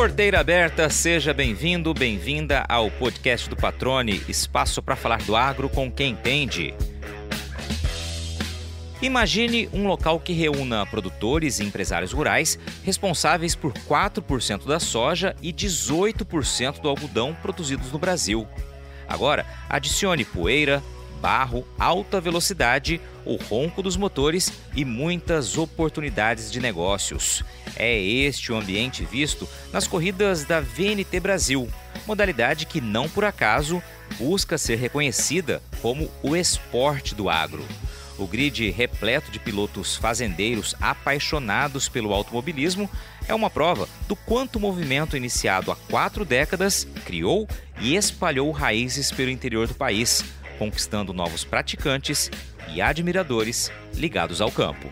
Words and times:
Porteira 0.00 0.40
aberta, 0.40 0.88
seja 0.88 1.34
bem-vindo, 1.34 1.92
bem-vinda 1.92 2.64
ao 2.70 2.90
podcast 2.90 3.50
do 3.50 3.54
Patrone, 3.54 4.22
espaço 4.26 4.82
para 4.82 4.96
falar 4.96 5.22
do 5.24 5.36
agro 5.36 5.68
com 5.68 5.92
quem 5.92 6.12
entende. 6.12 6.74
Imagine 9.02 9.68
um 9.74 9.86
local 9.86 10.18
que 10.18 10.32
reúna 10.32 10.86
produtores 10.86 11.60
e 11.60 11.64
empresários 11.64 12.12
rurais 12.12 12.58
responsáveis 12.82 13.54
por 13.54 13.74
4% 13.74 14.66
da 14.66 14.80
soja 14.80 15.36
e 15.42 15.52
18% 15.52 16.80
do 16.80 16.88
algodão 16.88 17.34
produzidos 17.34 17.92
no 17.92 17.98
Brasil. 17.98 18.48
Agora, 19.06 19.44
adicione 19.68 20.24
poeira, 20.24 20.82
barro, 21.20 21.68
alta 21.78 22.22
velocidade, 22.22 22.98
o 23.30 23.36
ronco 23.36 23.80
dos 23.80 23.96
motores 23.96 24.52
e 24.74 24.84
muitas 24.84 25.56
oportunidades 25.56 26.50
de 26.50 26.58
negócios. 26.58 27.44
É 27.76 27.96
este 27.96 28.50
o 28.50 28.56
ambiente 28.56 29.04
visto 29.04 29.48
nas 29.72 29.86
corridas 29.86 30.44
da 30.44 30.60
VNT 30.60 31.20
Brasil, 31.20 31.68
modalidade 32.08 32.66
que 32.66 32.80
não 32.80 33.08
por 33.08 33.24
acaso 33.24 33.80
busca 34.18 34.58
ser 34.58 34.76
reconhecida 34.76 35.62
como 35.80 36.10
o 36.24 36.34
esporte 36.34 37.14
do 37.14 37.30
agro. 37.30 37.64
O 38.18 38.26
grid 38.26 38.68
repleto 38.72 39.30
de 39.30 39.38
pilotos 39.38 39.96
fazendeiros 39.96 40.74
apaixonados 40.80 41.88
pelo 41.88 42.12
automobilismo 42.12 42.90
é 43.28 43.34
uma 43.34 43.48
prova 43.48 43.88
do 44.08 44.16
quanto 44.16 44.56
o 44.56 44.60
movimento 44.60 45.16
iniciado 45.16 45.70
há 45.70 45.76
quatro 45.76 46.24
décadas 46.24 46.84
criou 47.06 47.48
e 47.80 47.94
espalhou 47.94 48.50
raízes 48.50 49.12
pelo 49.12 49.30
interior 49.30 49.68
do 49.68 49.74
país, 49.74 50.24
conquistando 50.58 51.14
novos 51.14 51.44
praticantes 51.44 52.28
e 52.74 52.80
admiradores 52.80 53.70
ligados 53.94 54.40
ao 54.40 54.50
campo. 54.50 54.90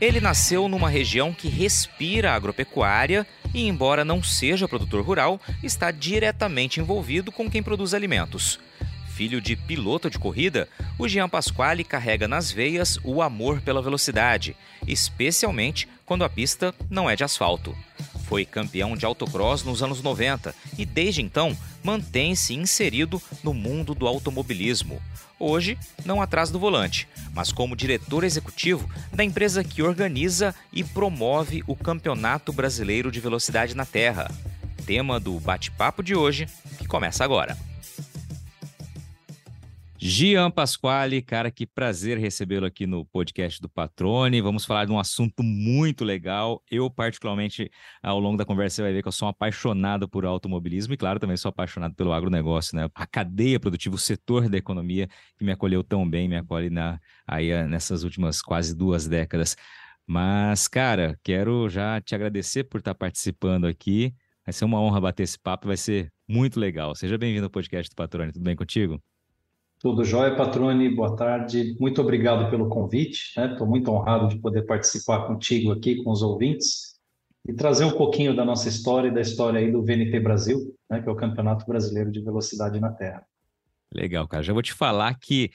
Ele 0.00 0.20
nasceu 0.20 0.68
numa 0.68 0.90
região 0.90 1.32
que 1.32 1.48
respira 1.48 2.32
agropecuária 2.32 3.26
e, 3.54 3.66
embora 3.66 4.04
não 4.04 4.22
seja 4.22 4.68
produtor 4.68 5.02
rural, 5.02 5.40
está 5.62 5.90
diretamente 5.90 6.80
envolvido 6.80 7.32
com 7.32 7.50
quem 7.50 7.62
produz 7.62 7.94
alimentos. 7.94 8.60
Filho 9.08 9.40
de 9.40 9.56
piloto 9.56 10.10
de 10.10 10.18
corrida, 10.18 10.68
o 10.98 11.08
Jean 11.08 11.26
Pasquale 11.26 11.82
carrega 11.82 12.28
nas 12.28 12.52
veias 12.52 12.98
o 13.02 13.22
amor 13.22 13.62
pela 13.62 13.80
velocidade, 13.80 14.54
especialmente 14.86 15.88
quando 16.04 16.22
a 16.22 16.28
pista 16.28 16.74
não 16.90 17.08
é 17.08 17.16
de 17.16 17.24
asfalto. 17.24 17.74
Foi 18.26 18.44
campeão 18.44 18.96
de 18.96 19.06
autocross 19.06 19.62
nos 19.62 19.82
anos 19.82 20.02
90 20.02 20.54
e, 20.76 20.84
desde 20.84 21.22
então, 21.22 21.56
mantém-se 21.82 22.54
inserido 22.54 23.22
no 23.42 23.54
mundo 23.54 23.94
do 23.94 24.06
automobilismo. 24.06 25.00
Hoje, 25.38 25.78
não 26.04 26.20
atrás 26.20 26.50
do 26.50 26.58
volante, 26.58 27.06
mas 27.32 27.52
como 27.52 27.76
diretor 27.76 28.24
executivo 28.24 28.88
da 29.12 29.22
empresa 29.22 29.62
que 29.62 29.82
organiza 29.82 30.54
e 30.72 30.82
promove 30.82 31.62
o 31.66 31.76
Campeonato 31.76 32.52
Brasileiro 32.52 33.12
de 33.12 33.20
Velocidade 33.20 33.76
na 33.76 33.84
Terra. 33.84 34.30
Tema 34.84 35.20
do 35.20 35.38
bate-papo 35.38 36.02
de 36.02 36.14
hoje, 36.14 36.48
que 36.78 36.86
começa 36.86 37.22
agora. 37.22 37.56
Gian 39.98 40.50
Pasquale, 40.50 41.22
cara, 41.22 41.50
que 41.50 41.66
prazer 41.66 42.18
recebê-lo 42.18 42.66
aqui 42.66 42.86
no 42.86 43.04
podcast 43.06 43.60
do 43.60 43.68
Patrone. 43.68 44.42
Vamos 44.42 44.66
falar 44.66 44.84
de 44.84 44.92
um 44.92 44.98
assunto 44.98 45.42
muito 45.42 46.04
legal. 46.04 46.62
Eu, 46.70 46.90
particularmente, 46.90 47.70
ao 48.02 48.20
longo 48.20 48.36
da 48.36 48.44
conversa, 48.44 48.76
você 48.76 48.82
vai 48.82 48.92
ver 48.92 49.02
que 49.02 49.08
eu 49.08 49.12
sou 49.12 49.26
um 49.26 49.30
apaixonado 49.30 50.06
por 50.06 50.26
automobilismo 50.26 50.92
e, 50.92 50.96
claro, 50.98 51.18
também 51.18 51.36
sou 51.36 51.48
apaixonado 51.48 51.94
pelo 51.94 52.12
agronegócio, 52.12 52.76
né? 52.76 52.90
A 52.94 53.06
cadeia 53.06 53.58
produtiva, 53.58 53.94
o 53.94 53.98
setor 53.98 54.48
da 54.50 54.58
economia 54.58 55.08
que 55.38 55.44
me 55.44 55.52
acolheu 55.52 55.82
tão 55.82 56.08
bem, 56.08 56.28
me 56.28 56.36
acolhe 56.36 56.68
na, 56.68 57.00
aí 57.26 57.50
eh, 57.50 57.66
nessas 57.66 58.04
últimas 58.04 58.42
quase 58.42 58.76
duas 58.76 59.08
décadas. 59.08 59.56
Mas, 60.06 60.68
cara, 60.68 61.18
quero 61.22 61.68
já 61.70 62.00
te 62.02 62.14
agradecer 62.14 62.64
por 62.64 62.78
estar 62.80 62.94
participando 62.94 63.66
aqui. 63.66 64.14
Vai 64.44 64.52
ser 64.52 64.66
uma 64.66 64.80
honra 64.80 65.00
bater 65.00 65.22
esse 65.22 65.38
papo, 65.38 65.66
vai 65.66 65.76
ser 65.76 66.12
muito 66.28 66.60
legal. 66.60 66.94
Seja 66.94 67.16
bem-vindo 67.16 67.46
ao 67.46 67.50
podcast 67.50 67.90
do 67.90 67.96
Patrone. 67.96 68.32
Tudo 68.32 68.44
bem 68.44 68.54
contigo? 68.54 69.02
Tudo 69.78 70.04
jóia, 70.04 70.34
Patrone? 70.34 70.88
Boa 70.88 71.14
tarde. 71.14 71.76
Muito 71.78 72.00
obrigado 72.00 72.50
pelo 72.50 72.68
convite. 72.68 73.28
Estou 73.38 73.66
né? 73.66 73.70
muito 73.70 73.90
honrado 73.90 74.28
de 74.28 74.38
poder 74.38 74.62
participar 74.62 75.26
contigo 75.26 75.70
aqui, 75.70 76.02
com 76.02 76.10
os 76.10 76.22
ouvintes, 76.22 76.98
e 77.46 77.52
trazer 77.52 77.84
um 77.84 77.92
pouquinho 77.92 78.34
da 78.34 78.44
nossa 78.44 78.68
história 78.68 79.08
e 79.08 79.14
da 79.14 79.20
história 79.20 79.60
aí 79.60 79.70
do 79.70 79.82
VNT 79.82 80.18
Brasil, 80.20 80.74
né? 80.90 81.02
que 81.02 81.08
é 81.08 81.12
o 81.12 81.16
Campeonato 81.16 81.66
Brasileiro 81.66 82.10
de 82.10 82.22
Velocidade 82.22 82.80
na 82.80 82.90
Terra. 82.90 83.22
Legal, 83.94 84.26
cara. 84.26 84.42
Já 84.42 84.54
vou 84.54 84.62
te 84.62 84.72
falar 84.72 85.14
que 85.18 85.50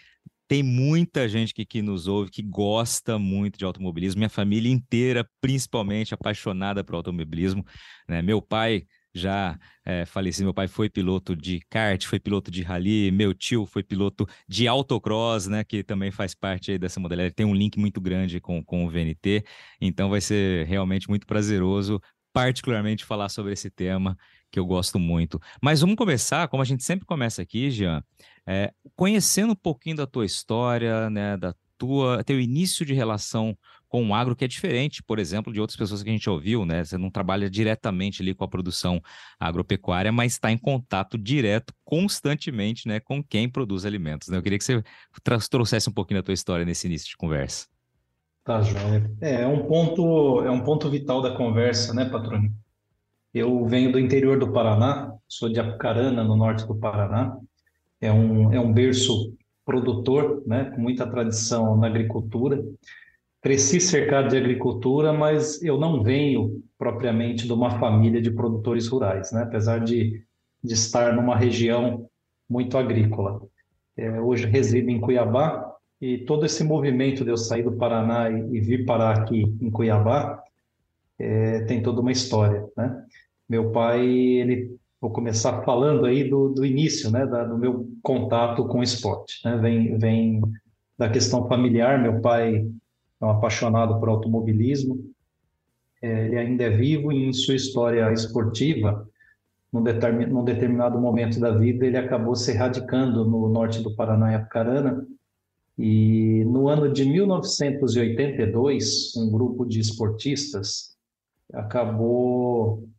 tem 0.47 0.61
muita 0.61 1.27
gente 1.27 1.53
que, 1.53 1.65
que 1.65 1.81
nos 1.81 2.07
ouve 2.07 2.29
que 2.29 2.43
gosta 2.43 3.17
muito 3.17 3.57
de 3.57 3.65
automobilismo. 3.65 4.19
Minha 4.19 4.29
família 4.29 4.71
inteira, 4.71 5.27
principalmente, 5.41 6.13
apaixonada 6.13 6.83
por 6.83 6.93
automobilismo. 6.95 7.65
Né? 8.07 8.21
Meu 8.21 8.39
pai 8.39 8.83
já 9.13 9.57
é, 9.85 10.05
faleci. 10.05 10.44
Meu 10.44 10.53
pai 10.53 10.67
foi 10.67 10.89
piloto 10.89 11.35
de 11.35 11.59
kart, 11.69 12.05
foi 12.05 12.19
piloto 12.19 12.49
de 12.49 12.61
rally, 12.61 13.11
meu 13.11 13.33
tio 13.33 13.66
foi 13.66 13.83
piloto 13.83 14.27
de 14.47 14.67
autocross, 14.67 15.47
né? 15.47 15.63
Que 15.63 15.83
também 15.83 16.11
faz 16.11 16.33
parte 16.33 16.77
dessa 16.77 16.99
modalidade. 16.99 17.35
Tem 17.35 17.45
um 17.45 17.55
link 17.55 17.77
muito 17.77 18.00
grande 18.00 18.39
com, 18.39 18.63
com 18.63 18.85
o 18.85 18.89
VNT, 18.89 19.44
então 19.79 20.09
vai 20.09 20.21
ser 20.21 20.66
realmente 20.67 21.09
muito 21.09 21.27
prazeroso, 21.27 22.01
particularmente 22.33 23.05
falar 23.05 23.29
sobre 23.29 23.53
esse 23.53 23.69
tema 23.69 24.17
que 24.51 24.59
eu 24.59 24.66
gosto 24.66 25.00
muito. 25.00 25.39
Mas 25.61 25.81
vamos 25.81 25.95
começar, 25.95 26.47
como 26.47 26.61
a 26.61 26.66
gente 26.66 26.83
sempre 26.83 27.05
começa 27.05 27.41
aqui, 27.41 27.71
Jean, 27.71 28.03
é, 28.45 28.73
conhecendo 28.95 29.53
um 29.53 29.55
pouquinho 29.55 29.95
da 29.95 30.07
tua 30.07 30.25
história, 30.25 31.09
né? 31.09 31.38
Da 31.38 31.53
tua, 31.77 32.23
teu 32.23 32.39
início 32.39 32.85
de 32.85 32.94
relação 32.94 33.57
com 33.91 34.07
o 34.07 34.16
agro 34.16 34.38
que 34.38 34.46
é 34.46 34.47
diferente, 34.47 35.03
por 35.03 35.19
exemplo, 35.19 35.52
de 35.52 35.59
outras 35.59 35.75
pessoas 35.75 36.02
que 36.02 36.09
a 36.09 36.13
gente 36.13 36.29
ouviu, 36.29 36.66
né? 36.66 36.81
Você 36.81 36.97
não 36.97 37.12
trabalha 37.12 37.50
diretamente 37.50 38.22
ali 38.22 38.34
com 38.34 38.46
a 38.46 38.47
produção 38.47 39.02
agropecuária, 39.38 40.13
mas 40.13 40.31
está 40.31 40.50
em 40.50 40.57
contato 40.57 41.18
direto, 41.18 41.74
constantemente, 41.84 42.88
né, 42.88 43.01
com 43.01 43.22
quem 43.22 43.50
produz 43.50 43.85
alimentos. 43.85 44.30
Né? 44.30 44.38
Eu 44.38 44.41
queria 44.41 44.57
que 44.57 44.63
você 44.63 44.81
trouxesse 45.50 45.90
um 45.90 45.91
pouquinho 45.91 46.22
da 46.22 46.24
tua 46.24 46.34
história 46.34 46.63
nesse 46.63 46.88
início 46.88 47.09
de 47.09 47.18
conversa. 47.18 47.68
Tá, 48.46 48.62
João. 48.62 49.13
É, 49.19 49.41
é 49.41 49.47
um 49.47 49.66
ponto, 49.66 50.41
é 50.46 50.50
um 50.50 50.63
ponto 50.63 50.90
vital 50.90 51.22
da 51.22 51.35
conversa, 51.35 51.94
né, 51.94 52.06
patrônio? 52.06 52.50
Eu 53.34 53.66
venho 53.66 53.91
do 53.91 54.00
interior 54.00 54.40
do 54.40 54.53
Paraná, 54.53 55.12
sou 55.28 55.50
de 55.50 55.59
Apucarana, 55.59 56.24
no 56.24 56.38
norte 56.38 56.66
do 56.66 56.75
Paraná. 56.75 57.35
É 58.00 58.09
um, 58.09 58.53
é 58.53 58.59
um 58.59 58.72
berço 58.72 59.35
produtor, 59.66 60.44
né, 60.47 60.72
com 60.74 60.80
muita 60.80 61.06
tradição 61.06 61.75
na 61.75 61.88
agricultura 61.88 62.63
cresci 63.41 63.81
cercado 63.81 64.29
de 64.29 64.38
agricultura, 64.38 65.12
mas 65.12 65.62
eu 65.63 65.78
não 65.78 66.03
venho 66.03 66.63
propriamente 66.78 67.47
de 67.47 67.53
uma 67.53 67.79
família 67.79 68.22
de 68.22 68.31
produtores 68.31 68.88
rurais, 68.88 69.31
né? 69.31 69.44
apesar 69.44 69.79
de, 69.79 70.24
de 70.63 70.74
estar 70.74 71.13
numa 71.16 71.35
região 71.35 72.07
muito 72.47 72.78
agrícola. 72.78 73.41
É, 73.97 74.22
hoje 74.22 74.46
resido 74.46 74.90
em 74.90 75.01
Cuiabá 75.01 75.69
e 76.00 76.19
todo 76.19 76.46
esse 76.46 76.63
movimento 76.63 77.24
de 77.24 77.31
eu 77.31 77.38
sair 77.38 77.63
do 77.63 77.74
Paraná 77.74 78.30
e, 78.30 78.57
e 78.57 78.59
vir 78.59 78.85
parar 78.85 79.19
aqui 79.19 79.44
em 79.59 79.72
Cuiabá 79.72 80.41
é, 81.19 81.62
tem 81.62 81.81
toda 81.81 82.01
uma 82.01 82.12
história. 82.12 82.66
Né? 82.78 83.06
Meu 83.50 83.72
pai, 83.72 84.07
ele, 84.07 84.75
vou 85.00 85.12
começar 85.12 85.63
falando 85.63 86.06
aí 86.06 86.30
do, 86.30 86.50
do 86.50 86.66
início, 86.66 87.12
né, 87.12 87.25
da, 87.25 87.44
do 87.44 87.57
meu 87.57 87.88
contato 88.03 88.68
com 88.68 88.80
o 88.80 88.84
esporte. 88.84 89.40
Né? 89.44 89.57
Vem, 89.57 89.97
vem 89.97 90.41
da 90.97 91.09
questão 91.09 91.47
familiar, 91.47 92.01
meu 92.01 92.22
pai 92.22 92.66
é 93.21 93.25
um 93.25 93.29
apaixonado 93.29 93.99
por 93.99 94.09
automobilismo. 94.09 95.11
É, 96.01 96.25
ele 96.25 96.37
ainda 96.37 96.63
é 96.63 96.69
vivo 96.69 97.11
e 97.11 97.25
em 97.25 97.33
sua 97.33 97.55
história 97.55 98.11
esportiva, 98.11 99.07
num, 99.71 99.83
num 100.27 100.43
determinado 100.43 100.99
momento 100.99 101.39
da 101.39 101.51
vida, 101.51 101.85
ele 101.85 101.97
acabou 101.97 102.35
se 102.35 102.51
radicando 102.53 103.23
no 103.23 103.47
norte 103.47 103.81
do 103.81 103.95
Paraná, 103.95 104.31
em 104.31 104.35
Apucarana, 104.35 105.06
e 105.77 106.44
no 106.45 106.68
ano 106.68 106.91
de 106.91 107.06
1982, 107.06 109.15
um 109.15 109.31
grupo 109.31 109.65
de 109.65 109.79
esportistas 109.79 110.97
acabou, 111.53 112.89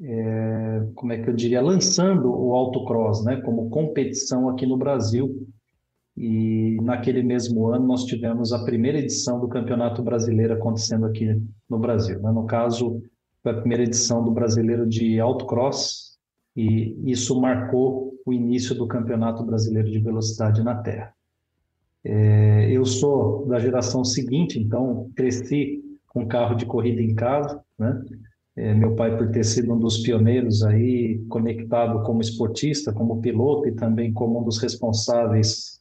é, 0.00 0.86
como 0.94 1.12
é 1.12 1.22
que 1.22 1.28
eu 1.28 1.34
diria, 1.34 1.60
lançando 1.60 2.32
o 2.32 2.54
autocross 2.54 3.24
né, 3.24 3.40
como 3.42 3.68
competição 3.68 4.48
aqui 4.48 4.64
no 4.64 4.76
Brasil. 4.76 5.48
E 6.22 6.76
naquele 6.82 7.22
mesmo 7.22 7.68
ano 7.68 7.86
nós 7.86 8.04
tivemos 8.04 8.52
a 8.52 8.62
primeira 8.62 8.98
edição 8.98 9.40
do 9.40 9.48
Campeonato 9.48 10.02
Brasileiro 10.02 10.52
acontecendo 10.52 11.06
aqui 11.06 11.42
no 11.66 11.78
Brasil. 11.78 12.20
Né? 12.20 12.30
No 12.30 12.44
caso, 12.44 13.02
foi 13.42 13.52
a 13.52 13.58
primeira 13.58 13.84
edição 13.84 14.22
do 14.22 14.30
Brasileiro 14.30 14.86
de 14.86 15.18
Autocross 15.18 16.18
e 16.54 16.94
isso 17.10 17.40
marcou 17.40 18.12
o 18.26 18.34
início 18.34 18.74
do 18.74 18.86
Campeonato 18.86 19.42
Brasileiro 19.42 19.90
de 19.90 19.98
Velocidade 19.98 20.62
na 20.62 20.74
Terra. 20.74 21.14
É, 22.04 22.70
eu 22.70 22.84
sou 22.84 23.46
da 23.46 23.58
geração 23.58 24.04
seguinte, 24.04 24.58
então 24.58 25.10
cresci 25.16 25.82
com 26.08 26.26
carro 26.26 26.54
de 26.54 26.66
corrida 26.66 27.00
em 27.00 27.14
casa, 27.14 27.62
né? 27.78 27.98
É, 28.56 28.74
meu 28.74 28.94
pai 28.94 29.16
por 29.16 29.30
ter 29.30 29.44
sido 29.44 29.72
um 29.72 29.78
dos 29.78 30.02
pioneiros 30.02 30.62
aí 30.62 31.24
conectado 31.30 32.02
como 32.02 32.20
esportista, 32.20 32.92
como 32.92 33.22
piloto 33.22 33.68
e 33.68 33.72
também 33.72 34.12
como 34.12 34.38
um 34.38 34.44
dos 34.44 34.58
responsáveis 34.58 35.79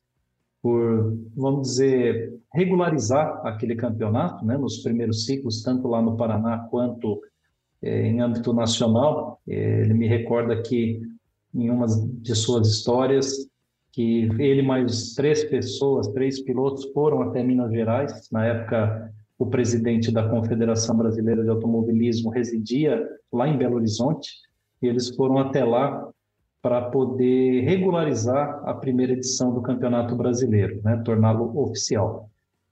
por, 0.61 1.17
vamos 1.35 1.69
dizer, 1.69 2.33
regularizar 2.53 3.41
aquele 3.45 3.75
campeonato, 3.75 4.45
né, 4.45 4.57
nos 4.57 4.79
primeiros 4.79 5.25
ciclos, 5.25 5.63
tanto 5.63 5.87
lá 5.87 6.01
no 6.01 6.17
Paraná 6.17 6.67
quanto 6.69 7.21
é, 7.81 8.07
em 8.07 8.19
âmbito 8.21 8.53
nacional. 8.53 9.39
É, 9.47 9.81
ele 9.81 9.93
me 9.93 10.07
recorda 10.07 10.61
que 10.61 11.01
em 11.53 11.69
uma 11.69 11.87
de 11.87 12.35
suas 12.35 12.67
histórias 12.67 13.49
que 13.91 14.29
ele 14.39 14.61
mais 14.61 15.13
três 15.13 15.43
pessoas, 15.43 16.07
três 16.09 16.41
pilotos 16.41 16.85
foram 16.93 17.21
até 17.21 17.43
Minas 17.43 17.71
Gerais. 17.71 18.29
Na 18.31 18.45
época, 18.45 19.11
o 19.37 19.45
presidente 19.45 20.11
da 20.11 20.27
Confederação 20.27 20.95
Brasileira 20.95 21.43
de 21.43 21.49
Automobilismo 21.49 22.29
residia 22.29 23.01
lá 23.31 23.47
em 23.47 23.57
Belo 23.57 23.75
Horizonte 23.75 24.29
e 24.81 24.87
eles 24.87 25.15
foram 25.15 25.37
até 25.37 25.63
lá 25.63 26.09
para 26.61 26.81
poder 26.89 27.61
regularizar 27.61 28.61
a 28.65 28.73
primeira 28.73 29.13
edição 29.13 29.53
do 29.53 29.61
Campeonato 29.61 30.15
Brasileiro, 30.15 30.81
né, 30.83 31.01
torná-lo 31.05 31.57
oficial. 31.57 32.29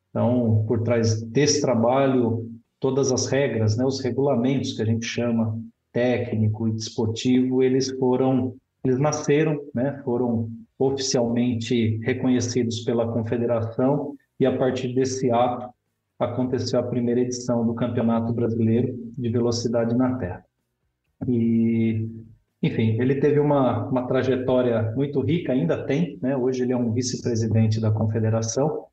Então, 0.09 0.65
por 0.67 0.83
trás 0.83 1.21
desse 1.21 1.61
trabalho, 1.61 2.49
todas 2.79 3.11
as 3.11 3.27
regras, 3.27 3.77
né, 3.77 3.85
os 3.85 4.01
regulamentos 4.01 4.73
que 4.73 4.81
a 4.81 4.85
gente 4.85 5.05
chama 5.05 5.57
técnico 5.91 6.67
e 6.67 6.73
desportivo, 6.73 7.63
eles 7.63 7.89
foram, 7.97 8.55
eles 8.83 8.99
nasceram, 8.99 9.59
né, 9.73 10.01
foram 10.03 10.49
oficialmente 10.77 11.97
reconhecidos 12.03 12.81
pela 12.81 13.11
Confederação 13.11 14.15
e 14.39 14.45
a 14.45 14.55
partir 14.57 14.93
desse 14.93 15.31
ato 15.31 15.69
aconteceu 16.19 16.79
a 16.79 16.83
primeira 16.83 17.21
edição 17.21 17.65
do 17.65 17.73
Campeonato 17.73 18.33
Brasileiro 18.33 18.95
de 19.17 19.29
Velocidade 19.29 19.95
na 19.95 20.15
Terra. 20.17 20.45
E, 21.27 22.07
enfim, 22.67 23.01
ele 23.01 23.15
teve 23.15 23.39
uma, 23.39 23.87
uma 23.87 24.07
trajetória 24.07 24.93
muito 24.95 25.19
rica, 25.21 25.53
ainda 25.53 25.85
tem, 25.85 26.17
né? 26.21 26.35
Hoje 26.35 26.63
ele 26.63 26.73
é 26.73 26.77
um 26.77 26.91
vice-presidente 26.91 27.79
da 27.79 27.91
Confederação, 27.91 28.85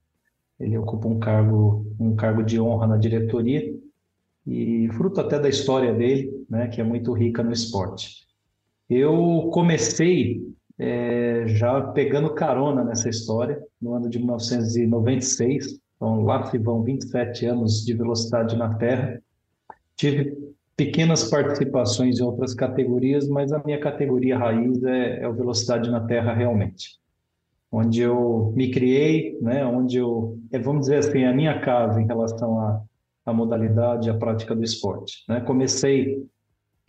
ele 0.58 0.78
ocupa 0.78 1.08
um 1.08 1.18
cargo, 1.18 1.86
um 1.98 2.14
cargo 2.14 2.42
de 2.42 2.60
honra 2.60 2.86
na 2.86 2.96
diretoria 2.96 3.74
e 4.46 4.88
fruto 4.92 5.20
até 5.20 5.38
da 5.38 5.48
história 5.48 5.92
dele, 5.92 6.30
né, 6.48 6.68
que 6.68 6.80
é 6.80 6.84
muito 6.84 7.12
rica 7.12 7.42
no 7.42 7.52
esporte. 7.52 8.24
Eu 8.88 9.50
comecei 9.52 10.42
é, 10.78 11.44
já 11.46 11.80
pegando 11.80 12.34
carona 12.34 12.84
nessa 12.84 13.08
história 13.08 13.60
no 13.80 13.94
ano 13.94 14.08
de 14.08 14.18
1996, 14.18 15.80
então 15.96 16.22
lá 16.22 16.44
se 16.50 16.58
vão 16.58 16.82
27 16.82 17.46
anos 17.46 17.84
de 17.84 17.94
velocidade 17.94 18.56
na 18.56 18.74
Terra. 18.74 19.20
Tive 19.96 20.36
pequenas 20.76 21.30
participações 21.30 22.18
em 22.18 22.22
outras 22.22 22.54
categorias, 22.54 23.28
mas 23.28 23.52
a 23.52 23.62
minha 23.64 23.78
categoria 23.78 24.38
raiz 24.38 24.82
é, 24.82 25.22
é 25.22 25.28
o 25.28 25.34
velocidade 25.34 25.90
na 25.90 26.00
Terra 26.00 26.34
realmente 26.34 26.98
onde 27.74 28.00
eu 28.02 28.52
me 28.54 28.70
criei, 28.70 29.36
né, 29.40 29.66
onde 29.66 29.96
eu, 29.98 30.38
é, 30.52 30.58
vamos 30.60 30.82
dizer 30.82 30.98
assim, 30.98 31.24
a 31.24 31.32
minha 31.32 31.60
casa 31.60 32.00
em 32.00 32.06
relação 32.06 32.60
à, 32.60 32.80
à 33.26 33.32
modalidade, 33.32 34.08
à 34.08 34.14
prática 34.14 34.54
do 34.54 34.62
esporte. 34.62 35.24
Né? 35.28 35.40
Comecei 35.40 36.24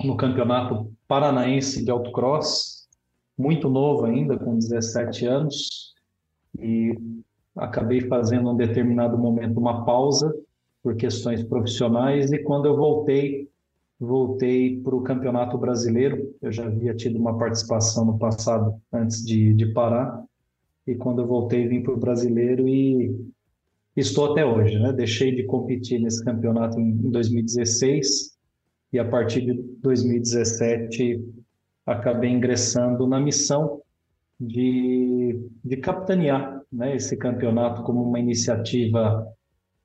no 0.04 0.16
campeonato 0.16 0.94
paranaense 1.08 1.84
de 1.84 1.90
autocross, 1.90 2.88
muito 3.36 3.68
novo 3.68 4.06
ainda, 4.06 4.38
com 4.38 4.60
17 4.60 5.26
anos, 5.26 5.96
e 6.60 6.96
acabei 7.58 8.02
fazendo 8.02 8.52
um 8.52 8.56
determinado 8.56 9.18
momento 9.18 9.60
uma 9.60 9.86
pausa 9.86 10.32
por 10.84 10.96
questões 10.96 11.44
profissionais 11.44 12.32
e 12.32 12.38
quando 12.38 12.68
eu 12.68 12.78
voltei 12.78 13.50
voltei 14.00 14.82
para 14.82 14.96
o 14.96 15.02
campeonato 15.02 15.58
brasileiro 15.58 16.36
eu 16.42 16.52
já 16.52 16.66
havia 16.66 16.94
tido 16.94 17.18
uma 17.18 17.38
participação 17.38 18.06
no 18.06 18.18
passado 18.18 18.76
antes 18.92 19.26
de, 19.26 19.54
de 19.54 19.68
parar 19.74 20.24
e 20.86 20.96
quando 20.96 21.22
eu 21.22 21.28
voltei 21.28 21.68
vim 21.68 21.82
para 21.82 21.94
o 21.94 22.00
brasileiro 22.00 22.68
e 22.68 23.16
estou 23.96 24.32
até 24.32 24.46
hoje, 24.46 24.78
né? 24.78 24.92
Deixei 24.92 25.34
de 25.34 25.44
competir 25.44 26.00
nesse 26.00 26.24
campeonato 26.24 26.80
em 26.80 27.10
2016 27.10 28.36
e 28.92 29.00
a 29.00 29.06
partir 29.06 29.42
de 29.42 29.54
2017 29.82 31.24
acabei 31.86 32.30
ingressando 32.30 33.08
na 33.08 33.20
missão 33.20 33.82
de, 34.40 35.40
de 35.64 35.78
capitanear 35.78 36.62
né, 36.72 36.96
esse 36.96 37.16
campeonato 37.16 37.84
como 37.84 38.04
uma 38.04 38.20
iniciativa. 38.20 39.28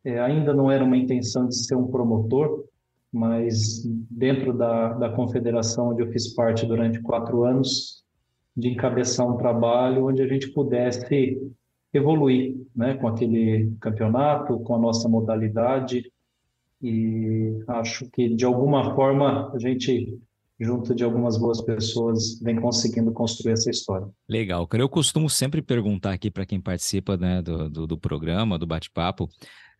É, 0.04 0.18
ainda 0.18 0.54
não 0.54 0.70
era 0.70 0.82
uma 0.82 0.96
intenção 0.96 1.46
de 1.46 1.54
ser 1.54 1.76
um 1.76 1.86
promotor, 1.86 2.64
mas 3.12 3.82
dentro 4.10 4.52
da, 4.52 4.92
da 4.94 5.10
confederação 5.10 5.90
onde 5.90 6.02
eu 6.02 6.12
fiz 6.12 6.32
parte 6.34 6.66
durante 6.66 7.00
quatro 7.00 7.44
anos, 7.44 8.04
de 8.56 8.68
encabeçar 8.68 9.26
um 9.26 9.36
trabalho 9.36 10.06
onde 10.06 10.22
a 10.22 10.26
gente 10.26 10.48
pudesse 10.48 11.40
evoluir 11.92 12.56
né, 12.74 12.94
com 12.94 13.08
aquele 13.08 13.72
campeonato, 13.80 14.58
com 14.60 14.74
a 14.74 14.78
nossa 14.78 15.08
modalidade. 15.08 16.10
E 16.82 17.62
acho 17.68 18.08
que, 18.10 18.28
de 18.28 18.44
alguma 18.44 18.94
forma, 18.94 19.52
a 19.52 19.58
gente, 19.58 20.18
junto 20.58 20.94
de 20.94 21.04
algumas 21.04 21.36
boas 21.36 21.60
pessoas, 21.60 22.40
vem 22.40 22.56
conseguindo 22.60 23.12
construir 23.12 23.52
essa 23.52 23.70
história. 23.70 24.08
Legal. 24.28 24.68
Eu 24.72 24.88
costumo 24.88 25.28
sempre 25.28 25.60
perguntar 25.60 26.12
aqui 26.12 26.30
para 26.30 26.46
quem 26.46 26.60
participa 26.60 27.16
né, 27.16 27.42
do, 27.42 27.68
do, 27.68 27.86
do 27.86 27.98
programa, 27.98 28.58
do 28.58 28.66
bate-papo, 28.66 29.28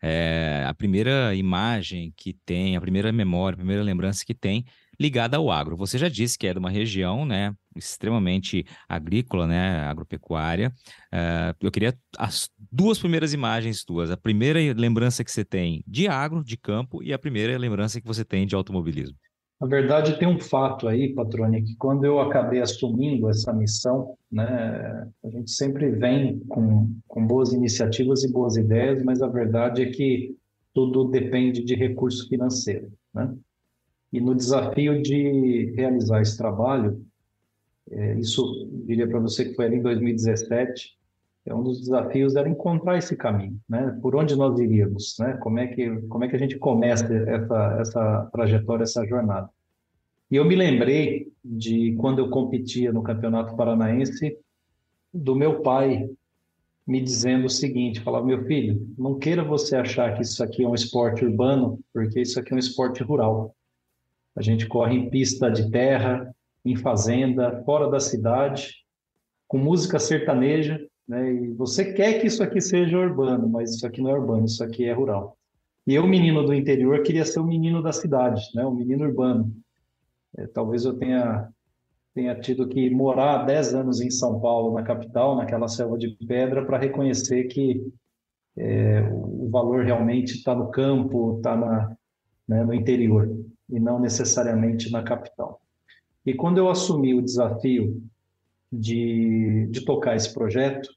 é, 0.01 0.65
a 0.67 0.73
primeira 0.73 1.35
imagem 1.35 2.13
que 2.17 2.33
tem, 2.33 2.75
a 2.75 2.81
primeira 2.81 3.11
memória, 3.11 3.55
a 3.55 3.57
primeira 3.57 3.83
lembrança 3.83 4.25
que 4.25 4.33
tem 4.33 4.65
ligada 4.99 5.37
ao 5.37 5.49
agro. 5.49 5.75
Você 5.77 5.97
já 5.97 6.09
disse 6.09 6.37
que 6.37 6.47
é 6.47 6.53
de 6.53 6.59
uma 6.59 6.69
região, 6.69 7.25
né, 7.25 7.55
extremamente 7.75 8.65
agrícola, 8.87 9.47
né, 9.47 9.79
agropecuária. 9.81 10.71
Uh, 11.11 11.55
eu 11.59 11.71
queria 11.71 11.97
as 12.17 12.49
duas 12.71 12.99
primeiras 12.99 13.33
imagens 13.33 13.83
tuas. 13.83 14.11
A 14.11 14.17
primeira 14.17 14.59
lembrança 14.73 15.23
que 15.23 15.31
você 15.31 15.43
tem 15.43 15.83
de 15.87 16.07
agro, 16.07 16.43
de 16.43 16.57
campo, 16.57 17.01
e 17.01 17.13
a 17.13 17.19
primeira 17.19 17.57
lembrança 17.57 17.99
que 17.99 18.07
você 18.07 18.23
tem 18.23 18.45
de 18.45 18.55
automobilismo. 18.55 19.17
Na 19.61 19.67
verdade, 19.67 20.17
tem 20.17 20.27
um 20.27 20.39
fato 20.39 20.87
aí, 20.87 21.13
Patrone, 21.13 21.61
que 21.61 21.75
quando 21.75 22.03
eu 22.03 22.19
acabei 22.19 22.59
assumindo 22.59 23.29
essa 23.29 23.53
missão, 23.53 24.17
né, 24.31 25.07
a 25.23 25.29
gente 25.29 25.51
sempre 25.51 25.91
vem 25.91 26.39
com, 26.47 26.89
com 27.07 27.27
boas 27.27 27.53
iniciativas 27.53 28.23
e 28.23 28.31
boas 28.31 28.57
ideias, 28.57 29.03
mas 29.03 29.21
a 29.21 29.27
verdade 29.27 29.83
é 29.83 29.91
que 29.91 30.35
tudo 30.73 31.05
depende 31.09 31.63
de 31.63 31.75
recurso 31.75 32.27
financeiro, 32.27 32.91
né? 33.13 33.31
E 34.11 34.19
no 34.19 34.33
desafio 34.33 34.99
de 34.99 35.71
realizar 35.75 36.21
esse 36.21 36.35
trabalho, 36.35 37.05
é, 37.91 38.15
isso 38.19 38.67
diria 38.87 39.07
para 39.07 39.19
você 39.19 39.45
que 39.45 39.53
foi 39.53 39.65
ali 39.65 39.75
em 39.75 39.81
2017, 39.83 40.97
é 41.45 41.53
um 41.53 41.63
dos 41.63 41.79
desafios 41.79 42.35
era 42.35 42.47
encontrar 42.47 42.97
esse 42.97 43.15
caminho, 43.15 43.59
né? 43.67 43.97
Por 44.01 44.15
onde 44.15 44.35
nós 44.35 44.59
iríamos, 44.59 45.15
né? 45.19 45.33
Como 45.41 45.59
é 45.59 45.67
que 45.67 45.89
como 46.07 46.23
é 46.23 46.27
que 46.27 46.35
a 46.35 46.39
gente 46.39 46.57
começa 46.57 47.05
essa 47.05 47.77
essa 47.79 48.29
trajetória, 48.31 48.83
essa 48.83 49.05
jornada? 49.05 49.49
E 50.29 50.35
eu 50.35 50.45
me 50.45 50.55
lembrei 50.55 51.31
de 51.43 51.95
quando 51.95 52.19
eu 52.19 52.29
competia 52.29 52.93
no 52.93 53.03
Campeonato 53.03 53.55
Paranaense 53.55 54.37
do 55.13 55.35
meu 55.35 55.61
pai 55.61 56.09
me 56.87 57.01
dizendo 57.01 57.45
o 57.45 57.49
seguinte, 57.49 58.01
falava 58.01 58.25
meu 58.25 58.45
filho, 58.45 58.87
não 58.97 59.17
queira 59.17 59.43
você 59.43 59.75
achar 59.75 60.15
que 60.15 60.23
isso 60.23 60.43
aqui 60.43 60.63
é 60.63 60.67
um 60.67 60.75
esporte 60.75 61.23
urbano, 61.23 61.79
porque 61.93 62.21
isso 62.21 62.39
aqui 62.39 62.53
é 62.53 62.55
um 62.55 62.59
esporte 62.59 63.03
rural. 63.03 63.55
A 64.35 64.41
gente 64.41 64.67
corre 64.67 64.95
em 64.95 65.09
pista 65.09 65.49
de 65.49 65.69
terra, 65.69 66.33
em 66.65 66.75
fazenda, 66.75 67.61
fora 67.65 67.89
da 67.89 67.99
cidade, 67.99 68.73
com 69.47 69.57
música 69.57 69.99
sertaneja, 69.99 70.79
né? 71.11 71.33
E 71.33 71.51
você 71.51 71.91
quer 71.91 72.21
que 72.21 72.27
isso 72.27 72.41
aqui 72.41 72.61
seja 72.61 72.97
urbano, 72.97 73.49
mas 73.49 73.75
isso 73.75 73.85
aqui 73.85 74.01
não 74.01 74.11
é 74.11 74.13
urbano, 74.13 74.45
isso 74.45 74.63
aqui 74.63 74.85
é 74.85 74.93
rural. 74.93 75.37
E 75.85 75.93
eu, 75.93 76.07
menino 76.07 76.41
do 76.41 76.53
interior, 76.53 77.03
queria 77.03 77.25
ser 77.25 77.41
o 77.41 77.45
menino 77.45 77.83
da 77.83 77.91
cidade, 77.91 78.41
né? 78.55 78.65
O 78.65 78.71
menino 78.71 79.03
urbano. 79.03 79.53
É, 80.37 80.47
talvez 80.47 80.85
eu 80.85 80.93
tenha 80.97 81.49
tenha 82.13 82.35
tido 82.35 82.67
que 82.67 82.89
morar 82.89 83.45
10 83.45 83.73
anos 83.73 84.01
em 84.01 84.09
São 84.09 84.39
Paulo, 84.39 84.73
na 84.73 84.83
capital, 84.83 85.35
naquela 85.35 85.67
selva 85.67 85.97
de 85.97 86.09
pedra, 86.27 86.65
para 86.65 86.77
reconhecer 86.77 87.45
que 87.45 87.81
é, 88.57 89.01
o 89.11 89.49
valor 89.49 89.85
realmente 89.85 90.35
está 90.35 90.53
no 90.53 90.69
campo, 90.69 91.37
está 91.37 91.55
né, 92.47 92.63
no 92.65 92.73
interior 92.73 93.29
e 93.69 93.79
não 93.79 93.97
necessariamente 93.97 94.91
na 94.91 95.03
capital. 95.03 95.61
E 96.25 96.33
quando 96.33 96.57
eu 96.57 96.69
assumi 96.69 97.13
o 97.13 97.21
desafio 97.21 98.01
de, 98.71 99.67
de 99.71 99.85
tocar 99.85 100.17
esse 100.17 100.33
projeto, 100.33 100.89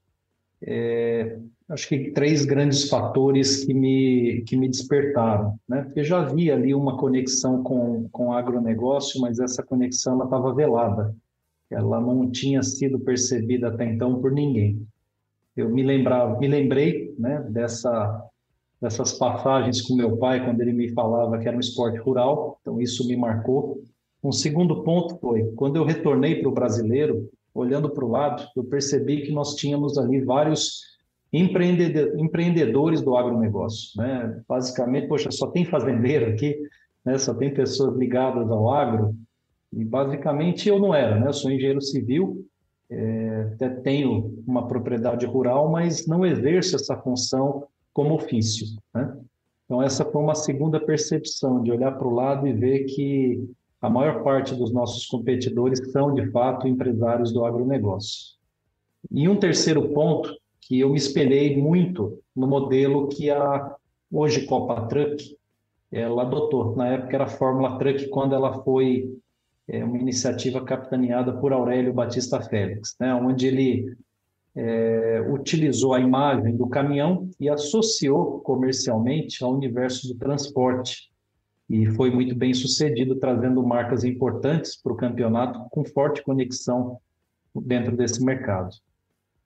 é, 0.67 1.39
acho 1.69 1.89
que 1.89 2.11
três 2.11 2.45
grandes 2.45 2.89
fatores 2.89 3.65
que 3.65 3.75
me, 3.75 4.43
que 4.47 4.57
me 4.57 4.69
despertaram. 4.69 5.59
Né? 5.69 5.83
Porque 5.83 6.05
já 6.05 6.21
havia 6.21 6.55
ali 6.55 6.75
uma 6.75 6.97
conexão 6.97 7.63
com, 7.63 8.09
com 8.11 8.29
o 8.29 8.33
agronegócio, 8.33 9.21
mas 9.21 9.39
essa 9.39 9.63
conexão 9.63 10.23
estava 10.23 10.55
velada. 10.55 11.15
Ela 11.71 12.01
não 12.01 12.31
tinha 12.31 12.63
sido 12.63 12.99
percebida 13.01 13.69
até 13.69 13.85
então 13.85 14.21
por 14.21 14.33
ninguém. 14.33 14.87
Eu 15.57 15.71
me 15.71 15.83
lembrava, 15.83 16.39
me 16.39 16.49
lembrei 16.49 17.15
né, 17.19 17.45
dessa 17.49 18.29
dessas 18.81 19.15
passagens 19.15 19.81
com 19.81 19.95
meu 19.95 20.19
pai, 20.19 20.45
quando 20.45 20.61
ele 20.61 20.73
me 20.75 20.91
falava 20.93 21.39
que 21.39 21.49
era 21.49 21.57
um 21.57 21.61
esporte 21.61 21.99
rural, 21.99 22.59
então 22.61 22.79
isso 22.83 23.09
me 23.09 23.17
marcou. 23.17 23.83
Um 24.23 24.31
segundo 24.31 24.83
ponto 24.83 25.17
foi, 25.17 25.45
quando 25.57 25.77
eu 25.77 25.85
retornei 25.85 26.35
para 26.37 26.51
o 26.51 26.53
brasileiro, 26.53 27.31
olhando 27.55 27.89
para 27.89 28.05
o 28.05 28.11
lado, 28.11 28.47
eu 28.57 28.65
percebi 28.65 29.23
que 29.23 29.33
nós 29.33 29.55
tínhamos 29.55 29.97
ali 29.97 30.21
vários 30.21 30.83
empreendedores 31.33 33.01
do 33.01 33.17
agronegócio. 33.17 33.91
Né? 33.97 34.43
Basicamente, 34.49 35.09
poxa, 35.09 35.31
só 35.31 35.47
tem 35.49 35.65
fazendeiro 35.65 36.33
aqui, 36.33 36.57
né? 37.05 37.17
só 37.17 37.33
tem 37.33 37.55
pessoas 37.55 37.97
ligadas 37.97 38.51
ao 38.51 38.73
agro, 38.73 39.15
e 39.73 39.85
basicamente 39.85 40.69
eu 40.69 40.79
não 40.79 40.95
era, 40.95 41.19
né? 41.19 41.29
eu 41.29 41.33
sou 41.33 41.51
engenheiro 41.51 41.81
civil, 41.81 42.45
é, 42.91 43.51
até 43.55 43.69
tenho 43.69 44.43
uma 44.47 44.69
propriedade 44.69 45.27
rural, 45.27 45.71
mas 45.71 46.07
não 46.07 46.25
exerço 46.25 46.77
essa 46.77 46.97
função 46.97 47.67
como 47.93 48.15
ofício. 48.15 48.67
Né? 48.95 49.17
Então, 49.65 49.83
essa 49.83 50.05
foi 50.05 50.23
uma 50.23 50.35
segunda 50.35 50.79
percepção, 50.79 51.63
de 51.63 51.73
olhar 51.73 51.93
para 51.93 52.07
o 52.07 52.15
lado 52.15 52.47
e 52.47 52.53
ver 52.53 52.85
que 52.85 53.43
a 53.85 53.91
maior 53.91 54.23
parte 54.23 54.55
dos 54.55 54.73
nossos 54.73 55.05
competidores 55.05 55.79
são, 55.93 56.15
de 56.15 56.31
fato, 56.31 56.67
empresários 56.67 57.31
do 57.31 57.45
agronegócio. 57.45 58.35
E 59.11 59.29
um 59.29 59.37
terceiro 59.37 59.91
ponto, 59.91 60.35
que 60.59 60.81
eu 60.81 60.89
me 60.89 60.97
espelhei 60.97 61.61
muito 61.61 62.19
no 62.35 62.47
modelo 62.47 63.09
que 63.09 63.31
a 63.31 63.77
hoje 64.11 64.47
Copa 64.47 64.87
Truck 64.87 65.37
ela 65.93 66.23
adotou. 66.23 66.75
Na 66.75 66.89
época 66.89 67.15
era 67.15 67.25
a 67.25 67.29
Fórmula 67.29 67.79
Truck, 67.79 68.09
quando 68.09 68.35
ela 68.35 68.63
foi 68.63 69.19
é, 69.69 69.85
uma 69.85 69.99
iniciativa 69.99 70.65
capitaneada 70.65 71.35
por 71.35 71.53
Aurélio 71.53 71.93
Batista 71.93 72.41
Félix, 72.41 72.97
né, 72.99 73.15
onde 73.15 73.47
ele 73.47 73.95
é, 74.57 75.27
utilizou 75.31 75.93
a 75.93 76.01
imagem 76.01 76.57
do 76.57 76.67
caminhão 76.69 77.29
e 77.39 77.51
associou 77.51 78.41
comercialmente 78.41 79.45
ao 79.45 79.53
universo 79.53 80.09
do 80.09 80.15
transporte. 80.15 81.13
E 81.69 81.87
foi 81.87 82.11
muito 82.11 82.35
bem 82.35 82.53
sucedido, 82.53 83.17
trazendo 83.17 83.63
marcas 83.63 84.05
importantes 84.05 84.77
para 84.77 84.93
o 84.93 84.97
campeonato, 84.97 85.67
com 85.71 85.85
forte 85.85 86.23
conexão 86.23 86.99
dentro 87.55 87.97
desse 87.97 88.23
mercado. 88.25 88.75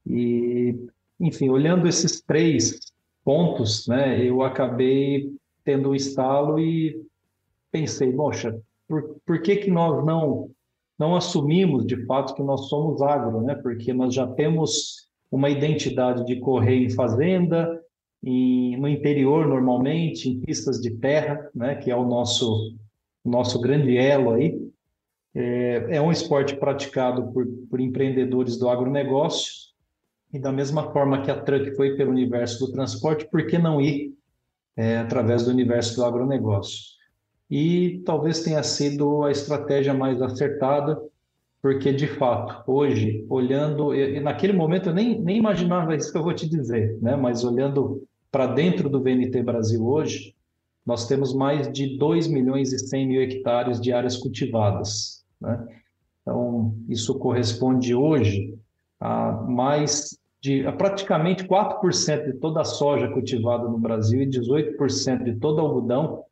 E, 0.06 0.75
enfim, 1.20 1.48
olhando 1.48 1.87
esses 1.87 2.20
três 2.20 2.80
pontos, 3.25 3.87
né, 3.87 4.25
eu 4.25 4.42
acabei 4.42 5.32
tendo 5.64 5.90
um 5.90 5.94
estalo 5.94 6.58
e 6.58 7.04
pensei, 7.70 8.12
poxa, 8.12 8.58
por, 8.88 9.16
por 9.25 9.42
que, 9.42 9.56
que 9.56 9.70
nós 9.70 10.04
não 10.04 10.50
não 10.98 11.14
assumimos 11.14 11.87
de 11.87 12.04
fato 12.06 12.34
que 12.34 12.42
nós 12.42 12.68
somos 12.68 13.00
agro, 13.00 13.40
né? 13.40 13.54
Porque 13.54 13.92
nós 13.92 14.12
já 14.12 14.26
temos 14.26 15.08
uma 15.30 15.48
identidade 15.48 16.25
de 16.26 16.40
correr 16.40 16.75
em 16.75 16.90
fazenda, 16.90 17.80
em, 18.22 18.76
no 18.76 18.88
interior 18.88 19.46
normalmente, 19.46 20.28
em 20.28 20.40
pistas 20.40 20.80
de 20.80 20.90
terra, 20.90 21.48
né? 21.54 21.76
Que 21.76 21.90
é 21.90 21.96
o 21.96 22.06
nosso 22.06 22.76
nosso 23.25 23.60
grande 23.60 23.96
elo 23.96 24.32
aí. 24.32 24.58
É, 25.34 25.96
é 25.96 26.00
um 26.00 26.10
esporte 26.10 26.56
praticado 26.56 27.30
por, 27.32 27.46
por 27.68 27.80
empreendedores 27.80 28.56
do 28.56 28.68
agronegócio 28.68 29.52
e 30.32 30.38
da 30.38 30.50
mesma 30.50 30.90
forma 30.92 31.22
que 31.22 31.30
a 31.30 31.40
Truck 31.40 31.76
foi 31.76 31.96
pelo 31.96 32.10
universo 32.10 32.66
do 32.66 32.72
transporte, 32.72 33.28
por 33.30 33.46
que 33.46 33.58
não 33.58 33.80
ir 33.80 34.14
é, 34.76 34.98
através 34.98 35.44
do 35.44 35.50
universo 35.50 35.96
do 35.96 36.04
agronegócio? 36.04 36.98
e 37.50 38.02
talvez 38.04 38.42
tenha 38.42 38.62
sido 38.62 39.25
a 39.25 39.30
estratégia 39.30 39.94
mais 39.94 40.20
acertada, 40.20 41.00
porque 41.62 41.92
de 41.92 42.06
fato, 42.06 42.62
hoje, 42.70 43.25
olhando, 43.28 43.94
e 43.94 44.20
naquele 44.20 44.52
momento 44.52 44.90
eu 44.90 44.94
nem, 44.94 45.20
nem 45.20 45.38
imaginava 45.38 45.96
isso 45.96 46.12
que 46.12 46.18
eu 46.18 46.22
vou 46.22 46.34
te 46.34 46.48
dizer, 46.48 46.98
né? 47.00 47.16
mas 47.16 47.42
olhando 47.44 48.06
para 48.30 48.47
dentro 48.47 48.88
do 48.88 49.02
VNT 49.02 49.42
Brasil 49.42 49.87
hoje, 49.87 50.35
nós 50.85 51.06
temos 51.06 51.35
mais 51.35 51.70
de 51.70 51.99
2 51.99 52.28
milhões 52.28 52.73
e 52.73 52.78
100 52.78 53.06
mil 53.06 53.23
hectares 53.23 53.80
de 53.80 53.92
áreas 53.92 54.16
cultivadas. 54.16 55.25
Né? 55.40 55.66
Então, 56.23 56.75
isso 56.88 57.18
corresponde 57.18 57.94
hoje 57.94 58.54
a 59.00 59.32
mais 59.32 60.18
de 60.40 60.66
a 60.66 60.73
praticamente 60.73 61.44
4% 61.44 62.25
de 62.26 62.32
toda 62.35 62.61
a 62.61 62.64
soja 62.64 63.08
cultivada 63.08 63.68
no 63.68 63.78
Brasil 63.78 64.23
e 64.23 64.26
18% 64.26 65.25
de 65.25 65.37
todo 65.37 65.61
algodão 65.61 66.25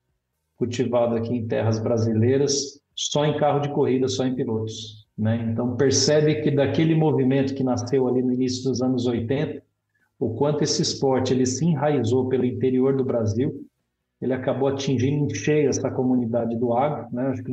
cultivado 0.56 1.16
aqui 1.16 1.34
em 1.34 1.46
terras 1.46 1.78
brasileiras, 1.78 2.80
só 2.94 3.26
em 3.26 3.36
carro 3.36 3.60
de 3.60 3.68
corrida, 3.68 4.08
só 4.08 4.24
em 4.24 4.34
pilotos. 4.34 5.06
Né? 5.18 5.48
Então, 5.50 5.76
percebe 5.76 6.36
que 6.36 6.50
daquele 6.50 6.94
movimento 6.94 7.54
que 7.54 7.64
nasceu 7.64 8.08
ali 8.08 8.22
no 8.22 8.32
início 8.32 8.64
dos 8.70 8.80
anos 8.80 9.06
80, 9.06 9.62
o 10.18 10.34
quanto 10.34 10.62
esse 10.62 10.82
esporte 10.82 11.32
ele 11.32 11.46
se 11.46 11.64
enraizou 11.64 12.28
pelo 12.28 12.44
interior 12.44 12.96
do 12.96 13.04
Brasil, 13.04 13.66
ele 14.20 14.32
acabou 14.32 14.68
atingindo 14.68 15.26
em 15.26 15.34
cheio 15.34 15.68
essa 15.68 15.90
comunidade 15.90 16.56
do 16.56 16.72
agro. 16.72 17.06
Né? 17.12 17.26
Acho 17.28 17.42
que 17.42 17.52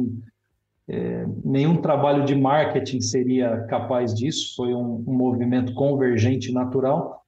é, 0.87 1.25
nenhum 1.43 1.81
trabalho 1.81 2.23
de 2.25 2.35
marketing 2.35 3.01
seria 3.01 3.65
capaz 3.65 4.13
disso, 4.13 4.55
foi 4.55 4.73
um, 4.73 5.03
um 5.05 5.13
movimento 5.13 5.73
convergente 5.73 6.53
natural. 6.53 7.21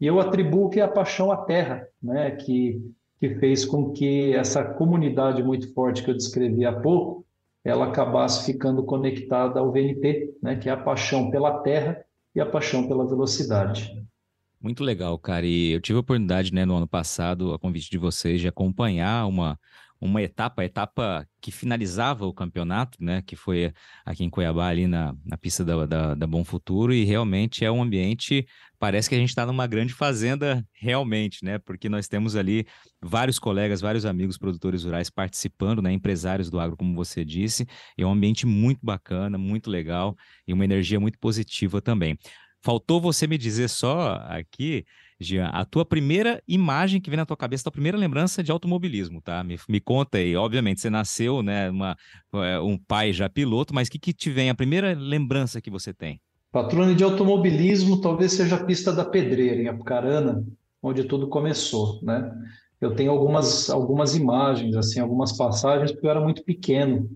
E 0.00 0.06
eu 0.06 0.20
atribuo 0.20 0.68
que 0.68 0.80
é 0.80 0.82
a 0.82 0.88
paixão 0.88 1.30
à 1.32 1.36
terra, 1.38 1.86
né? 2.02 2.30
que 2.32 2.80
que 3.22 3.36
fez 3.36 3.64
com 3.64 3.92
que 3.92 4.34
essa 4.34 4.64
comunidade 4.64 5.44
muito 5.44 5.72
forte 5.72 6.02
que 6.02 6.10
eu 6.10 6.16
descrevi 6.16 6.66
há 6.66 6.72
pouco, 6.72 7.24
ela 7.64 7.86
acabasse 7.86 8.44
ficando 8.44 8.82
conectada 8.82 9.60
ao 9.60 9.70
VNT, 9.70 10.38
né, 10.42 10.56
que 10.56 10.68
é 10.68 10.72
a 10.72 10.76
paixão 10.76 11.30
pela 11.30 11.60
terra 11.60 12.04
e 12.34 12.40
a 12.40 12.46
paixão 12.46 12.88
pela 12.88 13.06
velocidade. 13.06 14.04
Muito 14.62 14.84
legal, 14.84 15.18
cara. 15.18 15.44
E 15.44 15.72
eu 15.72 15.80
tive 15.80 15.96
a 15.96 16.00
oportunidade, 16.00 16.54
né, 16.54 16.64
no 16.64 16.76
ano 16.76 16.86
passado, 16.86 17.52
a 17.52 17.58
convite 17.58 17.90
de 17.90 17.98
vocês, 17.98 18.40
de 18.40 18.46
acompanhar 18.46 19.26
uma, 19.26 19.58
uma 20.00 20.22
etapa, 20.22 20.62
a 20.62 20.64
etapa 20.64 21.26
que 21.40 21.50
finalizava 21.50 22.24
o 22.26 22.32
campeonato, 22.32 22.96
né, 23.02 23.22
que 23.22 23.34
foi 23.34 23.72
aqui 24.04 24.22
em 24.22 24.30
Cuiabá, 24.30 24.68
ali 24.68 24.86
na, 24.86 25.16
na 25.24 25.36
pista 25.36 25.64
da, 25.64 25.84
da, 25.84 26.14
da 26.14 26.26
Bom 26.28 26.44
Futuro, 26.44 26.94
e 26.94 27.04
realmente 27.04 27.64
é 27.64 27.72
um 27.72 27.82
ambiente, 27.82 28.46
parece 28.78 29.08
que 29.08 29.16
a 29.16 29.18
gente 29.18 29.30
está 29.30 29.44
numa 29.44 29.66
grande 29.66 29.92
fazenda 29.92 30.64
realmente, 30.72 31.44
né, 31.44 31.58
porque 31.58 31.88
nós 31.88 32.06
temos 32.06 32.36
ali 32.36 32.64
vários 33.00 33.40
colegas, 33.40 33.80
vários 33.80 34.06
amigos 34.06 34.38
produtores 34.38 34.84
rurais 34.84 35.10
participando, 35.10 35.82
né, 35.82 35.92
empresários 35.92 36.50
do 36.50 36.60
agro, 36.60 36.76
como 36.76 36.94
você 36.94 37.24
disse, 37.24 37.66
é 37.98 38.06
um 38.06 38.12
ambiente 38.12 38.46
muito 38.46 38.78
bacana, 38.80 39.36
muito 39.36 39.68
legal, 39.68 40.16
e 40.46 40.52
uma 40.52 40.64
energia 40.64 41.00
muito 41.00 41.18
positiva 41.18 41.80
também. 41.80 42.16
Faltou 42.62 43.00
você 43.00 43.26
me 43.26 43.36
dizer 43.36 43.68
só 43.68 44.22
aqui 44.28 44.84
Jean, 45.22 45.46
a 45.46 45.64
tua 45.64 45.84
primeira 45.84 46.42
imagem 46.46 47.00
que 47.00 47.08
vem 47.08 47.16
na 47.16 47.24
tua 47.24 47.36
cabeça, 47.36 47.62
a 47.62 47.64
tua 47.64 47.72
primeira 47.72 47.96
lembrança 47.96 48.42
de 48.42 48.50
automobilismo, 48.50 49.20
tá? 49.22 49.42
Me, 49.44 49.58
me 49.68 49.80
conta 49.80 50.18
aí. 50.18 50.36
Obviamente, 50.36 50.80
você 50.80 50.90
nasceu, 50.90 51.42
né, 51.42 51.70
uma, 51.70 51.96
é, 52.34 52.58
um 52.58 52.76
pai 52.76 53.12
já 53.12 53.28
piloto, 53.28 53.74
mas 53.74 53.88
o 53.88 53.90
que, 53.90 53.98
que 53.98 54.12
te 54.12 54.30
vem, 54.30 54.50
a 54.50 54.54
primeira 54.54 54.94
lembrança 54.94 55.60
que 55.60 55.70
você 55.70 55.94
tem? 55.94 56.20
Patrônio 56.50 56.94
de 56.94 57.04
automobilismo 57.04 58.00
talvez 58.00 58.32
seja 58.32 58.56
a 58.56 58.64
pista 58.64 58.92
da 58.92 59.04
Pedreira, 59.04 59.62
em 59.62 59.68
Apucarana, 59.68 60.44
onde 60.82 61.04
tudo 61.04 61.28
começou, 61.28 62.00
né? 62.02 62.30
Eu 62.80 62.94
tenho 62.96 63.12
algumas, 63.12 63.70
algumas 63.70 64.16
imagens, 64.16 64.74
assim, 64.74 64.98
algumas 64.98 65.36
passagens, 65.36 65.92
porque 65.92 66.06
eu 66.06 66.10
era 66.10 66.20
muito 66.20 66.42
pequeno. 66.42 67.08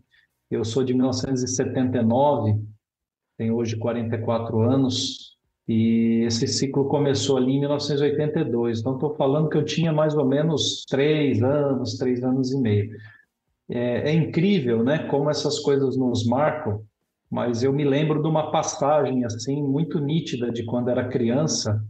Eu 0.49 0.65
sou 0.65 0.85
de 0.85 0.95
1979, 0.95 2.57
tenho 3.37 3.57
hoje 3.57 3.77
44 3.77 4.61
anos, 4.61 5.26
e 5.69 6.23
esse 6.25 6.47
ciclo 6.47 6.85
começou 6.85 7.37
ali 7.37 7.53
em 7.53 7.61
1982. 7.61 8.81
Então, 8.81 8.95
estou 8.95 9.15
falando 9.17 9.49
que 9.49 9.57
eu 9.57 9.65
tinha 9.65 9.93
mais 9.93 10.15
ou 10.15 10.25
menos 10.25 10.85
três 10.89 11.43
anos, 11.43 11.97
três 11.99 12.23
anos 12.23 12.53
e 12.53 12.61
meio. 12.61 12.91
É, 13.69 14.11
é, 14.11 14.15
incrível, 14.15 14.85
né? 14.85 15.07
Como 15.09 15.29
essas 15.29 15.59
coisas 15.59 15.97
nos 15.97 16.25
marcam. 16.25 16.83
Mas 17.29 17.65
eu 17.65 17.73
me 17.73 17.85
lembro 17.85 18.23
de 18.23 18.29
uma 18.29 18.53
passagem 18.53 19.25
assim 19.25 19.61
muito 19.61 19.99
nítida 19.99 20.53
de 20.53 20.65
quando 20.65 20.89
era 20.89 21.09
criança, 21.09 21.83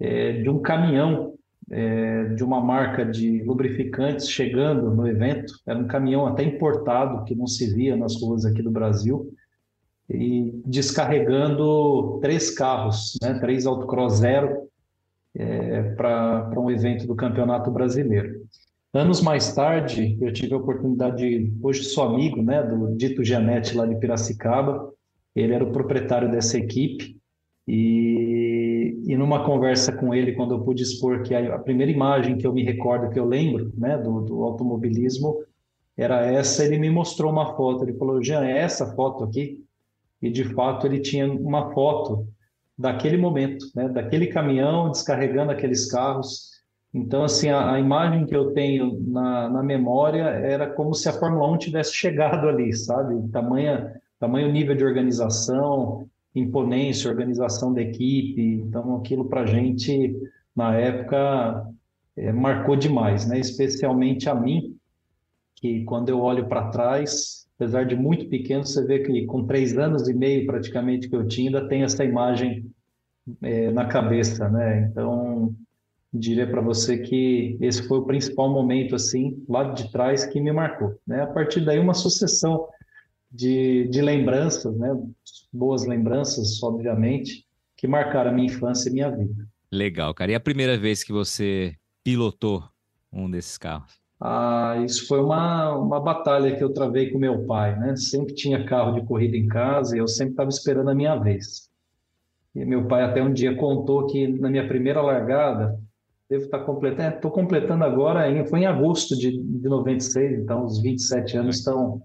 é, 0.00 0.40
de 0.40 0.48
um 0.48 0.62
caminhão 0.62 1.34
é, 1.70 2.24
de 2.34 2.42
uma 2.42 2.62
marca 2.62 3.04
de 3.04 3.42
lubrificantes 3.42 4.30
chegando 4.30 4.90
no 4.90 5.06
evento. 5.06 5.52
Era 5.66 5.78
um 5.78 5.86
caminhão 5.86 6.26
até 6.26 6.42
importado 6.42 7.24
que 7.24 7.34
não 7.34 7.46
se 7.46 7.74
via 7.74 7.94
nas 7.94 8.18
ruas 8.18 8.46
aqui 8.46 8.62
do 8.62 8.70
Brasil 8.70 9.30
e 10.08 10.50
descarregando 10.66 12.18
três 12.20 12.50
carros, 12.50 13.18
né, 13.22 13.38
três 13.38 13.66
autocross 13.66 14.14
zero, 14.18 14.68
é, 15.34 15.82
para 15.94 16.60
um 16.60 16.70
evento 16.70 17.06
do 17.06 17.14
Campeonato 17.14 17.70
Brasileiro. 17.70 18.42
Anos 18.92 19.22
mais 19.22 19.54
tarde, 19.54 20.18
eu 20.20 20.30
tive 20.32 20.52
a 20.52 20.58
oportunidade 20.58 21.16
de, 21.16 21.52
hoje 21.62 21.84
sou 21.84 22.04
amigo 22.04 22.42
né, 22.42 22.62
do 22.62 22.94
Dito 22.94 23.24
Gianetti 23.24 23.74
lá 23.74 23.86
de 23.86 23.96
Piracicaba, 23.96 24.92
ele 25.34 25.54
era 25.54 25.64
o 25.64 25.72
proprietário 25.72 26.30
dessa 26.30 26.58
equipe, 26.58 27.16
e, 27.66 29.02
e 29.06 29.16
numa 29.16 29.44
conversa 29.44 29.92
com 29.92 30.12
ele, 30.12 30.32
quando 30.32 30.54
eu 30.54 30.60
pude 30.60 30.82
expor 30.82 31.22
que 31.22 31.34
a, 31.34 31.54
a 31.54 31.58
primeira 31.58 31.90
imagem 31.90 32.36
que 32.36 32.46
eu 32.46 32.52
me 32.52 32.62
recordo, 32.62 33.08
que 33.08 33.18
eu 33.18 33.24
lembro 33.24 33.72
né, 33.78 33.96
do, 33.96 34.20
do 34.20 34.42
automobilismo, 34.42 35.42
era 35.96 36.26
essa, 36.26 36.64
ele 36.64 36.78
me 36.78 36.90
mostrou 36.90 37.32
uma 37.32 37.54
foto, 37.56 37.84
ele 37.84 37.94
falou, 37.94 38.22
Jean, 38.22 38.44
é 38.44 38.58
essa 38.58 38.94
foto 38.94 39.24
aqui? 39.24 39.62
E 40.22 40.30
de 40.30 40.44
fato 40.44 40.86
ele 40.86 41.00
tinha 41.00 41.30
uma 41.30 41.72
foto 41.72 42.26
daquele 42.78 43.16
momento, 43.16 43.66
né, 43.74 43.88
daquele 43.88 44.28
caminhão 44.28 44.90
descarregando 44.90 45.50
aqueles 45.50 45.90
carros. 45.90 46.52
Então, 46.94 47.24
assim, 47.24 47.48
a, 47.48 47.72
a 47.72 47.80
imagem 47.80 48.26
que 48.26 48.36
eu 48.36 48.52
tenho 48.52 49.00
na, 49.06 49.48
na, 49.48 49.62
memória 49.62 50.22
era 50.22 50.70
como 50.70 50.94
se 50.94 51.08
a 51.08 51.12
Fórmula 51.12 51.50
1 51.52 51.58
tivesse 51.58 51.94
chegado 51.94 52.48
ali, 52.48 52.72
sabe? 52.74 53.28
Tamanha, 53.30 53.94
tamanho 54.20 54.52
nível 54.52 54.76
de 54.76 54.84
organização, 54.84 56.06
imponência, 56.34 57.10
organização 57.10 57.72
da 57.72 57.80
equipe. 57.80 58.42
Então, 58.66 58.96
aquilo 58.96 59.24
para 59.24 59.42
a 59.42 59.46
gente 59.46 60.14
na 60.54 60.76
época 60.76 61.66
é, 62.16 62.30
marcou 62.30 62.76
demais, 62.76 63.26
né? 63.26 63.38
Especialmente 63.38 64.28
a 64.28 64.34
mim, 64.34 64.76
que 65.56 65.84
quando 65.84 66.10
eu 66.10 66.20
olho 66.20 66.46
para 66.46 66.68
trás, 66.68 67.41
apesar 67.56 67.84
de 67.84 67.94
muito 67.94 68.28
pequeno, 68.28 68.64
você 68.64 68.84
vê 68.84 69.00
que 69.00 69.26
com 69.26 69.46
três 69.46 69.76
anos 69.76 70.08
e 70.08 70.14
meio 70.14 70.46
praticamente 70.46 71.08
que 71.08 71.16
eu 71.16 71.26
tinha, 71.26 71.48
ainda 71.48 71.68
tem 71.68 71.82
essa 71.82 72.04
imagem 72.04 72.70
é, 73.42 73.70
na 73.70 73.86
cabeça, 73.86 74.48
né? 74.48 74.88
Então, 74.90 75.54
diria 76.12 76.46
para 76.46 76.60
você 76.60 76.98
que 76.98 77.56
esse 77.60 77.86
foi 77.88 77.98
o 77.98 78.04
principal 78.04 78.50
momento, 78.50 78.94
assim, 78.94 79.42
lá 79.48 79.72
de 79.72 79.90
trás, 79.90 80.26
que 80.26 80.40
me 80.40 80.52
marcou. 80.52 80.98
Né? 81.06 81.22
A 81.22 81.26
partir 81.26 81.64
daí, 81.64 81.78
uma 81.78 81.94
sucessão 81.94 82.68
de, 83.30 83.88
de 83.88 84.02
lembranças, 84.02 84.76
né? 84.76 84.88
boas 85.52 85.86
lembranças, 85.86 86.62
obviamente, 86.62 87.46
que 87.76 87.86
marcaram 87.86 88.30
a 88.30 88.34
minha 88.34 88.46
infância 88.46 88.90
e 88.90 88.92
minha 88.92 89.10
vida. 89.10 89.48
Legal, 89.70 90.12
cara. 90.12 90.32
E 90.32 90.34
a 90.34 90.40
primeira 90.40 90.76
vez 90.76 91.02
que 91.02 91.12
você 91.12 91.74
pilotou 92.04 92.62
um 93.10 93.30
desses 93.30 93.56
carros? 93.56 94.01
Ah, 94.24 94.76
isso 94.84 95.08
foi 95.08 95.18
uma, 95.20 95.76
uma 95.76 95.98
batalha 95.98 96.54
que 96.54 96.62
eu 96.62 96.72
travei 96.72 97.10
com 97.10 97.18
meu 97.18 97.44
pai, 97.44 97.76
né? 97.76 97.96
Sempre 97.96 98.32
tinha 98.34 98.64
carro 98.64 98.92
de 98.92 99.04
corrida 99.04 99.36
em 99.36 99.48
casa 99.48 99.96
e 99.96 99.98
eu 99.98 100.06
sempre 100.06 100.34
estava 100.34 100.48
esperando 100.48 100.90
a 100.90 100.94
minha 100.94 101.16
vez. 101.16 101.68
E 102.54 102.64
meu 102.64 102.86
pai 102.86 103.02
até 103.02 103.20
um 103.20 103.32
dia 103.32 103.56
contou 103.56 104.06
que 104.06 104.28
na 104.28 104.48
minha 104.48 104.68
primeira 104.68 105.02
largada, 105.02 105.76
devo 106.30 106.44
estar 106.44 106.60
completando, 106.60 107.16
estou 107.16 107.32
completando 107.32 107.82
agora, 107.82 108.22
foi 108.46 108.60
em 108.60 108.66
agosto 108.66 109.16
de, 109.16 109.36
de 109.36 109.68
96, 109.68 110.38
então 110.38 110.66
os 110.66 110.80
27 110.80 111.38
anos 111.38 111.56
estão, 111.56 112.00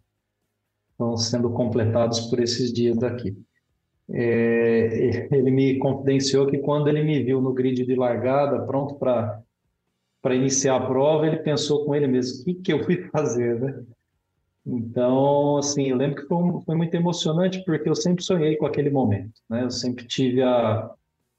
estão 0.89 1.15
sendo 1.17 1.51
completados 1.51 2.21
por 2.21 2.39
esses 2.39 2.73
dias 2.73 3.03
aqui. 3.03 3.37
É, 4.09 5.27
ele 5.31 5.51
me 5.51 5.77
confidenciou 5.77 6.47
que 6.47 6.57
quando 6.57 6.87
ele 6.87 7.03
me 7.03 7.21
viu 7.21 7.39
no 7.41 7.53
grid 7.53 7.85
de 7.85 7.95
largada, 7.95 8.65
pronto 8.65 8.95
para 8.95 9.39
para 10.27 10.35
iniciar 10.35 10.75
a 10.75 10.85
prova, 10.85 11.25
ele 11.25 11.37
pensou 11.37 11.85
com 11.85 11.95
ele 11.95 12.05
mesmo, 12.05 12.41
o 12.41 12.43
que, 12.43 12.53
que 12.55 12.73
eu 12.73 12.83
fui 12.83 13.07
fazer, 13.13 13.57
né? 13.61 13.81
Então, 14.65 15.55
assim, 15.55 15.85
eu 15.85 15.95
lembro 15.95 16.21
que 16.21 16.27
foi, 16.27 16.61
foi, 16.65 16.75
muito 16.75 16.93
emocionante 16.93 17.63
porque 17.63 17.87
eu 17.87 17.95
sempre 17.95 18.21
sonhei 18.21 18.57
com 18.57 18.65
aquele 18.65 18.89
momento, 18.89 19.31
né? 19.49 19.63
Eu 19.63 19.71
sempre 19.71 20.05
tive 20.05 20.43
a, 20.43 20.91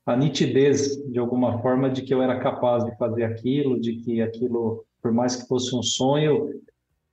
a 0.06 0.16
nitidez, 0.16 0.96
de 1.04 1.18
alguma 1.18 1.60
forma, 1.60 1.90
de 1.90 2.00
que 2.00 2.14
eu 2.14 2.22
era 2.22 2.40
capaz 2.40 2.82
de 2.82 2.96
fazer 2.96 3.24
aquilo, 3.24 3.78
de 3.78 3.96
que 3.96 4.22
aquilo, 4.22 4.86
por 5.02 5.12
mais 5.12 5.36
que 5.36 5.46
fosse 5.46 5.76
um 5.76 5.82
sonho, 5.82 6.48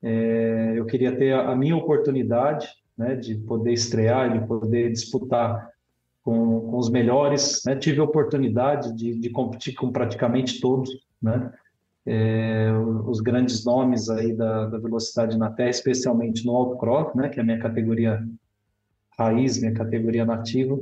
é, 0.02 0.76
eu 0.78 0.86
queria 0.86 1.14
ter 1.14 1.34
a, 1.34 1.52
a 1.52 1.56
minha 1.58 1.76
oportunidade, 1.76 2.70
né? 2.98 3.16
De 3.16 3.36
poder 3.36 3.74
estrear, 3.74 4.32
de 4.32 4.48
poder 4.48 4.94
disputar 4.94 5.70
com, 6.24 6.62
com 6.62 6.78
os 6.78 6.90
melhores, 6.90 7.64
né? 7.66 7.76
Tive 7.76 8.00
a 8.00 8.06
oportunidade 8.06 8.96
de, 8.96 9.20
de 9.20 9.30
competir 9.30 9.76
com 9.76 9.92
praticamente 9.92 10.62
todos, 10.62 10.90
né? 11.22 11.52
É, 12.06 12.72
os 13.06 13.20
grandes 13.20 13.66
nomes 13.66 14.10
aí 14.10 14.34
da, 14.34 14.68
da, 14.68 14.78
velocidade 14.78 15.38
na 15.38 15.50
Terra, 15.52 15.70
especialmente 15.70 16.46
no 16.46 16.56
autocross, 16.56 17.16
né, 17.16 17.30
que 17.30 17.40
é 17.40 17.42
a 17.42 17.46
minha 17.46 17.60
categoria 17.60 18.24
raiz, 19.18 19.60
minha 19.60 19.74
categoria 19.74 20.26
nativa. 20.26 20.78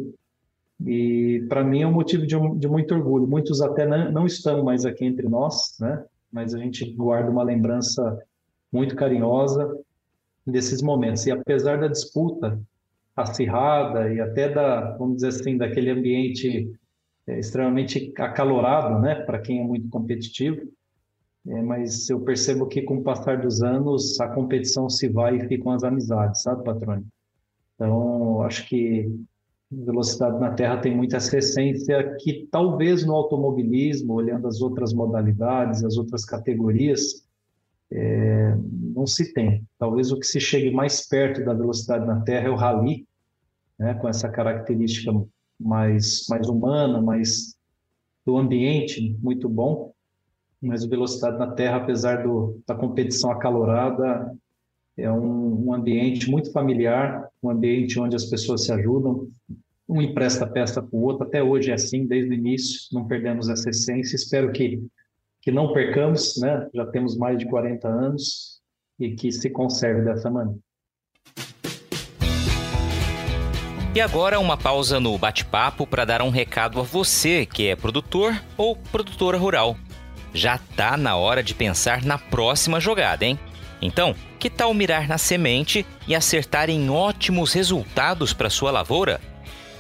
E 0.86 1.46
para 1.48 1.64
mim 1.64 1.82
é 1.82 1.88
um 1.88 1.94
motivo 1.94 2.26
de, 2.28 2.36
de, 2.58 2.68
muito 2.68 2.94
orgulho. 2.94 3.28
Muitos 3.28 3.62
até 3.62 3.86
não, 3.86 4.12
não 4.12 4.26
estão 4.26 4.64
mais 4.64 4.86
aqui 4.86 5.06
entre 5.06 5.30
nós, 5.30 5.78
né? 5.80 6.04
Mas 6.32 6.54
a 6.54 6.58
gente 6.58 6.92
guarda 6.94 7.30
uma 7.30 7.44
lembrança 7.44 8.20
muito 8.72 8.96
carinhosa 8.96 9.80
desses 10.46 10.82
momentos. 10.82 11.26
E 11.26 11.32
apesar 11.32 11.80
da 11.80 11.88
disputa 11.88 12.60
acirrada 13.16 14.12
e 14.12 14.20
até 14.20 14.50
da, 14.50 14.98
vamos 14.98 15.18
dizer 15.18 15.28
assim, 15.28 15.58
daquele 15.58 15.92
ambiente 15.92 16.70
é, 17.28 17.40
extremamente 17.40 18.12
acalorado, 18.18 19.00
né, 19.00 19.16
para 19.16 19.40
quem 19.40 19.62
é 19.62 19.64
muito 19.64 19.88
competitivo, 19.90 20.68
é, 21.46 21.62
mas 21.62 22.10
eu 22.10 22.22
percebo 22.22 22.68
que 22.68 22.82
com 22.82 22.98
o 22.98 23.04
passar 23.04 23.42
dos 23.42 23.62
anos 23.62 24.20
a 24.20 24.28
competição 24.28 24.90
se 24.90 25.10
vai 25.10 25.38
e 25.38 25.48
ficam 25.48 25.72
as 25.72 25.84
amizades, 25.84 26.42
sabe, 26.42 26.64
Patrônio? 26.64 27.06
Então, 27.76 28.42
acho 28.44 28.68
que 28.68 29.10
velocidade 29.70 30.40
na 30.40 30.52
Terra 30.52 30.78
tem 30.78 30.96
muita 30.96 31.18
essência 31.18 32.16
que 32.20 32.48
talvez 32.52 33.06
no 33.06 33.14
automobilismo, 33.14 34.14
olhando 34.14 34.48
as 34.48 34.62
outras 34.62 34.94
modalidades, 34.94 35.84
as 35.84 35.98
outras 35.98 36.24
categorias, 36.24 37.26
é, 37.92 38.56
não 38.96 39.06
se 39.06 39.34
tem. 39.34 39.64
Talvez 39.78 40.12
o 40.12 40.20
que 40.20 40.26
se 40.26 40.40
chegue 40.40 40.72
mais 40.72 41.08
perto 41.08 41.44
da 41.44 41.54
velocidade 41.54 42.06
na 42.06 42.22
Terra 42.22 42.48
é 42.48 42.52
o 42.52 42.56
rally, 42.56 43.08
né, 43.78 43.94
com 43.96 44.08
essa 44.08 44.30
característica 44.30 45.12
mais, 45.60 46.26
mais 46.30 46.48
humana, 46.48 47.02
mais 47.02 47.56
do 48.26 48.38
ambiente 48.38 49.18
muito 49.22 49.50
bom, 49.50 49.94
mas 50.64 50.84
o 50.84 50.90
Velocidade 50.90 51.38
na 51.38 51.52
Terra, 51.52 51.78
apesar 51.78 52.24
do, 52.24 52.62
da 52.66 52.74
competição 52.74 53.30
acalorada, 53.30 54.34
é 54.98 55.12
um, 55.12 55.68
um, 55.68 55.74
ambiente 55.74 56.32
muito 56.32 56.52
familiar, 56.54 57.28
um 57.44 57.50
ambiente 57.50 58.00
onde 58.00 58.16
as 58.16 58.26
pessoas 58.26 58.64
se 58.64 58.72
ajudam, 58.72 59.28
um 59.90 60.02
empresta 60.02 60.48
peça 60.48 60.82
para 60.82 60.98
o 60.98 61.04
outro, 61.04 61.28
até 61.28 61.44
hoje 61.44 61.70
é 61.70 61.74
assim, 61.74 62.06
desde 62.08 62.30
o 62.30 62.34
início, 62.34 62.80
não 62.94 63.06
perdemos 63.06 63.50
essa 63.50 63.70
essência, 63.70 64.16
espero 64.16 64.54
que, 64.54 64.82
que 65.42 65.52
não 65.52 65.74
percamos, 65.74 66.40
né? 66.40 66.70
já 66.74 66.86
temos 66.86 67.18
mais 67.18 67.38
de 67.38 67.46
40 67.46 67.86
anos, 67.88 68.62
e 68.98 69.16
que 69.16 69.32
se 69.32 69.50
conserve 69.50 70.02
dessa 70.04 70.30
maneira. 70.30 70.60
E 73.96 74.00
agora 74.00 74.40
uma 74.40 74.58
pausa 74.58 75.00
no 75.00 75.18
bate-papo 75.18 75.86
para 75.86 76.06
dar 76.06 76.22
um 76.22 76.30
recado 76.30 76.80
a 76.80 76.84
você 76.84 77.46
que 77.46 77.68
é 77.68 77.76
produtor 77.76 78.34
ou 78.58 78.76
produtora 78.76 79.38
rural 79.38 79.76
já 80.34 80.58
tá 80.58 80.98
na 80.98 81.16
hora 81.16 81.44
de 81.44 81.54
pensar 81.54 82.04
na 82.04 82.18
próxima 82.18 82.80
jogada, 82.80 83.26
hein? 83.26 83.38
Então, 83.82 84.16
que 84.40 84.50
tal 84.50 84.74
mirar 84.74 85.08
na 85.08 85.18
semente 85.18 85.86
e 86.08 86.16
acertar 86.16 86.70
em 86.70 86.90
ótimos 86.90 87.52
resultados 87.54 88.34
para 88.34 88.50
sua 88.50 88.72
lavoura? 88.72 89.22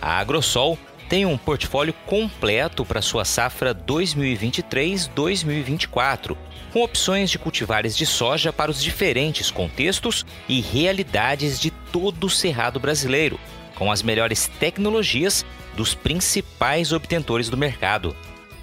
A 0.01 0.19
Agrosol 0.19 0.77
tem 1.07 1.25
um 1.25 1.37
portfólio 1.37 1.93
completo 2.05 2.83
para 2.85 3.01
sua 3.01 3.23
safra 3.23 3.73
2023-2024, 3.73 6.35
com 6.71 6.81
opções 6.81 7.29
de 7.29 7.39
cultivares 7.39 7.95
de 7.95 8.05
soja 8.05 8.51
para 8.51 8.71
os 8.71 8.83
diferentes 8.83 9.49
contextos 9.51 10.25
e 10.49 10.59
realidades 10.59 11.57
de 11.59 11.71
todo 11.71 12.25
o 12.25 12.29
cerrado 12.29 12.77
brasileiro, 12.79 13.39
com 13.75 13.91
as 13.91 14.01
melhores 14.01 14.47
tecnologias 14.59 15.45
dos 15.75 15.93
principais 15.93 16.91
obtentores 16.91 17.47
do 17.47 17.57
mercado. 17.57 18.15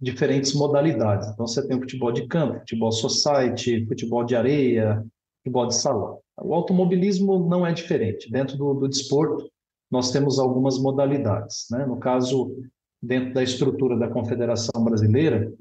diferentes 0.00 0.54
modalidades. 0.54 1.28
Então, 1.28 1.46
você 1.46 1.66
tem 1.66 1.76
o 1.76 1.80
futebol 1.80 2.12
de 2.12 2.26
campo, 2.26 2.60
futebol 2.60 2.92
society, 2.92 3.86
futebol 3.86 4.24
de 4.24 4.34
areia, 4.34 5.04
futebol 5.38 5.66
de 5.66 5.74
salão. 5.74 6.18
O 6.40 6.54
automobilismo 6.54 7.48
não 7.48 7.66
é 7.66 7.72
diferente. 7.72 8.30
Dentro 8.30 8.56
do, 8.56 8.74
do 8.74 8.88
desporto, 8.88 9.48
nós 9.90 10.10
temos 10.10 10.38
algumas 10.38 10.78
modalidades. 10.78 11.66
Né? 11.70 11.84
No 11.86 11.98
caso, 11.98 12.56
dentro 13.02 13.34
da 13.34 13.42
estrutura 13.42 13.96
da 13.96 14.08
Confederação 14.08 14.82
Brasileira, 14.82 15.52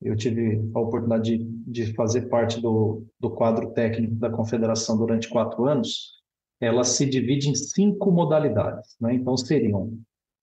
eu 0.00 0.16
tive 0.16 0.60
a 0.74 0.80
oportunidade 0.80 1.38
de, 1.38 1.44
de 1.66 1.94
fazer 1.94 2.28
parte 2.28 2.60
do, 2.60 3.04
do 3.18 3.30
quadro 3.30 3.72
técnico 3.72 4.14
da 4.14 4.30
Confederação 4.30 4.96
durante 4.96 5.28
quatro 5.28 5.66
anos, 5.66 6.18
ela 6.60 6.84
se 6.84 7.04
divide 7.04 7.48
em 7.48 7.54
cinco 7.54 8.10
modalidades. 8.10 8.96
Né? 9.00 9.14
Então, 9.14 9.36
seriam 9.36 9.98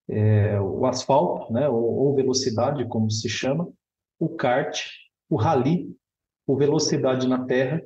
é, 0.10 0.60
o 0.60 0.86
asfalto, 0.86 1.52
né? 1.52 1.68
ou, 1.68 1.84
ou 1.84 2.16
velocidade, 2.16 2.88
como 2.88 3.10
se 3.10 3.28
chama, 3.30 3.68
o 4.20 4.30
kart, 4.30 4.80
o 5.30 5.36
rally, 5.36 5.96
o 6.48 6.56
velocidade 6.56 7.28
na 7.28 7.46
terra 7.46 7.82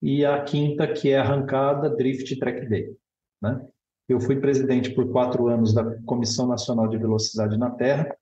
e 0.00 0.24
a 0.24 0.42
quinta, 0.42 0.92
que 0.92 1.10
é 1.10 1.18
arrancada, 1.18 1.90
drift 1.90 2.36
track 2.38 2.66
day. 2.68 2.96
Né? 3.40 3.64
Eu 4.08 4.20
fui 4.20 4.40
presidente 4.40 4.90
por 4.90 5.10
quatro 5.10 5.48
anos 5.48 5.72
da 5.72 5.84
Comissão 6.02 6.46
Nacional 6.46 6.88
de 6.88 6.98
Velocidade 6.98 7.56
na 7.56 7.70
Terra 7.70 8.14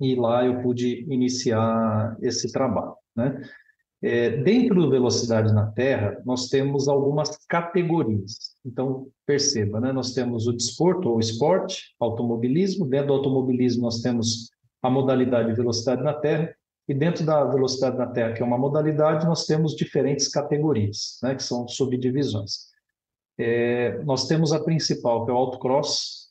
e 0.00 0.14
lá 0.14 0.44
eu 0.44 0.62
pude 0.62 1.04
iniciar 1.12 2.16
esse 2.20 2.50
trabalho. 2.50 2.94
Né? 3.14 3.42
É, 4.02 4.30
dentro 4.30 4.82
do 4.82 4.90
Velocidade 4.90 5.52
na 5.52 5.70
Terra, 5.72 6.20
nós 6.24 6.48
temos 6.48 6.88
algumas 6.88 7.36
categorias. 7.46 8.55
Então, 8.66 9.06
perceba, 9.24 9.78
né? 9.78 9.92
nós 9.92 10.12
temos 10.12 10.48
o 10.48 10.52
desporto 10.52 11.08
ou 11.08 11.20
esporte, 11.20 11.94
automobilismo. 12.00 12.84
Dentro 12.84 13.08
do 13.08 13.12
automobilismo, 13.14 13.82
nós 13.82 14.00
temos 14.00 14.50
a 14.82 14.90
modalidade 14.90 15.50
de 15.50 15.54
velocidade 15.54 16.02
na 16.02 16.12
Terra. 16.12 16.52
E 16.88 16.94
dentro 16.94 17.24
da 17.24 17.44
velocidade 17.44 17.96
na 17.96 18.08
Terra, 18.08 18.32
que 18.32 18.42
é 18.42 18.44
uma 18.44 18.58
modalidade, 18.58 19.24
nós 19.24 19.46
temos 19.46 19.76
diferentes 19.76 20.28
categorias, 20.28 21.18
né? 21.22 21.34
que 21.36 21.42
são 21.42 21.66
subdivisões. 21.68 22.66
É, 23.38 24.02
nós 24.04 24.26
temos 24.26 24.52
a 24.52 24.62
principal, 24.62 25.24
que 25.24 25.30
é 25.30 25.34
o 25.34 25.36
autocross, 25.36 26.26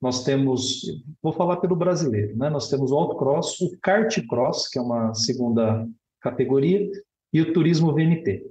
nós 0.00 0.24
temos, 0.24 0.82
vou 1.22 1.32
falar 1.32 1.58
pelo 1.58 1.76
brasileiro, 1.76 2.36
né? 2.36 2.50
Nós 2.50 2.68
temos 2.68 2.90
o 2.90 2.96
autocross, 2.96 3.60
o 3.60 3.78
kart 3.80 4.18
cross, 4.26 4.66
que 4.66 4.76
é 4.76 4.82
uma 4.82 5.14
segunda 5.14 5.86
categoria, 6.20 6.90
e 7.32 7.40
o 7.40 7.52
turismo 7.52 7.94
VNT. 7.94 8.44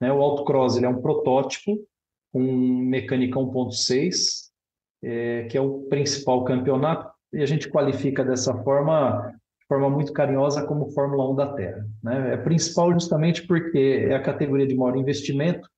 Né? 0.00 0.12
O 0.12 0.20
autocross 0.20 0.76
ele 0.76 0.84
é 0.84 0.88
um 0.88 1.00
protótipo 1.00 1.78
com 2.32 2.40
mecânica 2.40 3.38
1.6, 3.38 4.48
é, 5.02 5.44
que 5.44 5.56
é 5.56 5.60
o 5.60 5.80
principal 5.88 6.44
campeonato, 6.44 7.10
e 7.32 7.42
a 7.42 7.46
gente 7.46 7.68
qualifica 7.68 8.24
dessa 8.24 8.54
forma, 8.62 9.32
de 9.60 9.66
forma 9.66 9.90
muito 9.90 10.12
carinhosa, 10.12 10.66
como 10.66 10.90
Fórmula 10.92 11.30
1 11.30 11.34
da 11.34 11.52
Terra. 11.54 11.86
Né? 12.02 12.34
É 12.34 12.36
principal 12.36 12.92
justamente 12.92 13.46
porque 13.46 14.06
é 14.08 14.14
a 14.14 14.22
categoria 14.22 14.66
de 14.66 14.74
maior 14.74 14.96
investimento, 14.96 15.68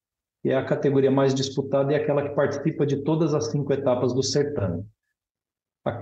é 0.44 0.54
a 0.54 0.64
categoria 0.64 1.10
mais 1.10 1.34
disputada 1.34 1.92
e 1.92 1.94
é 1.94 1.98
aquela 1.98 2.28
que 2.28 2.34
participa 2.34 2.86
de 2.86 3.02
todas 3.02 3.34
as 3.34 3.50
cinco 3.50 3.72
etapas 3.72 4.14
do 4.14 4.22
certame. 4.22 4.84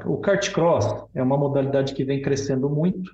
O 0.06 0.18
kart 0.18 0.52
cross 0.52 0.86
é 1.14 1.22
uma 1.22 1.36
modalidade 1.36 1.94
que 1.94 2.04
vem 2.04 2.20
crescendo 2.20 2.68
muito, 2.68 3.10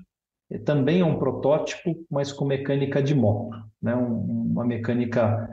também 0.64 1.01
é 1.01 1.05
um 1.05 1.18
protótipo, 1.18 1.94
mas 2.11 2.33
com 2.33 2.44
mecânica 2.44 3.03
de 3.03 3.14
moto, 3.14 3.57
né? 3.81 3.94
uma 3.94 4.64
mecânica 4.64 5.49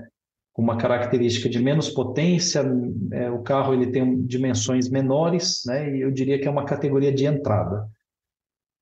com 0.53 0.61
uma 0.61 0.77
característica 0.77 1.49
de 1.49 1.59
menos 1.59 1.89
potência, 1.89 2.63
é, 3.11 3.31
o 3.31 3.41
carro 3.41 3.73
ele 3.73 3.87
tem 3.87 4.21
dimensões 4.25 4.89
menores, 4.89 5.61
né? 5.65 5.95
e 5.95 6.01
eu 6.01 6.11
diria 6.11 6.39
que 6.39 6.47
é 6.47 6.51
uma 6.51 6.65
categoria 6.65 7.11
de 7.11 7.25
entrada. 7.25 7.87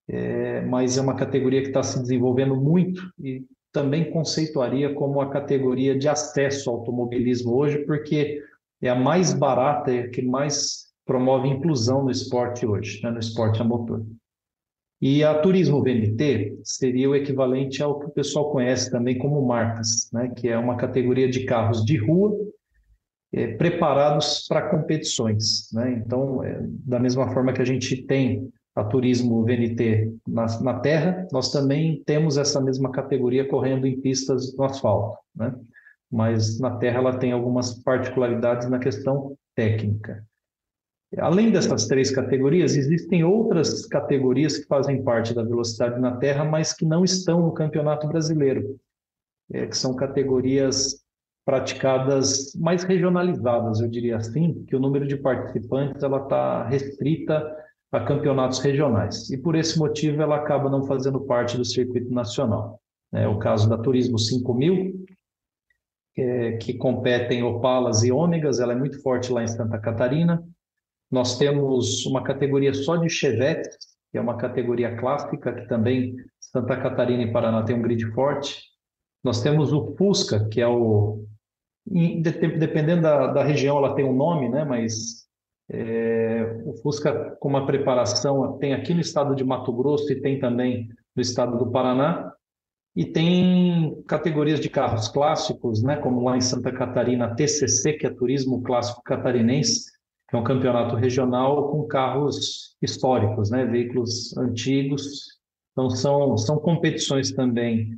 É, 0.07 0.61
mas 0.65 0.97
é 0.97 1.01
uma 1.01 1.15
categoria 1.15 1.61
que 1.61 1.67
está 1.67 1.83
se 1.83 2.01
desenvolvendo 2.01 2.55
muito 2.55 3.01
e 3.19 3.43
também 3.71 4.09
conceituaria 4.09 4.93
como 4.95 5.21
a 5.21 5.29
categoria 5.29 5.97
de 5.97 6.09
acesso 6.09 6.69
ao 6.69 6.77
automobilismo 6.77 7.53
hoje, 7.53 7.85
porque 7.85 8.41
é 8.81 8.89
a 8.89 8.95
mais 8.95 9.31
barata, 9.31 9.91
é 9.91 9.99
a 9.99 10.09
que 10.09 10.23
mais 10.23 10.87
promove 11.05 11.47
inclusão 11.47 12.03
no 12.03 12.09
esporte 12.09 12.65
hoje, 12.65 13.01
né, 13.03 13.11
no 13.11 13.19
esporte 13.19 13.61
a 13.61 13.63
motor. 13.63 14.03
E 15.01 15.23
a 15.23 15.39
Turismo 15.39 15.81
VNT 15.81 16.59
seria 16.63 17.09
o 17.09 17.15
equivalente 17.15 17.81
ao 17.81 17.99
que 17.99 18.07
o 18.07 18.11
pessoal 18.11 18.51
conhece 18.51 18.91
também 18.91 19.17
como 19.17 19.45
marcas, 19.45 20.09
né, 20.11 20.29
que 20.35 20.49
é 20.49 20.57
uma 20.57 20.75
categoria 20.75 21.29
de 21.29 21.45
carros 21.45 21.85
de 21.85 21.95
rua 21.97 22.37
é, 23.31 23.55
preparados 23.55 24.45
para 24.47 24.69
competições. 24.69 25.71
Né? 25.71 26.01
Então, 26.05 26.43
é, 26.43 26.59
da 26.85 26.99
mesma 26.99 27.31
forma 27.33 27.53
que 27.53 27.61
a 27.61 27.65
gente 27.65 28.03
tem 28.03 28.51
a 28.75 28.83
Turismo 28.83 29.43
VNT 29.43 30.13
na, 30.27 30.45
na 30.61 30.79
terra, 30.79 31.27
nós 31.31 31.51
também 31.51 32.03
temos 32.05 32.37
essa 32.37 32.61
mesma 32.61 32.91
categoria 32.91 33.47
correndo 33.47 33.87
em 33.87 33.99
pistas 33.99 34.55
no 34.55 34.65
asfalto. 34.65 35.17
Né? 35.35 35.53
Mas 36.11 36.59
na 36.59 36.77
terra 36.77 36.97
ela 36.97 37.17
tem 37.17 37.31
algumas 37.31 37.73
particularidades 37.83 38.69
na 38.69 38.79
questão 38.79 39.35
técnica. 39.55 40.25
Além 41.17 41.51
dessas 41.51 41.87
três 41.87 42.11
categorias, 42.11 42.75
existem 42.75 43.23
outras 43.23 43.85
categorias 43.87 44.59
que 44.59 44.67
fazem 44.67 45.03
parte 45.03 45.33
da 45.33 45.43
velocidade 45.43 45.99
na 45.99 46.17
Terra, 46.17 46.45
mas 46.45 46.71
que 46.71 46.85
não 46.85 47.03
estão 47.03 47.41
no 47.41 47.51
Campeonato 47.51 48.07
Brasileiro, 48.07 48.79
é, 49.51 49.65
que 49.65 49.75
são 49.75 49.95
categorias 49.95 51.03
praticadas 51.43 52.53
mais 52.53 52.83
regionalizadas, 52.83 53.79
eu 53.79 53.87
diria 53.87 54.17
assim, 54.17 54.63
que 54.65 54.75
o 54.75 54.79
número 54.79 55.07
de 55.07 55.17
participantes 55.17 56.03
ela 56.03 56.21
está 56.21 56.67
restrita 56.67 57.43
a 57.91 58.01
campeonatos 58.01 58.59
regionais 58.59 59.31
e 59.31 59.37
por 59.37 59.55
esse 59.55 59.79
motivo 59.79 60.21
ela 60.21 60.35
acaba 60.35 60.69
não 60.69 60.85
fazendo 60.85 61.21
parte 61.21 61.57
do 61.57 61.65
circuito 61.65 62.13
nacional. 62.13 62.79
É 63.11 63.27
o 63.27 63.39
caso 63.39 63.67
da 63.67 63.79
Turismo 63.79 64.19
5000, 64.19 65.05
é, 66.15 66.51
que 66.57 66.75
competem 66.75 67.41
Opalas 67.41 68.03
e 68.03 68.11
Ômegas, 68.11 68.59
ela 68.59 68.73
é 68.73 68.75
muito 68.75 69.01
forte 69.01 69.31
lá 69.31 69.43
em 69.43 69.47
Santa 69.47 69.79
Catarina. 69.79 70.43
Nós 71.11 71.37
temos 71.37 72.05
uma 72.05 72.23
categoria 72.23 72.73
só 72.73 72.95
de 72.95 73.09
Chevette, 73.09 73.69
que 74.11 74.17
é 74.17 74.21
uma 74.21 74.37
categoria 74.37 74.95
clássica, 74.95 75.53
que 75.53 75.67
também 75.67 76.15
Santa 76.39 76.77
Catarina 76.77 77.23
e 77.23 77.31
Paraná 77.31 77.63
tem 77.63 77.75
um 77.75 77.81
grid 77.81 78.05
forte. 78.13 78.63
Nós 79.23 79.41
temos 79.41 79.73
o 79.73 79.95
Fusca, 79.95 80.47
que 80.49 80.61
é 80.61 80.67
o. 80.67 81.25
Dependendo 81.85 83.01
da, 83.01 83.27
da 83.27 83.43
região, 83.43 83.77
ela 83.77 83.95
tem 83.95 84.05
um 84.05 84.15
nome, 84.15 84.49
né? 84.49 84.63
mas 84.63 85.25
é, 85.71 86.61
o 86.65 86.73
Fusca, 86.81 87.35
com 87.39 87.49
uma 87.49 87.65
preparação, 87.65 88.57
tem 88.59 88.73
aqui 88.73 88.93
no 88.93 89.01
estado 89.01 89.35
de 89.35 89.43
Mato 89.43 89.73
Grosso 89.73 90.11
e 90.11 90.21
tem 90.21 90.39
também 90.39 90.87
no 91.15 91.21
estado 91.21 91.57
do 91.57 91.71
Paraná. 91.71 92.31
E 92.95 93.05
tem 93.05 94.03
categorias 94.07 94.59
de 94.59 94.69
carros 94.69 95.07
clássicos, 95.07 95.81
né? 95.81 95.97
como 95.97 96.23
lá 96.23 96.37
em 96.37 96.41
Santa 96.41 96.71
Catarina, 96.71 97.35
TCC, 97.35 97.93
que 97.93 98.05
é 98.05 98.09
Turismo 98.09 98.61
Clássico 98.61 99.01
Catarinense, 99.03 99.91
que 100.29 100.35
é 100.35 100.39
um 100.39 100.43
campeonato 100.43 100.95
regional 100.95 101.69
com 101.69 101.87
carros 101.87 102.75
históricos, 102.81 103.49
né, 103.49 103.65
veículos 103.65 104.35
antigos. 104.37 105.39
Então, 105.71 105.89
são, 105.89 106.37
são 106.37 106.57
competições 106.57 107.31
também 107.31 107.97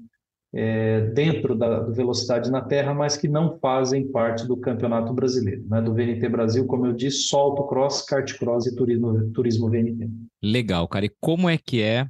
é, 0.53 1.01
dentro 1.13 1.55
da 1.55 1.81
velocidade 1.81 2.49
na 2.49 2.61
terra, 2.61 2.93
mas 2.93 3.17
que 3.17 3.27
não 3.27 3.57
fazem 3.59 4.09
parte 4.11 4.47
do 4.47 4.57
campeonato 4.57 5.13
brasileiro, 5.13 5.65
né, 5.67 5.81
do 5.81 5.93
VNT 5.93 6.27
Brasil, 6.29 6.65
como 6.65 6.85
eu 6.85 6.93
disse, 6.93 7.23
só 7.23 7.39
autocross, 7.39 8.01
kart 8.03 8.37
cross 8.37 8.65
e 8.65 8.75
turismo, 8.75 9.31
turismo 9.31 9.69
VNT. 9.69 10.09
Legal, 10.41 10.87
cara. 10.87 11.05
E 11.05 11.11
como 11.19 11.49
é 11.49 11.57
que 11.57 11.81
é 11.81 12.07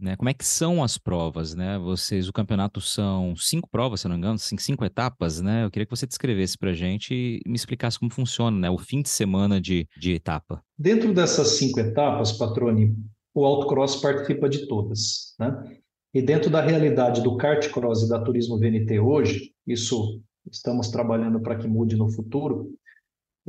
né? 0.00 0.16
Como 0.16 0.28
é 0.28 0.34
que 0.34 0.44
são 0.44 0.82
as 0.82 0.96
provas, 0.98 1.54
né? 1.54 1.78
Vocês, 1.78 2.28
o 2.28 2.32
campeonato 2.32 2.80
são 2.80 3.34
cinco 3.36 3.68
provas, 3.68 4.00
se 4.00 4.08
não 4.08 4.14
me 4.14 4.18
engano, 4.18 4.38
cinco, 4.38 4.62
cinco 4.62 4.84
etapas, 4.84 5.40
né? 5.40 5.64
Eu 5.64 5.70
queria 5.70 5.86
que 5.86 5.96
você 5.96 6.06
descrevesse 6.06 6.56
para 6.56 6.70
a 6.70 6.74
gente 6.74 7.14
e 7.14 7.48
me 7.48 7.56
explicasse 7.56 7.98
como 7.98 8.12
funciona, 8.12 8.58
né? 8.58 8.70
O 8.70 8.78
fim 8.78 9.02
de 9.02 9.08
semana 9.08 9.60
de, 9.60 9.86
de 9.98 10.12
etapa. 10.12 10.62
Dentro 10.78 11.12
dessas 11.12 11.58
cinco 11.58 11.78
etapas, 11.80 12.32
Patrone, 12.32 12.96
o 13.34 13.44
autocross 13.44 13.96
participa 13.96 14.48
de 14.48 14.66
todas, 14.66 15.34
né? 15.38 15.80
E 16.12 16.20
dentro 16.20 16.50
da 16.50 16.60
realidade 16.60 17.22
do 17.22 17.36
kart 17.36 17.70
cross 17.70 18.02
e 18.02 18.08
da 18.08 18.20
turismo 18.20 18.58
VNT 18.58 18.98
hoje, 18.98 19.52
isso 19.66 20.20
estamos 20.50 20.88
trabalhando 20.88 21.40
para 21.40 21.56
que 21.56 21.68
mude 21.68 21.96
no 21.96 22.10
futuro, 22.10 22.72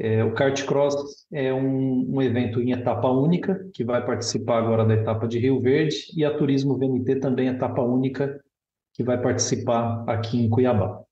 é, 0.03 0.23
o 0.23 0.33
kart 0.33 0.65
cross 0.65 1.27
é 1.31 1.53
um, 1.53 2.15
um, 2.15 2.21
evento 2.23 2.59
em 2.59 2.71
etapa 2.71 3.07
única, 3.07 3.69
que 3.71 3.83
vai 3.83 4.03
participar 4.03 4.57
agora 4.57 4.83
da 4.83 4.95
etapa 4.95 5.27
de 5.27 5.37
Rio 5.37 5.61
Verde, 5.61 5.95
e 6.17 6.25
a 6.25 6.35
Turismo 6.35 6.75
VNT 6.75 7.17
também 7.17 7.47
etapa 7.47 7.83
única, 7.83 8.41
que 8.95 9.03
vai 9.03 9.21
participar 9.21 10.03
aqui 10.07 10.43
em 10.43 10.49
Cuiabá. 10.49 11.03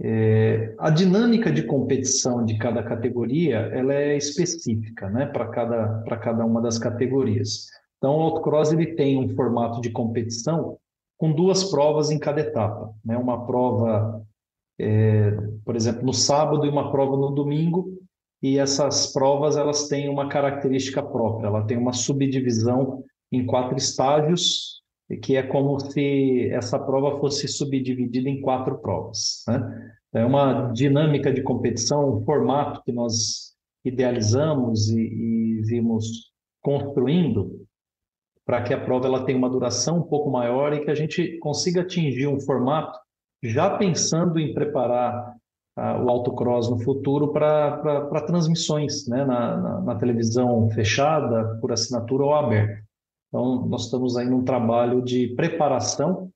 É, 0.00 0.74
a 0.78 0.88
dinâmica 0.88 1.52
de 1.52 1.64
competição 1.64 2.46
de 2.46 2.56
cada 2.56 2.82
categoria 2.82 3.58
ela 3.58 3.92
é 3.92 4.16
específica 4.16 5.10
né, 5.10 5.26
para 5.26 5.46
cada, 5.48 6.02
cada 6.16 6.46
uma 6.46 6.62
das 6.62 6.78
categorias. 6.78 7.66
Então, 7.98 8.16
o 8.16 8.22
autocross 8.22 8.72
ele 8.72 8.94
tem 8.94 9.18
um 9.18 9.28
formato 9.36 9.82
de 9.82 9.90
competição 9.90 10.78
com 11.18 11.30
duas 11.30 11.64
provas 11.64 12.10
em 12.10 12.18
cada 12.18 12.40
etapa. 12.40 12.90
Né? 13.04 13.18
Uma 13.18 13.44
prova, 13.44 14.24
é, 14.80 15.30
por 15.62 15.76
exemplo, 15.76 16.02
no 16.02 16.14
sábado 16.14 16.64
e 16.64 16.70
uma 16.70 16.90
prova 16.90 17.18
no 17.18 17.30
domingo, 17.30 18.02
e 18.44 18.58
essas 18.58 19.10
provas 19.10 19.56
elas 19.56 19.88
têm 19.88 20.10
uma 20.10 20.28
característica 20.28 21.02
própria, 21.02 21.46
ela 21.46 21.64
tem 21.64 21.78
uma 21.78 21.94
subdivisão 21.94 23.02
em 23.32 23.46
quatro 23.46 23.74
estágios, 23.74 24.82
que 25.22 25.34
é 25.34 25.42
como 25.42 25.80
se 25.80 26.50
essa 26.50 26.78
prova 26.78 27.18
fosse 27.18 27.48
subdividida 27.48 28.28
em 28.28 28.42
quatro 28.42 28.76
provas. 28.82 29.44
Né? 29.48 29.94
É 30.16 30.26
uma 30.26 30.70
dinâmica 30.72 31.32
de 31.32 31.42
competição, 31.42 32.18
um 32.18 32.22
formato 32.22 32.82
que 32.84 32.92
nós 32.92 33.54
idealizamos 33.82 34.90
e, 34.90 35.00
e 35.00 35.62
vimos 35.62 36.30
construindo 36.60 37.64
para 38.44 38.62
que 38.62 38.74
a 38.74 38.84
prova 38.84 39.06
ela 39.06 39.24
tenha 39.24 39.38
uma 39.38 39.48
duração 39.48 40.00
um 40.00 40.02
pouco 40.02 40.30
maior 40.30 40.74
e 40.74 40.84
que 40.84 40.90
a 40.90 40.94
gente 40.94 41.38
consiga 41.38 41.80
atingir 41.80 42.26
um 42.26 42.38
formato 42.38 42.98
já 43.42 43.78
pensando 43.78 44.38
em 44.38 44.52
preparar 44.52 45.34
o 45.76 46.08
autocross 46.08 46.70
no 46.70 46.78
futuro 46.78 47.32
para 47.32 48.20
transmissões 48.26 49.08
né, 49.08 49.24
na, 49.24 49.56
na, 49.56 49.80
na, 49.80 49.94
televisão 49.96 50.70
fechada, 50.70 51.58
por 51.60 51.72
assinatura 51.72 52.24
ou 52.24 52.34
aberta. 52.34 52.82
Então, 53.28 53.66
nós 53.66 53.86
estamos 53.86 54.16
aí 54.16 54.26
num 54.26 54.44
trabalho 54.44 55.02
de 55.02 55.34
preparação. 55.34 56.30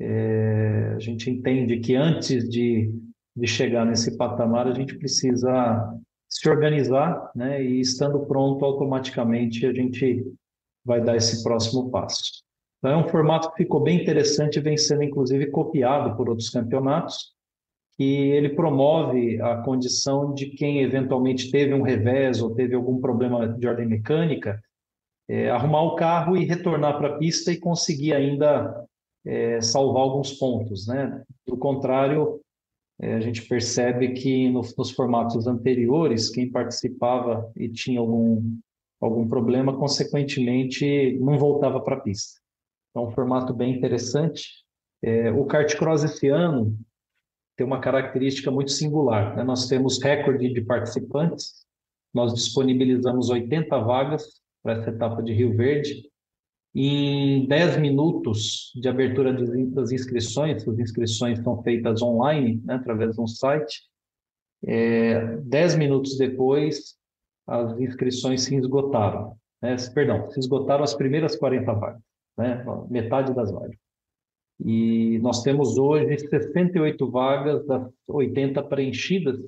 É, 0.00 0.94
a 0.96 0.98
gente 0.98 1.30
entende 1.30 1.78
que 1.78 1.94
antes 1.94 2.48
de, 2.48 2.92
de 3.36 3.46
chegar 3.46 3.86
nesse 3.86 4.16
patamar, 4.16 4.66
a 4.66 4.74
gente 4.74 4.98
precisa 4.98 5.96
se 6.28 6.48
organizar, 6.48 7.30
né, 7.36 7.62
e 7.62 7.78
estando 7.78 8.26
pronto, 8.26 8.64
automaticamente 8.64 9.64
a 9.64 9.72
gente 9.72 10.26
vai 10.84 11.00
dar 11.00 11.14
esse 11.14 11.44
próximo 11.44 11.88
passo. 11.90 12.42
Então, 12.78 12.90
é 12.90 12.96
um 12.96 13.08
formato 13.08 13.50
que 13.50 13.58
ficou 13.58 13.80
bem 13.80 14.00
interessante, 14.00 14.58
vem 14.58 14.76
sendo 14.76 15.04
inclusive 15.04 15.46
copiado 15.52 16.16
por 16.16 16.28
outros 16.28 16.50
campeonatos, 16.50 17.32
que 17.96 18.04
ele 18.04 18.50
promove 18.50 19.40
a 19.40 19.56
condição 19.62 20.34
de 20.34 20.46
quem 20.46 20.80
eventualmente 20.80 21.50
teve 21.50 21.74
um 21.74 21.82
revés 21.82 22.40
ou 22.42 22.54
teve 22.54 22.74
algum 22.74 23.00
problema 23.00 23.46
de 23.46 23.66
ordem 23.66 23.86
mecânica, 23.86 24.62
é, 25.28 25.50
arrumar 25.50 25.82
o 25.82 25.94
carro 25.94 26.36
e 26.36 26.44
retornar 26.44 26.98
para 26.98 27.08
a 27.08 27.18
pista 27.18 27.52
e 27.52 27.60
conseguir 27.60 28.14
ainda 28.14 28.86
é, 29.24 29.60
salvar 29.60 30.02
alguns 30.02 30.32
pontos. 30.32 30.86
Né? 30.86 31.22
Do 31.46 31.56
contrário, 31.56 32.40
é, 33.00 33.14
a 33.14 33.20
gente 33.20 33.42
percebe 33.42 34.12
que 34.12 34.48
no, 34.50 34.62
nos 34.76 34.90
formatos 34.90 35.46
anteriores, 35.46 36.30
quem 36.30 36.50
participava 36.50 37.50
e 37.56 37.68
tinha 37.68 38.00
algum, 38.00 38.58
algum 39.00 39.28
problema, 39.28 39.76
consequentemente, 39.76 41.18
não 41.20 41.38
voltava 41.38 41.80
para 41.80 41.96
a 41.96 42.00
pista. 42.00 42.40
Então, 42.90 43.08
um 43.08 43.10
formato 43.10 43.54
bem 43.54 43.74
interessante. 43.74 44.62
É, 45.02 45.32
o 45.32 45.44
kart 45.44 45.76
cross 45.76 46.04
esse 46.04 46.28
ano 46.28 46.76
tem 47.56 47.66
uma 47.66 47.80
característica 47.80 48.50
muito 48.50 48.70
singular. 48.70 49.36
Né? 49.36 49.44
Nós 49.44 49.68
temos 49.68 50.02
recorde 50.02 50.52
de 50.52 50.60
participantes, 50.62 51.66
nós 52.12 52.34
disponibilizamos 52.34 53.30
80 53.30 53.78
vagas 53.78 54.40
para 54.62 54.74
essa 54.74 54.90
etapa 54.90 55.22
de 55.22 55.32
Rio 55.32 55.56
Verde. 55.56 56.10
Em 56.74 57.46
10 57.46 57.78
minutos 57.78 58.72
de 58.74 58.88
abertura 58.88 59.32
das 59.32 59.92
inscrições, 59.92 60.66
as 60.66 60.78
inscrições 60.78 61.38
são 61.40 61.62
feitas 61.62 62.00
online, 62.00 62.62
né, 62.64 62.74
através 62.74 63.14
de 63.14 63.20
um 63.20 63.26
site. 63.26 63.82
É, 64.64 65.36
10 65.38 65.76
minutos 65.76 66.16
depois, 66.16 66.96
as 67.46 67.78
inscrições 67.78 68.42
se 68.42 68.56
esgotaram. 68.56 69.36
Né? 69.60 69.76
Perdão, 69.94 70.30
se 70.30 70.40
esgotaram 70.40 70.84
as 70.84 70.94
primeiras 70.94 71.36
40 71.36 71.72
vagas, 71.74 72.02
né? 72.38 72.64
metade 72.88 73.34
das 73.34 73.52
vagas. 73.52 73.81
E 74.64 75.18
nós 75.18 75.42
temos 75.42 75.76
hoje 75.76 76.18
68 76.18 77.10
vagas 77.10 77.66
das 77.66 77.90
80 78.06 78.62
preenchidas 78.64 79.38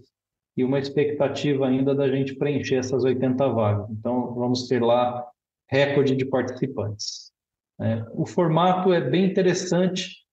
e 0.57 0.64
uma 0.64 0.79
expectativa 0.79 1.66
ainda 1.66 1.94
da 1.94 2.09
gente 2.09 2.35
preencher 2.35 2.77
essas 2.77 3.05
80 3.05 3.48
vagas. 3.48 3.90
Então, 3.90 4.35
vamos 4.35 4.66
ter 4.66 4.83
lá 4.83 5.24
recorde 5.68 6.16
de 6.16 6.24
participantes. 6.24 7.33
É, 7.81 8.05
o 8.12 8.27
formato 8.27 8.92
é 8.92 9.00
bem 9.00 9.24
interessante. 9.24 10.24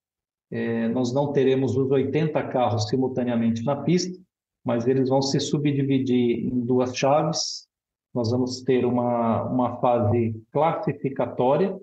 É, 0.52 0.88
nós 0.89 1.13
não 1.13 1.32
teremos 1.32 1.76
os 1.76 1.89
80 1.89 2.41
carros 2.50 2.88
simultaneamente 2.89 3.63
na 3.63 3.76
pista, 3.76 4.20
mas 4.63 4.88
eles 4.88 5.10
vão 5.10 5.22
se 5.22 5.39
subdividir 5.39 6.46
em 6.46 6.60
duas 6.60 6.96
chaves. 6.96 7.67
Nós 8.13 8.32
vamos 8.32 8.62
ter 8.62 8.86
uma, 8.86 9.44
uma 9.44 9.80
fase 9.80 10.36
classificatória, 10.52 11.76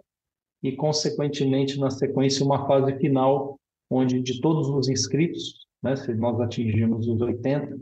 e, 0.63 0.73
consequentemente, 0.73 1.79
na 1.79 1.91
sequência, 1.91 2.45
uma 2.45 2.67
fase 2.67 2.97
final, 2.99 3.59
onde 3.91 4.21
de 4.21 4.41
todos 4.41 4.69
os 4.69 4.89
inscritos, 4.89 5.67
né, 5.83 5.97
se 5.97 6.13
nós 6.15 6.41
atingirmos 6.41 7.07
os 7.07 7.21
80, 7.21 7.79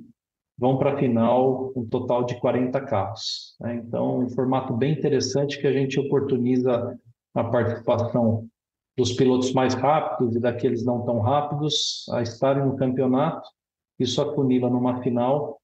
vão 0.59 0.79
para 0.79 0.95
a 0.95 0.99
final 0.99 1.73
um 1.77 1.87
total 1.87 2.25
de 2.25 2.39
40 2.41 2.81
carros. 2.83 3.57
Né? 3.61 3.77
Então, 3.77 4.21
um 4.21 4.31
formato 4.31 4.75
bem 4.75 4.93
interessante 4.93 5.61
que 5.61 5.67
a 5.67 5.73
gente 5.73 5.99
oportuniza 5.99 6.99
a 7.35 7.45
participação 7.45 8.49
dos 8.97 9.13
pilotos 9.13 9.53
mais 9.53 9.75
rápidos 9.75 10.35
e 10.35 10.41
daqueles 10.41 10.85
não 10.85 11.05
tão 11.05 11.21
rápidos 11.21 12.07
a 12.11 12.23
estarem 12.23 12.65
no 12.65 12.77
campeonato. 12.77 13.47
Isso 13.99 14.23
afunila 14.23 14.71
numa 14.71 15.03
final, 15.03 15.61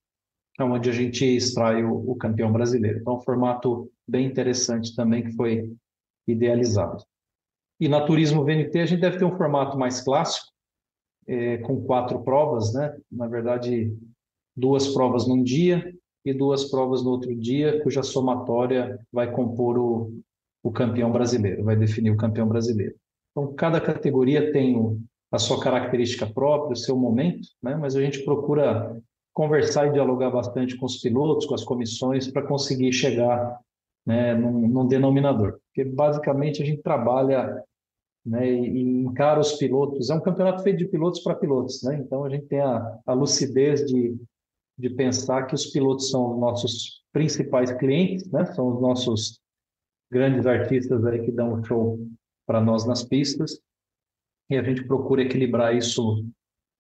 onde 0.61 0.91
a 0.91 0.93
gente 0.93 1.25
extrai 1.25 1.83
o, 1.83 2.11
o 2.11 2.17
campeão 2.17 2.53
brasileiro. 2.53 2.99
Então, 3.01 3.17
um 3.17 3.21
formato 3.21 3.91
bem 4.07 4.27
interessante 4.27 4.95
também 4.95 5.25
que 5.25 5.33
foi 5.33 5.73
idealizado. 6.27 7.05
E 7.81 7.89
na 7.89 8.05
Turismo 8.05 8.45
VNT 8.45 8.79
a 8.79 8.87
gente 8.87 9.01
deve 9.01 9.19
ter 9.19 9.25
um 9.25 9.37
formato 9.37 9.79
mais 9.79 10.01
clássico, 10.01 10.47
é, 11.27 11.59
com 11.59 11.83
quatro 11.83 12.23
provas, 12.23 12.73
né? 12.73 12.97
Na 13.11 13.27
verdade, 13.27 13.97
duas 14.57 14.89
provas 14.89 15.27
num 15.27 15.43
dia 15.43 15.93
e 16.25 16.33
duas 16.33 16.71
provas 16.71 17.03
no 17.03 17.11
outro 17.11 17.35
dia, 17.35 17.83
cuja 17.83 18.03
somatória 18.03 18.99
vai 19.13 19.31
compor 19.31 19.79
o, 19.79 20.21
o 20.63 20.71
campeão 20.71 21.11
brasileiro, 21.11 21.65
vai 21.65 21.77
definir 21.77 22.11
o 22.11 22.17
campeão 22.17 22.49
brasileiro. 22.49 22.95
Então, 23.31 23.53
cada 23.55 23.81
categoria 23.81 24.53
tem 24.53 25.01
a 25.33 25.39
sua 25.39 25.61
característica 25.61 26.27
própria, 26.27 26.75
o 26.75 26.77
seu 26.77 26.97
momento, 26.97 27.49
né? 27.63 27.75
mas 27.75 27.97
a 27.97 28.01
gente 28.01 28.23
procura 28.25 28.97
conversar 29.33 29.89
e 29.89 29.93
dialogar 29.93 30.31
bastante 30.31 30.77
com 30.77 30.85
os 30.85 30.99
pilotos, 30.99 31.47
com 31.47 31.55
as 31.55 31.65
comissões, 31.65 32.31
para 32.31 32.47
conseguir 32.47 32.93
chegar 32.93 33.59
né, 34.07 34.35
num, 34.35 34.69
num, 34.69 34.87
denominador. 34.87 35.59
Porque 35.67 35.89
basicamente 35.89 36.63
a 36.63 36.67
gente 36.67 36.83
trabalha 36.83 37.63
né, 38.25 38.51
e, 38.51 38.81
encara 38.81 39.41
os 39.41 39.55
pilotos. 39.55 40.11
É 40.11 40.15
um 40.15 40.21
campeonato 40.21 40.63
feito 40.63 40.79
de 40.79 40.89
pilotos 40.89 41.21
para 41.21 41.35
pilotos, 41.35 41.83
né? 41.83 41.97
Então 41.97 42.25
a 42.25 42.31
gente 42.31 42.47
tem 42.47 42.61
a, 42.61 42.99
a 43.07 43.13
lucidez 43.13 43.85
de, 43.87 44.17
de 44.79 44.91
pensar 44.91 45.47
que 45.47 45.55
os 45.55 45.67
pilotos 45.67 46.11
são 46.11 46.33
os 46.33 46.41
nossos 46.41 47.03
principais 47.13 47.73
clientes, 47.73 48.31
né? 48.31 48.45
São 48.47 48.69
os 48.69 48.81
nossos 48.81 49.41
grandes 50.11 50.47
artistas 50.47 51.05
aí 51.05 51.25
que 51.25 51.33
dão 51.33 51.63
show 51.65 51.99
para 52.47 52.61
nós 52.61 52.87
nas 52.87 53.05
pistas. 53.05 53.61
E 54.51 54.57
a 54.57 54.63
gente 54.63 54.87
procura 54.87 55.23
equilibrar 55.23 55.75
isso 55.75 56.25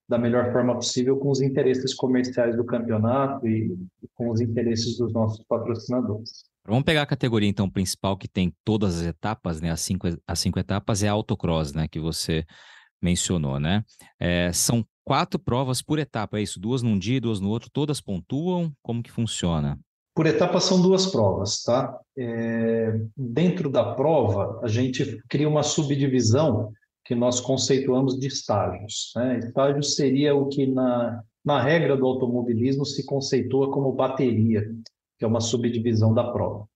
da 0.09 0.19
melhor 0.19 0.53
forma 0.53 0.75
possível 0.75 1.17
com 1.17 1.31
os 1.31 1.41
interesses 1.41 1.95
comerciais 1.95 2.55
do 2.57 2.65
campeonato 2.67 3.47
e 3.49 3.75
com 4.15 4.29
os 4.29 4.41
interesses 4.41 4.99
dos 4.99 5.13
nossos 5.13 5.43
patrocinadores. 5.47 6.52
Vamos 6.67 6.85
pegar 6.85 7.03
a 7.03 7.07
categoria, 7.07 7.49
então, 7.49 7.69
principal, 7.69 8.17
que 8.17 8.29
tem 8.29 8.55
todas 8.65 9.01
as 9.01 9.07
etapas, 9.07 9.61
né? 9.61 9.71
As 9.71 9.81
cinco, 9.81 10.07
as 10.27 10.39
cinco 10.39 10.59
etapas 10.59 11.03
é 11.03 11.09
a 11.09 11.13
autocross, 11.13 11.73
né? 11.73 11.89
Que 11.89 11.99
você 11.99 12.45
mencionou, 13.03 13.59
né? 13.59 13.85
É, 14.19 14.53
são 14.53 14.85
quatro 15.05 15.41
provas 15.41 15.83
por 15.83 15.99
etapa, 15.99 16.39
é 16.39 16.43
isso? 16.43 16.61
Duas 16.61 16.83
num 16.83 16.97
dia, 16.97 17.21
duas 17.21 17.41
no 17.41 17.49
outro, 17.49 17.69
todas 17.73 18.01
pontuam? 18.01 18.73
Como 18.81 19.03
que 19.03 19.11
funciona? 19.11 19.79
Por 20.15 20.27
etapa 20.27 20.61
são 20.61 20.81
duas 20.81 21.07
provas, 21.07 21.63
tá? 21.63 21.99
É, 22.17 23.01
dentro 23.17 23.69
da 23.69 23.95
prova, 23.95 24.61
a 24.63 24.69
gente 24.69 25.21
cria 25.29 25.49
uma 25.49 25.63
subdivisão 25.65 26.71
que 27.05 27.15
nós 27.15 27.41
conceituamos 27.41 28.19
de 28.19 28.29
estágios. 28.29 29.13
Né? 29.17 29.39
Estágio 29.41 29.83
seria 29.83 30.35
o 30.35 30.49
que, 30.49 30.67
na, 30.67 31.23
na 31.45 31.61
regra 31.61 31.97
do 31.97 32.07
automobilismo, 32.07 32.85
se 32.85 33.05
conceitua 33.05 33.73
como 33.73 33.93
bateria 33.93 34.65
que 35.23 35.25
é 35.25 35.29
uma 35.29 35.41
subdivisão 35.41 36.13
da 36.13 36.33
prova. 36.33 36.67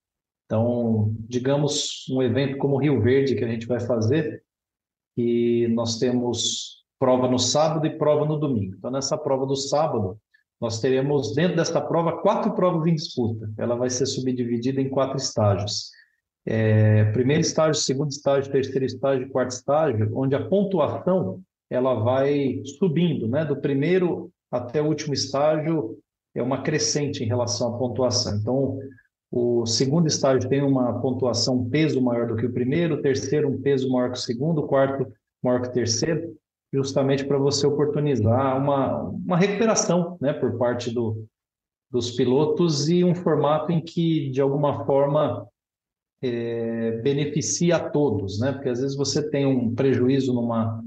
Então, 0.45 1.13
digamos 1.29 2.07
um 2.09 2.23
evento 2.23 2.59
como 2.59 2.77
Rio 2.77 3.03
Verde 3.03 3.35
que 3.35 3.45
a 3.45 3.49
gente 3.49 3.67
vai 3.67 3.81
fazer, 3.81 4.41
e 5.17 5.67
nós 5.73 5.99
temos 5.99 6.85
prova 6.97 7.27
no 7.27 7.41
sábado 7.41 7.89
e 7.89 7.99
prova 7.99 8.25
no 8.25 8.39
domingo. 8.39 8.77
Então, 8.79 8.89
nessa 8.89 9.19
prova 9.19 9.45
do 9.45 9.57
sábado, 9.57 10.17
nós 10.61 10.81
teremos 10.81 11.35
dentro 11.35 11.57
desta 11.57 11.81
prova 11.81 12.23
quatro 12.23 12.55
provas 12.55 12.87
em 12.87 12.95
disputa. 12.95 13.51
Ela 13.59 13.75
vai 13.75 13.91
ser 13.91 14.07
subdividida 14.07 14.81
em 14.81 14.89
quatro 14.89 15.17
estágios. 15.17 15.91
É, 16.47 17.07
primeiro 17.07 17.41
estágio, 17.41 17.83
segundo 17.83 18.11
estágio, 18.11 18.53
terceiro 18.53 18.85
estágio, 18.85 19.29
quarto 19.31 19.51
estágio, 19.51 20.09
onde 20.17 20.37
a 20.37 20.49
pontuação 20.49 21.43
ela 21.69 21.95
vai 21.95 22.63
subindo, 22.79 23.27
né? 23.27 23.45
Do 23.45 23.57
primeiro 23.57 24.31
até 24.53 24.81
o 24.81 24.87
último 24.87 25.15
estágio, 25.15 25.99
é 26.37 26.43
uma 26.43 26.63
crescente 26.63 27.25
em 27.25 27.27
relação 27.27 27.75
à 27.75 27.79
pontuação. 27.79 28.37
Então, 28.37 28.79
o 29.31 29.67
segundo 29.67 30.07
estágio 30.07 30.49
tem 30.49 30.63
uma 30.63 31.01
pontuação, 31.01 31.57
um 31.57 31.71
peso 31.71 32.01
maior 32.01 32.27
do 32.29 32.37
que 32.37 32.47
o 32.47 32.53
primeiro, 32.53 32.95
o 32.95 33.03
terceiro 33.03 33.49
um 33.49 33.61
peso 33.61 33.91
maior 33.91 34.13
que 34.13 34.19
o 34.19 34.21
segundo, 34.21 34.61
o 34.61 34.67
quarto 34.67 35.11
maior 35.43 35.63
que 35.63 35.69
o 35.69 35.73
terceiro, 35.73 36.37
justamente 36.73 37.25
para 37.25 37.39
você 37.39 37.67
oportunizar 37.67 38.57
uma, 38.59 39.03
uma 39.03 39.37
recuperação 39.37 40.17
né, 40.21 40.33
por 40.33 40.57
parte 40.59 40.93
do, 40.93 41.27
dos 41.91 42.11
pilotos 42.13 42.89
e 42.89 43.03
um 43.03 43.15
formato 43.15 43.73
em 43.73 43.81
que, 43.81 44.31
de 44.31 44.41
alguma 44.41 44.85
forma, 44.85 45.47
é, 46.23 46.93
beneficia 47.03 47.77
a 47.77 47.91
todos, 47.91 48.41
né? 48.41 48.53
Porque 48.53 48.69
às 48.69 48.81
vezes 48.81 48.97
você 48.97 49.29
tem 49.29 49.47
um 49.47 49.75
prejuízo 49.75 50.33
numa, 50.33 50.83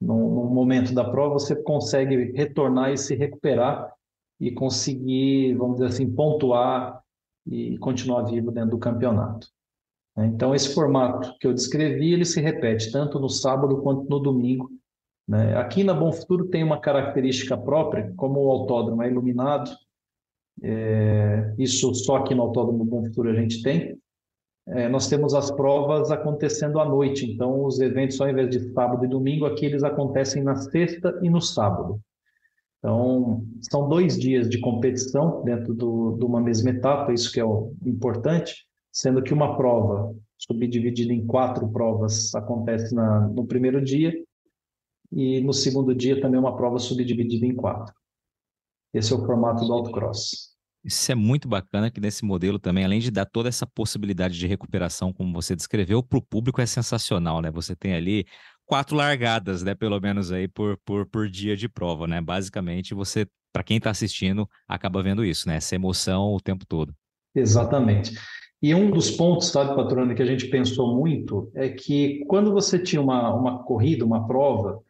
num, 0.00 0.34
num 0.34 0.50
momento 0.50 0.94
da 0.94 1.04
prova, 1.04 1.34
você 1.34 1.56
consegue 1.56 2.32
retornar 2.32 2.92
e 2.92 2.98
se 2.98 3.14
recuperar 3.14 3.95
e 4.40 4.50
conseguir, 4.50 5.54
vamos 5.54 5.76
dizer 5.76 5.88
assim, 5.88 6.10
pontuar 6.10 7.02
e 7.46 7.78
continuar 7.78 8.24
vivo 8.24 8.50
dentro 8.50 8.70
do 8.70 8.78
campeonato. 8.78 9.48
Né? 10.16 10.26
Então, 10.26 10.54
esse 10.54 10.74
formato 10.74 11.36
que 11.38 11.46
eu 11.46 11.54
descrevi, 11.54 12.12
ele 12.12 12.24
se 12.24 12.40
repete 12.40 12.90
tanto 12.90 13.18
no 13.18 13.28
sábado 13.28 13.82
quanto 13.82 14.08
no 14.08 14.18
domingo. 14.18 14.70
Né? 15.26 15.56
Aqui 15.56 15.82
na 15.82 15.94
Bom 15.94 16.12
Futuro 16.12 16.48
tem 16.48 16.62
uma 16.62 16.80
característica 16.80 17.56
própria, 17.56 18.12
como 18.16 18.40
o 18.40 18.50
autódromo 18.50 19.02
é 19.02 19.08
iluminado, 19.08 19.70
é, 20.62 21.54
isso 21.58 21.94
só 21.94 22.16
aqui 22.16 22.34
no 22.34 22.42
Autódromo 22.42 22.84
Bom 22.84 23.04
Futuro 23.04 23.28
a 23.28 23.34
gente 23.34 23.62
tem, 23.62 23.98
é, 24.68 24.88
nós 24.88 25.08
temos 25.08 25.34
as 25.34 25.50
provas 25.50 26.10
acontecendo 26.10 26.80
à 26.80 26.84
noite, 26.84 27.30
então 27.30 27.64
os 27.64 27.78
eventos, 27.78 28.20
ao 28.20 28.28
invés 28.28 28.50
de 28.50 28.72
sábado 28.72 29.04
e 29.04 29.08
domingo, 29.08 29.46
aqui 29.46 29.66
eles 29.66 29.84
acontecem 29.84 30.42
na 30.42 30.56
sexta 30.56 31.18
e 31.22 31.30
no 31.30 31.40
sábado. 31.40 32.00
Então, 32.78 33.44
são 33.70 33.88
dois 33.88 34.18
dias 34.18 34.48
de 34.48 34.60
competição 34.60 35.42
dentro 35.42 35.74
de 35.74 36.24
uma 36.24 36.40
mesma 36.40 36.70
etapa, 36.70 37.12
isso 37.12 37.32
que 37.32 37.40
é 37.40 37.44
o 37.44 37.74
importante, 37.84 38.66
sendo 38.92 39.22
que 39.22 39.34
uma 39.34 39.56
prova 39.56 40.14
subdividida 40.38 41.12
em 41.12 41.26
quatro 41.26 41.68
provas 41.68 42.34
acontece 42.34 42.94
na, 42.94 43.28
no 43.28 43.46
primeiro 43.46 43.82
dia 43.82 44.12
e 45.12 45.40
no 45.40 45.52
segundo 45.52 45.94
dia 45.94 46.20
também 46.20 46.38
uma 46.38 46.56
prova 46.56 46.78
subdividida 46.78 47.46
em 47.46 47.54
quatro. 47.54 47.94
Esse 48.92 49.12
é 49.12 49.16
o 49.16 49.24
formato 49.24 49.64
do 49.64 49.72
autocross. 49.72 50.56
Isso 50.84 51.10
é 51.10 51.16
muito 51.16 51.48
bacana 51.48 51.90
que 51.90 52.00
nesse 52.00 52.24
modelo 52.24 52.60
também, 52.60 52.84
além 52.84 53.00
de 53.00 53.10
dar 53.10 53.26
toda 53.26 53.48
essa 53.48 53.66
possibilidade 53.66 54.38
de 54.38 54.46
recuperação, 54.46 55.12
como 55.12 55.32
você 55.32 55.56
descreveu, 55.56 56.00
para 56.00 56.18
o 56.18 56.22
público 56.22 56.60
é 56.60 56.66
sensacional, 56.66 57.42
né? 57.42 57.50
Você 57.50 57.74
tem 57.74 57.92
ali 57.92 58.24
quatro 58.66 58.96
largadas, 58.96 59.62
né? 59.62 59.74
Pelo 59.74 60.00
menos 60.00 60.32
aí 60.32 60.48
por, 60.48 60.76
por, 60.84 61.06
por 61.06 61.28
dia 61.28 61.56
de 61.56 61.68
prova, 61.68 62.06
né? 62.06 62.20
Basicamente, 62.20 62.94
você, 62.94 63.26
para 63.52 63.62
quem 63.62 63.78
está 63.78 63.90
assistindo, 63.90 64.48
acaba 64.68 65.02
vendo 65.02 65.24
isso, 65.24 65.48
né? 65.48 65.56
Essa 65.56 65.76
emoção 65.76 66.34
o 66.34 66.40
tempo 66.40 66.66
todo. 66.66 66.94
Exatamente. 67.34 68.12
E 68.60 68.74
um 68.74 68.90
dos 68.90 69.10
pontos, 69.10 69.48
sabe, 69.48 69.76
patrona, 69.76 70.14
que 70.14 70.22
a 70.22 70.26
gente 70.26 70.48
pensou 70.48 70.96
muito 70.96 71.50
é 71.54 71.68
que 71.68 72.24
quando 72.26 72.52
você 72.52 72.78
tinha 72.78 73.00
uma, 73.00 73.32
uma 73.34 73.62
corrida, 73.62 74.04
uma 74.04 74.26
prova, 74.26 74.82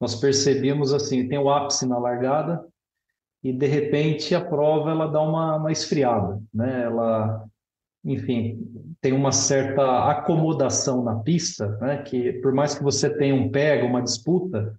nós 0.00 0.14
percebíamos 0.14 0.92
assim, 0.92 1.28
tem 1.28 1.38
o 1.38 1.50
ápice 1.50 1.86
na 1.86 1.98
largada 1.98 2.64
e 3.42 3.52
de 3.52 3.66
repente 3.66 4.34
a 4.34 4.44
prova 4.44 4.90
ela 4.90 5.06
dá 5.06 5.20
uma, 5.20 5.56
uma 5.56 5.72
esfriada, 5.72 6.40
né? 6.52 6.84
Ela, 6.84 7.44
enfim, 8.04 8.87
tem 9.00 9.12
uma 9.12 9.32
certa 9.32 10.10
acomodação 10.10 11.02
na 11.04 11.16
pista, 11.20 11.68
né? 11.80 12.02
Que 12.02 12.32
por 12.34 12.52
mais 12.52 12.74
que 12.74 12.82
você 12.82 13.08
tenha 13.08 13.34
um 13.34 13.50
pega, 13.50 13.86
uma 13.86 14.02
disputa, 14.02 14.78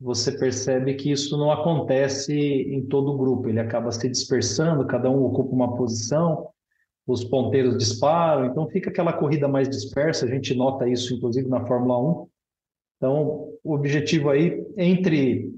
você 0.00 0.32
percebe 0.32 0.94
que 0.94 1.10
isso 1.10 1.36
não 1.36 1.50
acontece 1.52 2.32
em 2.32 2.86
todo 2.86 3.12
o 3.12 3.18
grupo. 3.18 3.48
Ele 3.48 3.60
acaba 3.60 3.92
se 3.92 4.08
dispersando, 4.08 4.86
cada 4.86 5.10
um 5.10 5.24
ocupa 5.24 5.54
uma 5.54 5.76
posição 5.76 6.48
os 7.10 7.24
ponteiros 7.24 7.76
disparam, 7.76 8.46
então 8.46 8.68
fica 8.68 8.90
aquela 8.90 9.12
corrida 9.12 9.48
mais 9.48 9.68
dispersa, 9.68 10.26
a 10.26 10.28
gente 10.28 10.54
nota 10.54 10.88
isso 10.88 11.14
inclusive 11.14 11.48
na 11.48 11.66
Fórmula 11.66 11.98
1. 11.98 12.28
Então, 12.96 13.48
o 13.64 13.74
objetivo 13.74 14.30
aí, 14.30 14.64
entre, 14.76 15.50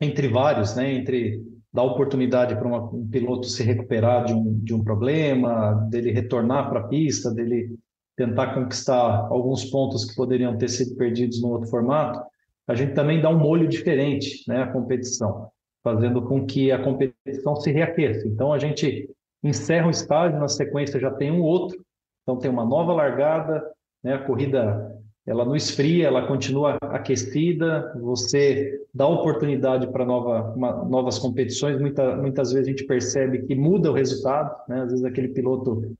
entre 0.00 0.28
vários, 0.28 0.74
né, 0.74 0.92
entre 0.92 1.42
dar 1.72 1.84
oportunidade 1.84 2.56
para 2.56 2.68
um 2.68 3.08
piloto 3.08 3.46
se 3.46 3.62
recuperar 3.62 4.24
de 4.24 4.34
um, 4.34 4.58
de 4.58 4.74
um 4.74 4.82
problema, 4.82 5.86
dele 5.90 6.10
retornar 6.10 6.68
para 6.68 6.80
a 6.80 6.88
pista, 6.88 7.30
dele 7.32 7.76
tentar 8.16 8.54
conquistar 8.54 9.28
alguns 9.30 9.64
pontos 9.64 10.04
que 10.04 10.14
poderiam 10.14 10.56
ter 10.58 10.68
sido 10.68 10.96
perdidos 10.96 11.40
no 11.40 11.50
outro 11.50 11.70
formato, 11.70 12.20
a 12.66 12.74
gente 12.74 12.92
também 12.92 13.20
dá 13.20 13.30
um 13.30 13.38
molho 13.38 13.66
diferente 13.66 14.44
né, 14.46 14.62
à 14.62 14.66
competição, 14.66 15.48
fazendo 15.82 16.22
com 16.22 16.44
que 16.44 16.70
a 16.70 16.82
competição 16.82 17.56
se 17.56 17.70
reaqueça. 17.72 18.28
Então, 18.28 18.52
a 18.52 18.58
gente 18.58 19.08
encerra 19.42 19.86
o 19.86 19.90
estágio, 19.90 20.38
na 20.38 20.48
sequência 20.48 21.00
já 21.00 21.10
tem 21.10 21.30
um 21.30 21.40
outro, 21.40 21.80
então 22.22 22.38
tem 22.38 22.50
uma 22.50 22.64
nova 22.64 22.92
largada, 22.92 23.62
né? 24.02 24.14
a 24.14 24.24
corrida 24.24 24.99
ela 25.30 25.44
não 25.44 25.54
esfria, 25.54 26.08
ela 26.08 26.26
continua 26.26 26.76
aquecida, 26.82 27.94
você 28.00 28.84
dá 28.92 29.06
oportunidade 29.06 29.86
para 29.92 30.04
nova, 30.04 30.56
novas 30.86 31.20
competições, 31.20 31.80
Muita, 31.80 32.16
muitas 32.16 32.52
vezes 32.52 32.66
a 32.66 32.70
gente 32.72 32.84
percebe 32.84 33.46
que 33.46 33.54
muda 33.54 33.92
o 33.92 33.94
resultado, 33.94 34.52
né? 34.68 34.82
às 34.82 34.90
vezes 34.90 35.04
aquele 35.04 35.28
piloto 35.28 35.94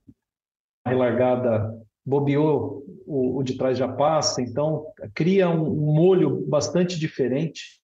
relargada 0.85 1.73
bobeou, 2.05 2.83
o, 3.07 3.37
o, 3.37 3.43
de 3.43 3.57
trás 3.57 3.77
já 3.77 3.87
passa, 3.87 4.41
então 4.41 4.87
cria 5.13 5.49
um, 5.49 5.65
um 5.65 5.93
molho 5.93 6.45
bastante 6.47 6.99
diferente, 6.99 7.79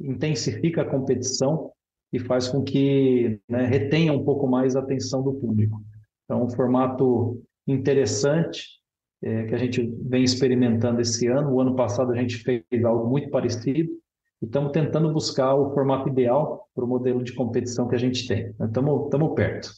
intensifica 0.00 0.82
a 0.82 0.90
competição, 0.90 1.70
e 2.12 2.18
faz 2.18 2.48
com 2.48 2.62
que 2.62 3.40
né, 3.48 3.64
retenha 3.64 4.12
um 4.12 4.22
pouco 4.22 4.46
mais 4.46 4.76
a 4.76 4.80
atenção 4.80 5.22
do 5.22 5.32
público. 5.32 5.80
Então, 6.24 6.44
um 6.44 6.50
formato 6.50 7.42
interessante 7.66 8.81
é, 9.22 9.44
que 9.44 9.54
a 9.54 9.58
gente 9.58 9.82
vem 10.04 10.24
experimentando 10.24 11.00
esse 11.00 11.26
ano. 11.28 11.52
O 11.52 11.60
ano 11.60 11.76
passado 11.76 12.12
a 12.12 12.16
gente 12.16 12.36
fez 12.36 12.84
algo 12.84 13.08
muito 13.08 13.30
parecido 13.30 13.90
e 14.40 14.44
estamos 14.44 14.72
tentando 14.72 15.12
buscar 15.12 15.54
o 15.54 15.72
formato 15.72 16.08
ideal 16.08 16.68
para 16.74 16.84
o 16.84 16.88
modelo 16.88 17.22
de 17.22 17.32
competição 17.32 17.88
que 17.88 17.94
a 17.94 17.98
gente 17.98 18.26
tem. 18.26 18.54
Estamos, 18.60 19.04
estamos 19.04 19.34
perto. 19.34 19.70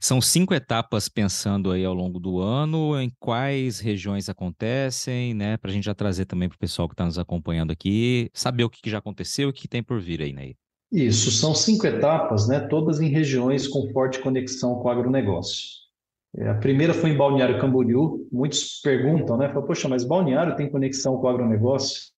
São 0.00 0.20
cinco 0.20 0.54
etapas 0.54 1.08
pensando 1.08 1.72
aí 1.72 1.84
ao 1.84 1.92
longo 1.92 2.20
do 2.20 2.38
ano, 2.38 2.98
em 3.00 3.10
quais 3.18 3.80
regiões 3.80 4.28
acontecem, 4.28 5.34
né? 5.34 5.56
Para 5.56 5.72
a 5.72 5.74
gente 5.74 5.84
já 5.84 5.94
trazer 5.94 6.24
também 6.24 6.48
para 6.48 6.54
o 6.54 6.58
pessoal 6.58 6.88
que 6.88 6.94
está 6.94 7.04
nos 7.04 7.18
acompanhando 7.18 7.72
aqui, 7.72 8.30
saber 8.32 8.62
o 8.62 8.70
que 8.70 8.88
já 8.88 8.98
aconteceu 8.98 9.48
e 9.48 9.50
o 9.50 9.52
que 9.52 9.66
tem 9.66 9.82
por 9.82 10.00
vir 10.00 10.22
aí, 10.22 10.32
né? 10.32 10.52
Isso, 10.90 11.30
são 11.30 11.54
cinco 11.54 11.86
etapas, 11.86 12.48
né, 12.48 12.60
todas 12.60 12.98
em 13.00 13.08
regiões 13.08 13.68
com 13.68 13.90
forte 13.92 14.20
conexão 14.20 14.76
com 14.76 14.88
o 14.88 14.90
agronegócio. 14.90 15.87
É, 16.36 16.48
a 16.48 16.54
primeira 16.54 16.92
foi 16.92 17.10
em 17.10 17.16
Balneário 17.16 17.58
Camboriú. 17.58 18.28
Muitos 18.30 18.80
perguntam, 18.82 19.36
né? 19.36 19.48
Falam, 19.48 19.66
Poxa, 19.66 19.88
mas 19.88 20.04
Balneário 20.04 20.56
tem 20.56 20.70
conexão 20.70 21.16
com 21.16 21.26
o 21.26 21.30
agronegócio? 21.30 22.12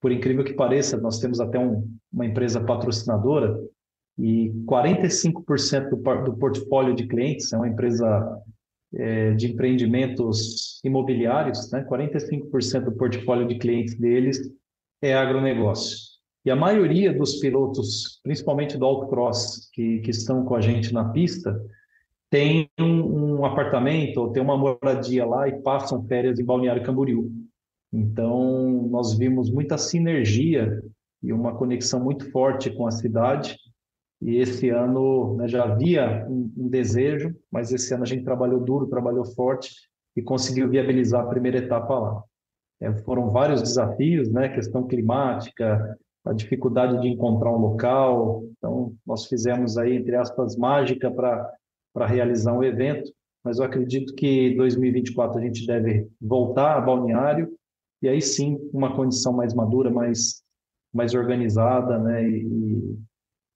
Por 0.00 0.12
incrível 0.12 0.44
que 0.44 0.54
pareça, 0.54 0.96
nós 0.96 1.18
temos 1.18 1.40
até 1.40 1.58
um, 1.58 1.88
uma 2.12 2.24
empresa 2.24 2.64
patrocinadora 2.64 3.58
e 4.18 4.50
45% 4.66 5.90
do, 5.90 6.24
do 6.24 6.36
portfólio 6.36 6.94
de 6.94 7.06
clientes, 7.06 7.52
é 7.52 7.56
uma 7.56 7.68
empresa 7.68 8.40
é, 8.94 9.32
de 9.34 9.52
empreendimentos 9.52 10.80
imobiliários, 10.84 11.70
né? 11.70 11.84
45% 11.84 12.84
do 12.84 12.92
portfólio 12.92 13.46
de 13.46 13.58
clientes 13.58 13.94
deles 13.98 14.40
é 15.02 15.14
agronegócio. 15.14 15.98
E 16.44 16.50
a 16.50 16.56
maioria 16.56 17.12
dos 17.12 17.36
pilotos, 17.36 18.20
principalmente 18.22 18.78
do 18.78 18.84
autocross, 18.84 19.68
que, 19.72 20.00
que 20.00 20.10
estão 20.10 20.44
com 20.44 20.54
a 20.54 20.60
gente 20.60 20.92
na 20.94 21.10
pista, 21.10 21.60
tem 22.30 22.68
um, 22.78 23.38
um, 23.38 23.44
apartamento 23.44 24.18
ou 24.18 24.32
tem 24.32 24.42
uma 24.42 24.56
moradia 24.56 25.24
lá 25.24 25.48
e 25.48 25.60
passam 25.62 26.04
férias 26.06 26.38
em 26.38 26.44
Balneário 26.44 26.82
Camboriú. 26.82 27.30
Então, 27.92 28.86
nós 28.90 29.16
vimos 29.16 29.50
muita 29.50 29.78
sinergia 29.78 30.82
e 31.22 31.32
uma 31.32 31.56
conexão 31.56 32.02
muito 32.02 32.30
forte 32.30 32.70
com 32.70 32.86
a 32.86 32.90
cidade. 32.90 33.56
E 34.20 34.36
esse 34.36 34.68
ano 34.68 35.36
né, 35.36 35.48
já 35.48 35.64
havia 35.64 36.26
um, 36.28 36.52
um, 36.56 36.68
desejo, 36.68 37.34
mas 37.50 37.72
esse 37.72 37.94
ano 37.94 38.02
a 38.02 38.06
gente 38.06 38.24
trabalhou 38.24 38.60
duro, 38.60 38.88
trabalhou 38.88 39.24
forte 39.24 39.70
e 40.16 40.22
conseguiu 40.22 40.68
viabilizar 40.68 41.22
a 41.22 41.28
primeira 41.28 41.58
etapa 41.58 41.98
lá. 41.98 42.22
É, 42.80 42.92
foram 43.02 43.30
vários 43.30 43.62
desafios, 43.62 44.30
né? 44.30 44.48
Questão 44.48 44.86
climática, 44.86 45.96
a 46.24 46.32
dificuldade 46.32 47.00
de 47.00 47.08
encontrar 47.08 47.50
um 47.50 47.58
local. 47.58 48.44
Então, 48.56 48.92
nós 49.06 49.26
fizemos 49.26 49.78
aí, 49.78 49.96
entre 49.96 50.14
aspas, 50.14 50.56
mágica 50.56 51.10
para 51.10 51.50
realizar 52.06 52.52
um 52.52 52.62
evento, 52.62 53.10
mas 53.44 53.58
eu 53.58 53.64
acredito 53.64 54.14
que 54.14 54.54
2024 54.56 55.38
a 55.38 55.42
gente 55.42 55.66
deve 55.66 56.08
voltar 56.20 56.76
a 56.76 56.80
Balneário 56.80 57.50
e 58.02 58.08
aí 58.08 58.20
sim 58.20 58.58
uma 58.72 58.94
condição 58.94 59.32
mais 59.32 59.54
madura, 59.54 59.90
mais, 59.90 60.42
mais 60.92 61.14
organizada 61.14 61.98
né, 61.98 62.28
e, 62.28 62.98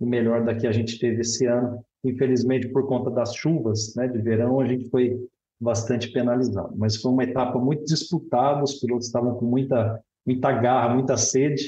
e 0.00 0.06
melhor 0.06 0.44
da 0.44 0.54
que 0.54 0.66
a 0.66 0.72
gente 0.72 0.98
teve 0.98 1.20
esse 1.20 1.46
ano. 1.46 1.84
Infelizmente, 2.04 2.68
por 2.68 2.86
conta 2.86 3.10
das 3.10 3.34
chuvas 3.34 3.94
né, 3.96 4.08
de 4.08 4.18
verão, 4.18 4.60
a 4.60 4.66
gente 4.66 4.88
foi 4.90 5.16
bastante 5.60 6.10
penalizado, 6.10 6.74
mas 6.76 6.96
foi 6.96 7.12
uma 7.12 7.22
etapa 7.22 7.56
muito 7.56 7.84
disputada, 7.84 8.64
os 8.64 8.80
pilotos 8.80 9.06
estavam 9.06 9.36
com 9.36 9.44
muita, 9.44 10.02
muita 10.26 10.50
garra, 10.50 10.92
muita 10.92 11.16
sede, 11.16 11.64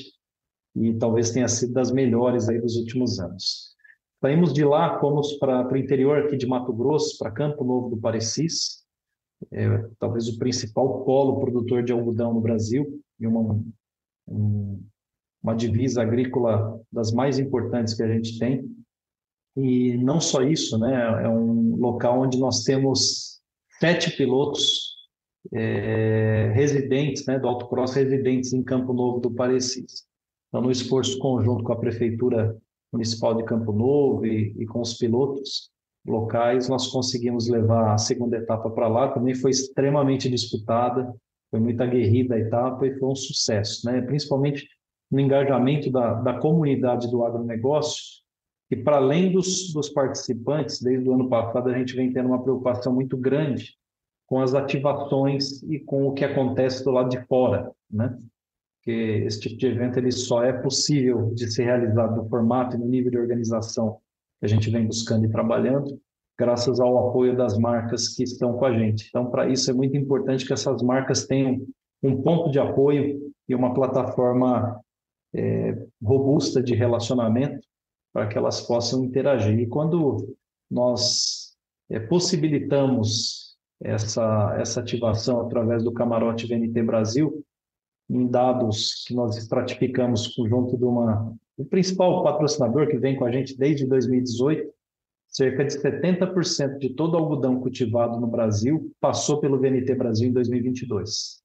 e 0.75 0.93
talvez 0.95 1.31
tenha 1.31 1.47
sido 1.47 1.73
das 1.73 1.93
melhores 1.93 2.49
aí 2.49 2.61
dos 2.61 2.77
últimos 2.77 3.21
anos. 3.21 3.74
Saímos 4.25 4.55
de 4.55 4.65
lá, 4.65 4.99
fomos 5.01 5.35
para 5.35 5.71
o 5.71 5.77
interior 5.77 6.17
aqui 6.17 6.35
de 6.35 6.47
Mato 6.47 6.73
Grosso, 6.73 7.19
para 7.19 7.31
Campo 7.31 7.63
Novo 7.63 7.91
do 7.91 7.99
Parecis, 7.99 8.83
é, 9.53 9.87
talvez 9.99 10.29
o 10.29 10.39
principal 10.39 11.05
polo 11.05 11.41
produtor 11.41 11.83
de 11.83 11.93
algodão 11.93 12.33
no 12.33 12.41
Brasil, 12.41 13.03
e 13.21 13.27
uma, 13.27 13.63
um, 14.27 14.83
uma 15.43 15.55
divisa 15.55 16.01
agrícola 16.01 16.81
das 16.91 17.13
mais 17.13 17.39
importantes 17.39 17.93
que 17.93 18.03
a 18.03 18.09
gente 18.09 18.39
tem. 18.39 18.65
E 19.59 19.99
não 19.99 20.19
só 20.23 20.41
isso, 20.41 20.79
né? 20.79 21.23
É 21.23 21.29
um 21.29 21.77
local 21.77 22.23
onde 22.23 22.39
nós 22.39 22.65
temos 22.65 23.43
sete 23.79 24.17
pilotos 24.17 24.95
é, 25.53 26.51
residentes, 26.55 27.27
né, 27.27 27.39
do 27.39 27.47
autocross 27.47 27.93
residentes 27.93 28.55
em 28.55 28.63
Campo 28.63 28.95
Novo 28.95 29.21
do 29.21 29.31
Parecis. 29.31 30.07
Então, 30.49 30.63
no 30.63 30.71
esforço 30.71 31.19
conjunto 31.19 31.63
com 31.63 31.75
a 31.75 31.79
Prefeitura 31.79 32.59
Municipal 32.95 33.35
de 33.35 33.45
Campo 33.45 33.73
Novo 33.73 34.25
e, 34.25 34.55
e 34.59 34.67
com 34.67 34.81
os 34.81 34.95
pilotos, 34.95 35.71
locais, 36.07 36.69
nós 36.69 36.87
conseguimos 36.89 37.49
levar 37.49 37.95
a 37.95 37.99
segunda 37.99 38.37
etapa 38.37 38.69
para 38.71 38.89
lá, 38.89 39.09
também 39.09 39.35
foi 39.35 39.51
extremamente 39.51 40.29
disputada, 40.29 41.15
foi 41.51 41.61
muito 41.61 41.83
aguerrida 41.83 42.35
a 42.35 42.41
etapa 42.41 42.87
e 42.87 42.99
foi 42.99 43.09
um 43.09 43.17
sucesso, 43.17 43.87
né? 43.87 44.03
principalmente 44.03 44.69
no 45.11 45.21
engajamento 45.21 45.91
da, 45.91 46.15
da 46.15 46.35
comunidade 46.35 47.11
do 47.11 47.25
agronegócio, 47.25 48.03
que 48.69 48.77
para 48.77 48.97
além 48.97 49.33
dos, 49.33 49.73
dos 49.73 49.89
participantes, 49.89 50.81
desde 50.81 51.09
o 51.09 51.15
ano 51.15 51.29
passado 51.29 51.69
a 51.69 51.79
gente 51.79 51.95
vem 51.95 52.13
tendo 52.13 52.29
uma 52.29 52.43
preocupação 52.43 52.93
muito 52.93 53.17
grande 53.17 53.75
com 54.27 54.41
as 54.41 54.55
ativações 54.55 55.63
e 55.63 55.79
com 55.79 56.07
o 56.07 56.13
que 56.13 56.25
acontece 56.25 56.83
do 56.83 56.91
lado 56.91 57.11
de 57.11 57.25
fora, 57.27 57.71
né? 57.91 58.19
Que 58.85 58.91
esse 58.91 59.41
tipo 59.41 59.57
de 59.57 59.67
evento 59.67 59.99
ele 59.99 60.13
só 60.13 60.45
é 60.45 60.53
possível 60.53 61.33
de 61.35 61.51
ser 61.51 61.65
realizado 61.65 62.17
no 62.17 62.29
formato 62.29 62.77
e 62.77 62.79
no 62.79 62.87
nível 62.87 63.11
de 63.11 63.19
organização 63.19 63.99
que 64.39 64.47
a 64.47 64.49
gente 64.49 64.71
vem 64.71 64.87
buscando 64.87 65.25
e 65.25 65.31
trabalhando, 65.31 65.99
graças 66.39 66.81
ao 66.81 67.09
apoio 67.09 67.37
das 67.37 67.57
marcas 67.57 68.09
que 68.09 68.23
estão 68.23 68.55
com 68.55 68.65
a 68.67 68.73
gente. 68.77 69.07
Então, 69.09 69.31
para 69.31 69.49
isso 69.49 69.71
é 69.71 69.75
muito 69.75 69.97
importante 69.97 70.47
que 70.47 70.53
essas 70.53 70.83
marcas 70.83 71.27
tenham 71.27 71.67
um 72.03 72.21
ponto 72.21 72.51
de 72.51 72.59
apoio 72.59 73.33
e 73.49 73.55
uma 73.55 73.73
plataforma 73.73 74.81
é, 75.35 75.87
robusta 76.03 76.63
de 76.63 76.75
relacionamento 76.75 77.67
para 78.13 78.29
que 78.29 78.37
elas 78.37 78.61
possam 78.61 79.05
interagir. 79.05 79.59
E 79.59 79.67
quando 79.67 80.37
nós 80.71 81.57
é, 81.91 81.99
possibilitamos 81.99 83.57
essa, 83.83 84.57
essa 84.59 84.81
ativação 84.81 85.41
através 85.41 85.83
do 85.83 85.93
camarote 85.93 86.47
VNT 86.47 86.83
Brasil, 86.83 87.44
em 88.15 88.27
dados 88.27 89.05
que 89.07 89.15
nós 89.15 89.37
estratificamos 89.37 90.33
junto 90.49 90.77
de 90.77 90.85
uma 90.85 91.35
o 91.57 91.65
principal 91.65 92.23
patrocinador 92.25 92.89
que 92.89 92.99
vem 92.99 93.17
com 93.17 93.25
a 93.25 93.31
gente 93.31 93.57
desde 93.57 93.87
2018, 93.87 94.73
cerca 95.29 95.65
de 95.65 95.73
70% 95.79 96.79
de 96.79 96.91
todo 96.91 97.15
o 97.15 97.17
algodão 97.17 97.61
cultivado 97.61 98.21
no 98.21 98.27
Brasil 98.27 98.91
passou 99.01 99.41
pelo 99.41 99.61
VNT 99.61 99.95
Brasil 99.95 100.29
em 100.29 100.33
2022. 100.33 101.43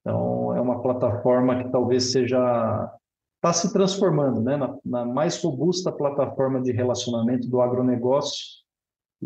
Então, 0.00 0.54
é 0.56 0.60
uma 0.60 0.82
plataforma 0.82 1.62
que 1.62 1.70
talvez 1.70 2.10
seja 2.10 2.92
está 3.36 3.52
se 3.52 3.72
transformando 3.72 4.40
né, 4.40 4.56
na, 4.56 4.76
na, 4.84 5.04
mais 5.04 5.40
robusta 5.40 5.92
plataforma 5.92 6.60
de 6.60 6.72
relacionamento 6.72 7.48
do 7.48 7.60
agronegócio 7.60 8.65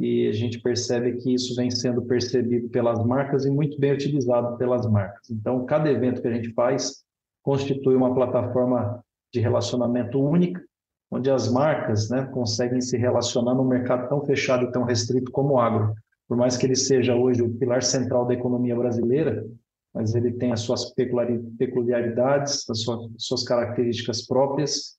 e 0.01 0.27
a 0.29 0.33
gente 0.33 0.59
percebe 0.59 1.19
que 1.19 1.35
isso 1.35 1.55
vem 1.55 1.71
sendo 1.71 2.01
percebido 2.01 2.71
pelas 2.71 3.05
marcas 3.05 3.45
e 3.45 3.51
muito 3.51 3.79
bem 3.79 3.93
utilizado 3.93 4.57
pelas 4.57 4.91
marcas. 4.91 5.29
Então, 5.31 5.67
cada 5.67 5.91
evento 5.91 6.23
que 6.23 6.29
a 6.29 6.33
gente 6.33 6.55
faz 6.55 7.05
constitui 7.43 7.95
uma 7.95 8.15
plataforma 8.15 9.05
de 9.31 9.41
relacionamento 9.41 10.19
única, 10.19 10.63
onde 11.11 11.31
as 11.31 11.53
marcas 11.53 12.09
né, 12.09 12.25
conseguem 12.33 12.81
se 12.81 12.97
relacionar 12.97 13.55
num 13.55 13.65
mercado 13.65 14.09
tão 14.09 14.25
fechado 14.25 14.65
e 14.65 14.73
tão 14.73 14.85
restrito 14.85 15.31
como 15.31 15.55
o 15.55 15.59
agro. 15.59 15.95
Por 16.27 16.35
mais 16.35 16.57
que 16.57 16.65
ele 16.65 16.77
seja 16.77 17.15
hoje 17.15 17.43
o 17.43 17.53
pilar 17.59 17.83
central 17.83 18.25
da 18.25 18.33
economia 18.33 18.77
brasileira, 18.77 19.47
mas 19.93 20.15
ele 20.15 20.33
tem 20.33 20.51
as 20.51 20.61
suas 20.61 20.95
peculiaridades, 20.95 22.65
as 22.71 22.85
suas, 23.19 23.43
características 23.43 24.27
próprias, 24.27 24.97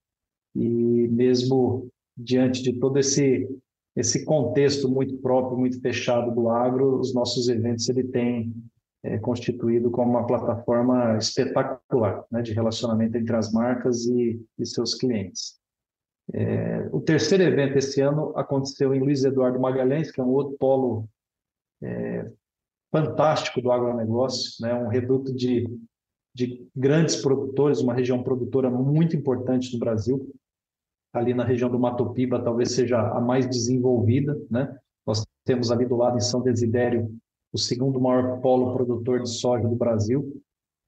e 0.56 1.08
mesmo 1.08 1.88
diante 2.16 2.62
de 2.62 2.74
todo 2.74 3.00
esse 3.00 3.48
esse 3.96 4.24
contexto 4.26 4.90
muito 4.90 5.18
próprio, 5.18 5.58
muito 5.58 5.80
fechado 5.82 6.34
do 6.34 6.50
agro, 6.50 7.00
os 7.00 7.14
nossos 7.14 7.50
eventos 7.50 7.90
ele 7.90 8.04
tem 8.06 8.54
é, 9.04 9.18
constituído 9.18 9.92
como 9.92 10.12
uma 10.12 10.28
plataforma 10.28 11.18
espetacular 11.18 12.24
né, 12.32 12.42
de 12.42 12.54
relacionamento 12.54 13.18
entre 13.18 13.36
as 13.36 13.52
marcas 13.52 14.06
e, 14.06 14.40
e 14.58 14.66
seus 14.66 14.96
clientes. 14.96 15.60
É, 16.34 16.88
o 16.92 17.02
terceiro 17.02 17.44
evento 17.44 17.78
esse 17.78 18.00
ano 18.00 18.32
aconteceu 18.38 18.94
em 18.94 19.00
Luiz 19.00 19.24
Eduardo 19.24 19.60
Magalhães, 19.60 20.12
que 20.12 20.22
é 20.22 20.24
um 20.24 20.30
outro 20.30 20.56
polo 20.58 21.10
é, 21.82 22.32
fantástico 22.92 23.62
do 23.62 23.72
agronegócio, 23.72 24.54
né? 24.62 24.74
um 24.74 24.88
reduto 24.88 25.34
de, 25.34 25.68
de 26.34 26.66
grandes 26.76 27.18
produtores, 27.18 27.82
uma 27.82 27.94
região 27.94 28.24
produtora 28.24 28.70
muito 28.70 29.16
importante 29.16 29.74
no 29.74 29.80
Brasil. 29.80 30.34
Ali 31.14 31.34
na 31.34 31.44
região 31.44 31.70
do 31.70 31.80
Mato 31.80 32.12
Piba, 32.12 32.42
talvez 32.42 32.74
seja 32.74 33.00
a 33.00 33.20
mais 33.20 33.48
desenvolvida. 33.48 34.40
Né? 34.50 34.74
Nós 35.06 35.26
temos 35.46 35.72
ali 35.72 35.86
do 35.86 35.96
lado 35.96 36.18
em 36.18 36.22
São 36.22 36.42
Desidério 36.42 37.14
o 37.54 37.58
segundo 37.58 38.00
maior 38.00 38.40
polo 38.40 38.74
produtor 38.74 39.22
de 39.22 39.30
soja 39.30 39.68
do 39.68 39.76
Brasil. 39.76 40.42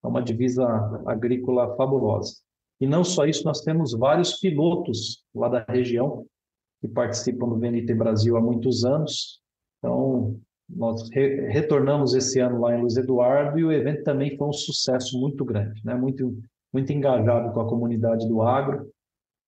É 0.04 0.08
uma 0.08 0.22
divisa 0.22 0.66
agrícola 1.06 1.76
fabulosa. 1.76 2.36
E 2.80 2.88
não 2.88 3.04
só 3.04 3.26
isso, 3.26 3.46
nós 3.46 3.62
temos 3.62 3.94
vários 3.94 4.40
pilotos 4.40 5.24
lá 5.34 5.48
da 5.48 5.66
região 5.68 6.26
que 6.82 6.88
participam 6.88 7.48
do 7.48 7.58
VNT 7.58 7.94
Brasil 7.94 8.36
há 8.36 8.42
muitos 8.42 8.84
anos. 8.84 9.42
Então, 9.78 10.38
nós 10.70 11.10
re 11.12 11.48
retornamos 11.48 12.14
esse 12.14 12.40
ano 12.40 12.60
lá 12.60 12.76
em 12.76 12.82
Luiz 12.82 12.98
Eduardo 12.98 13.58
e 13.60 13.64
o 13.64 13.72
evento 13.72 14.04
também 14.04 14.36
foi 14.38 14.48
um 14.48 14.54
sucesso 14.54 15.20
muito 15.20 15.46
grande, 15.46 15.82
né? 15.86 15.96
muito, 15.96 16.38
muito 16.74 16.92
engajado 16.92 17.54
com 17.54 17.62
a 17.62 17.68
comunidade 17.68 18.28
do 18.28 18.42
agro. 18.42 18.90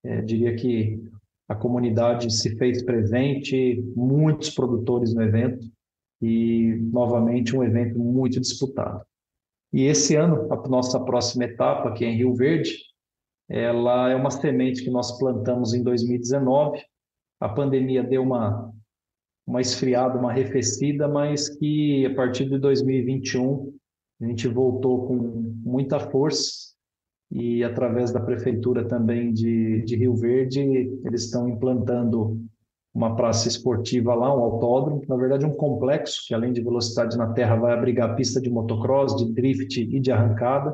É, 0.05 0.21
diria 0.21 0.55
que 0.55 1.03
a 1.47 1.55
comunidade 1.55 2.31
se 2.33 2.55
fez 2.57 2.83
presente, 2.83 3.83
muitos 3.95 4.49
produtores 4.49 5.13
no 5.13 5.21
evento 5.21 5.65
e, 6.21 6.77
novamente, 6.91 7.55
um 7.55 7.63
evento 7.63 7.99
muito 7.99 8.39
disputado. 8.39 9.03
E 9.73 9.83
esse 9.83 10.15
ano, 10.15 10.51
a 10.51 10.67
nossa 10.67 10.99
próxima 11.03 11.45
etapa, 11.45 11.91
que 11.93 12.05
é 12.05 12.09
em 12.09 12.17
Rio 12.17 12.33
Verde, 12.33 12.75
ela 13.49 14.09
é 14.09 14.15
uma 14.15 14.31
semente 14.31 14.83
que 14.83 14.89
nós 14.89 15.17
plantamos 15.19 15.73
em 15.73 15.83
2019. 15.83 16.81
A 17.39 17.49
pandemia 17.49 18.03
deu 18.03 18.23
uma 18.23 18.73
uma 19.47 19.61
esfriada, 19.61 20.17
uma 20.17 20.31
arrefecida, 20.31 21.07
mas 21.07 21.49
que 21.49 22.05
a 22.05 22.15
partir 22.15 22.49
de 22.49 22.57
2021 22.57 23.77
a 24.21 24.25
gente 24.25 24.47
voltou 24.47 25.07
com 25.07 25.15
muita 25.63 25.99
força 25.99 26.74
e 27.35 27.65
através 27.65 28.13
da 28.13 28.21
prefeitura 28.21 28.87
também 28.87 29.33
de, 29.33 29.81
de 29.81 29.97
Rio 29.97 30.15
Verde 30.15 30.61
eles 31.03 31.25
estão 31.25 31.49
implantando 31.49 32.39
uma 32.93 33.13
praça 33.13 33.49
esportiva 33.49 34.15
lá, 34.15 34.33
um 34.33 34.41
autódromo, 34.41 35.03
na 35.05 35.17
verdade 35.17 35.45
um 35.45 35.53
complexo 35.53 36.23
que 36.25 36.33
além 36.33 36.53
de 36.53 36.61
velocidade 36.61 37.17
na 37.17 37.33
terra 37.33 37.57
vai 37.57 37.73
abrigar 37.73 38.15
pista 38.15 38.39
de 38.39 38.49
motocross, 38.49 39.17
de 39.17 39.33
drift 39.33 39.81
e 39.81 39.99
de 39.99 40.11
arrancada 40.13 40.73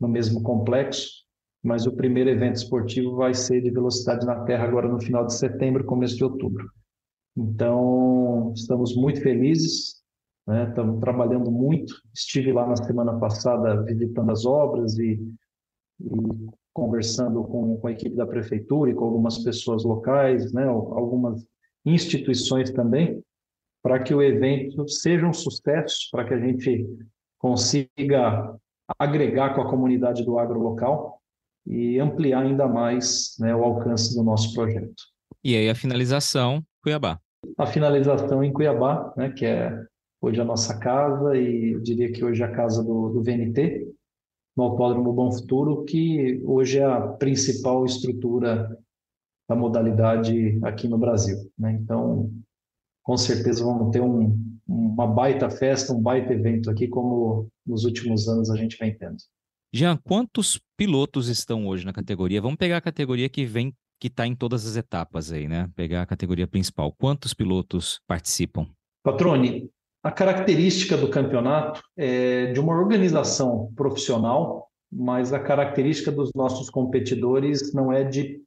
no 0.00 0.08
mesmo 0.08 0.42
complexo, 0.42 1.08
mas 1.62 1.86
o 1.86 1.92
primeiro 1.92 2.30
evento 2.30 2.56
esportivo 2.56 3.14
vai 3.14 3.32
ser 3.32 3.62
de 3.62 3.70
velocidade 3.70 4.26
na 4.26 4.40
terra 4.40 4.64
agora 4.64 4.88
no 4.88 5.00
final 5.00 5.24
de 5.24 5.34
setembro, 5.34 5.84
começo 5.84 6.16
de 6.16 6.24
outubro. 6.24 6.68
Então, 7.36 8.52
estamos 8.56 8.96
muito 8.96 9.22
felizes, 9.22 10.02
né? 10.48 10.66
estamos 10.68 10.98
trabalhando 10.98 11.48
muito. 11.48 11.94
Estive 12.12 12.52
lá 12.52 12.66
na 12.66 12.74
semana 12.74 13.16
passada 13.20 13.84
visitando 13.84 14.32
as 14.32 14.44
obras 14.44 14.98
e, 14.98 15.20
e 16.04 16.50
conversando 16.72 17.44
com, 17.44 17.76
com, 17.76 17.86
a 17.86 17.92
equipe 17.92 18.16
da 18.16 18.26
prefeitura 18.26 18.90
e 18.90 18.94
com 18.94 19.04
algumas 19.04 19.38
pessoas 19.38 19.84
locais, 19.84 20.52
né? 20.52 20.64
algumas 20.64 21.46
instituições 21.84 22.70
também, 22.70 23.22
para 23.82 24.02
que 24.02 24.14
o 24.14 24.22
evento 24.22 24.88
seja 24.88 25.26
um 25.26 25.32
sucesso, 25.32 26.08
para 26.10 26.24
que 26.24 26.34
a 26.34 26.40
gente 26.40 26.86
consiga 27.38 28.56
agregar 28.98 29.54
com 29.54 29.62
a 29.62 29.68
comunidade 29.68 30.24
do 30.24 30.38
agro 30.38 30.60
local 30.60 31.20
e 31.66 31.98
ampliar 31.98 32.42
ainda 32.42 32.66
mais 32.66 33.36
né, 33.38 33.54
o 33.54 33.62
alcance 33.62 34.14
do 34.14 34.22
nosso 34.22 34.52
projeto. 34.54 35.02
E 35.42 35.56
aí 35.56 35.68
a 35.68 35.74
finalização, 35.74 36.62
Cuiabá. 36.82 37.18
A 37.58 37.66
finalização 37.66 38.42
em 38.42 38.52
Cuiabá, 38.52 39.12
né, 39.16 39.30
que 39.30 39.44
é 39.44 39.76
hoje 40.20 40.40
a 40.40 40.44
nossa 40.44 40.78
casa 40.78 41.36
e 41.36 41.72
eu 41.72 41.80
diria 41.80 42.12
que 42.12 42.24
hoje 42.24 42.42
é 42.42 42.46
a 42.46 42.52
casa 42.52 42.82
do, 42.82 43.08
do 43.08 43.22
VNT, 43.22 43.88
no 44.56 44.64
Autódromo 44.64 45.12
Bom 45.12 45.32
Futuro, 45.32 45.84
que 45.84 46.40
hoje 46.44 46.78
é 46.78 46.84
a 46.84 47.00
principal 47.00 47.84
estrutura 47.84 48.78
da 49.48 49.56
modalidade 49.56 50.58
aqui 50.62 50.88
no 50.88 50.98
Brasil. 50.98 51.36
Né? 51.58 51.72
Então, 51.72 52.30
com 53.02 53.16
certeza 53.16 53.64
vamos 53.64 53.90
ter 53.90 54.00
um, 54.00 54.38
uma 54.66 55.06
baita 55.06 55.50
festa, 55.50 55.92
um 55.92 56.00
baita 56.00 56.32
evento 56.32 56.70
aqui, 56.70 56.86
como 56.86 57.48
nos 57.66 57.84
últimos 57.84 58.28
anos 58.28 58.50
a 58.50 58.56
gente 58.56 58.76
vem 58.78 58.96
tendo. 58.96 59.16
Jean, 59.72 59.96
quantos 59.96 60.60
pilotos 60.76 61.28
estão 61.28 61.66
hoje 61.66 61.84
na 61.84 61.92
categoria? 61.92 62.42
Vamos 62.42 62.58
pegar 62.58 62.76
a 62.76 62.82
categoria 62.82 63.28
que 63.28 63.44
vem 63.46 63.74
que 63.98 64.08
está 64.08 64.26
em 64.26 64.34
todas 64.34 64.66
as 64.66 64.76
etapas 64.76 65.30
aí, 65.30 65.46
né? 65.46 65.70
Pegar 65.76 66.02
a 66.02 66.06
categoria 66.06 66.46
principal. 66.46 66.92
Quantos 66.92 67.32
pilotos 67.32 68.00
participam? 68.06 68.66
Patrone, 69.02 69.70
a 70.02 70.10
característica 70.10 70.96
do 70.96 71.08
campeonato 71.08 71.80
é 71.96 72.52
de 72.52 72.58
uma 72.58 72.76
organização 72.76 73.72
profissional, 73.76 74.68
mas 74.90 75.32
a 75.32 75.38
característica 75.38 76.10
dos 76.10 76.30
nossos 76.34 76.68
competidores 76.68 77.72
não 77.72 77.92
é 77.92 78.02
de 78.02 78.42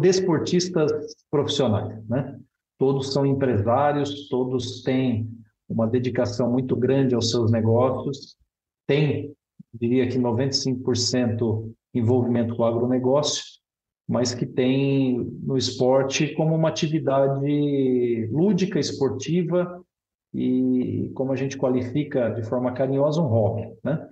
desportistas 0.00 0.90
profissionais, 1.30 2.02
né? 2.08 2.38
Todos 2.78 3.12
são 3.12 3.26
empresários, 3.26 4.28
todos 4.28 4.82
têm 4.82 5.28
uma 5.68 5.86
dedicação 5.86 6.50
muito 6.50 6.74
grande 6.74 7.14
aos 7.14 7.30
seus 7.30 7.50
negócios, 7.50 8.36
tem, 8.86 9.34
diria 9.74 10.08
que 10.08 10.18
95% 10.18 11.70
envolvimento 11.92 12.56
com 12.56 12.62
o 12.62 12.66
agronegócio, 12.66 13.42
mas 14.08 14.32
que 14.32 14.46
tem 14.46 15.18
no 15.42 15.58
esporte 15.58 16.34
como 16.34 16.54
uma 16.54 16.68
atividade 16.70 18.26
lúdica, 18.30 18.78
esportiva 18.78 19.84
e, 20.34 21.10
como 21.14 21.32
a 21.32 21.36
gente 21.36 21.56
qualifica 21.56 22.30
de 22.30 22.42
forma 22.42 22.72
carinhosa, 22.72 23.20
um 23.20 23.26
hobby, 23.26 23.72
né? 23.82 24.08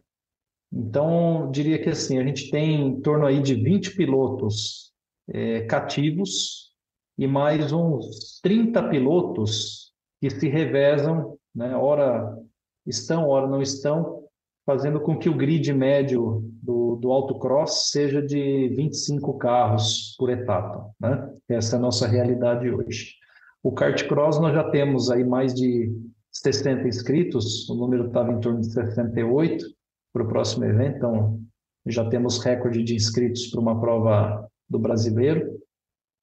Então, 0.72 1.50
diria 1.50 1.80
que 1.80 1.88
assim, 1.88 2.18
a 2.18 2.24
gente 2.24 2.50
tem 2.50 2.88
em 2.88 3.00
torno 3.00 3.26
aí 3.26 3.40
de 3.40 3.54
20 3.54 3.96
pilotos 3.96 4.92
é, 5.28 5.62
cativos 5.62 6.72
e 7.16 7.26
mais 7.26 7.72
uns 7.72 8.40
30 8.42 8.88
pilotos 8.88 9.92
que 10.20 10.28
se 10.28 10.48
revezam, 10.48 11.38
né? 11.54 11.76
Ora 11.76 12.36
estão, 12.86 13.28
ora 13.28 13.46
não 13.46 13.62
estão, 13.62 14.26
fazendo 14.66 15.00
com 15.00 15.16
que 15.16 15.28
o 15.28 15.36
grid 15.36 15.72
médio 15.72 16.42
do, 16.60 16.96
do 16.96 17.12
autocross 17.12 17.90
seja 17.90 18.20
de 18.20 18.68
25 18.70 19.38
carros 19.38 20.16
por 20.18 20.28
etapa. 20.28 20.90
Né? 21.00 21.32
Essa 21.48 21.76
é 21.76 21.78
a 21.78 21.82
nossa 21.82 22.06
realidade 22.08 22.68
hoje. 22.68 23.14
O 23.66 23.72
kart 23.72 24.06
cross 24.06 24.38
nós 24.38 24.54
já 24.54 24.62
temos 24.70 25.10
aí 25.10 25.24
mais 25.24 25.52
de 25.52 25.92
60 26.30 26.86
inscritos, 26.86 27.68
o 27.68 27.74
número 27.74 28.06
estava 28.06 28.30
em 28.30 28.38
torno 28.38 28.60
de 28.60 28.72
68 28.72 29.66
para 30.12 30.22
o 30.22 30.28
próximo 30.28 30.64
evento, 30.66 30.98
então 30.98 31.40
já 31.84 32.08
temos 32.08 32.38
recorde 32.38 32.84
de 32.84 32.94
inscritos 32.94 33.48
para 33.48 33.60
uma 33.60 33.80
prova 33.80 34.48
do 34.70 34.78
brasileiro 34.78 35.58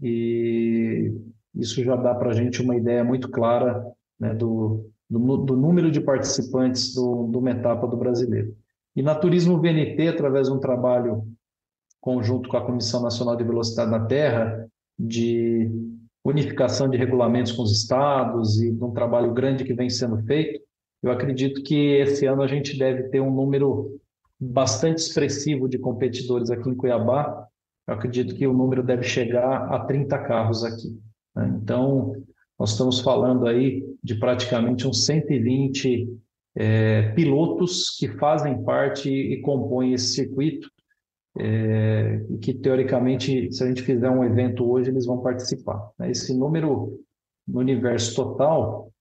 e 0.01 1.11
isso 1.53 1.83
já 1.83 1.97
dá 1.97 2.15
para 2.15 2.29
a 2.29 2.33
gente 2.33 2.61
uma 2.61 2.77
ideia 2.77 3.03
muito 3.03 3.27
clara 3.27 3.85
né, 4.17 4.33
do, 4.33 4.89
do, 5.09 5.37
do 5.39 5.57
número 5.57 5.91
de 5.91 5.99
participantes 5.99 6.95
do, 6.95 7.27
de 7.29 7.37
uma 7.37 7.51
etapa 7.51 7.85
do 7.85 7.97
brasileiro. 7.97 8.55
E 8.95 9.03
na 9.03 9.15
Turismo 9.15 9.59
VNT, 9.59 10.07
através 10.07 10.47
de 10.47 10.53
um 10.53 10.61
trabalho 10.61 11.27
conjunto 11.99 12.47
com 12.47 12.55
a 12.55 12.65
Comissão 12.65 13.01
Nacional 13.01 13.35
de 13.35 13.43
Velocidade 13.43 13.91
na 13.91 14.05
Terra, 14.05 14.65
de 14.97 15.92
unificação 16.23 16.89
de 16.89 16.97
regulamentos 16.97 17.51
com 17.51 17.63
os 17.63 17.71
estados 17.71 18.61
e 18.61 18.71
de 18.71 18.83
um 18.83 18.91
trabalho 18.91 19.33
grande 19.33 19.63
que 19.63 19.73
vem 19.73 19.89
sendo 19.89 20.17
feito, 20.23 20.61
eu 21.01 21.11
acredito 21.11 21.61
que 21.63 21.95
esse 21.97 22.25
ano 22.25 22.41
a 22.41 22.47
gente 22.47 22.77
deve 22.77 23.09
ter 23.09 23.19
um 23.19 23.33
número 23.33 23.99
bastante 24.39 24.99
expressivo 24.99 25.67
de 25.67 25.77
competidores 25.77 26.49
aqui 26.49 26.69
em 26.69 26.75
Cuiabá. 26.75 27.47
Eu 27.87 27.93
acredito 27.93 28.35
que 28.35 28.47
o 28.47 28.53
número 28.53 28.81
deve 28.81 29.03
chegar 29.03 29.73
a 29.73 29.79
30 29.85 30.17
carros 30.19 30.63
aqui. 30.63 30.97
Né? 31.35 31.59
Então, 31.61 32.13
nós 32.57 32.71
estamos 32.71 33.01
falando 33.01 33.47
aí 33.47 33.83
de 34.01 34.15
praticamente 34.15 34.87
uns 34.87 35.05
120 35.05 36.07
é, 36.55 37.11
pilotos 37.13 37.89
que 37.97 38.07
fazem 38.07 38.63
parte 38.63 39.09
e 39.09 39.41
compõem 39.41 39.93
esse 39.93 40.13
circuito, 40.13 40.69
é, 41.37 42.21
que 42.41 42.53
teoricamente, 42.53 43.51
se 43.51 43.63
a 43.63 43.67
gente 43.67 43.81
fizer 43.81 44.09
um 44.09 44.23
evento 44.23 44.69
hoje, 44.69 44.89
eles 44.89 45.05
vão 45.05 45.21
participar. 45.21 45.91
Né? 45.97 46.11
Esse 46.11 46.37
número 46.37 46.99
no 47.47 47.59
universo 47.59 48.15
total 48.15 48.91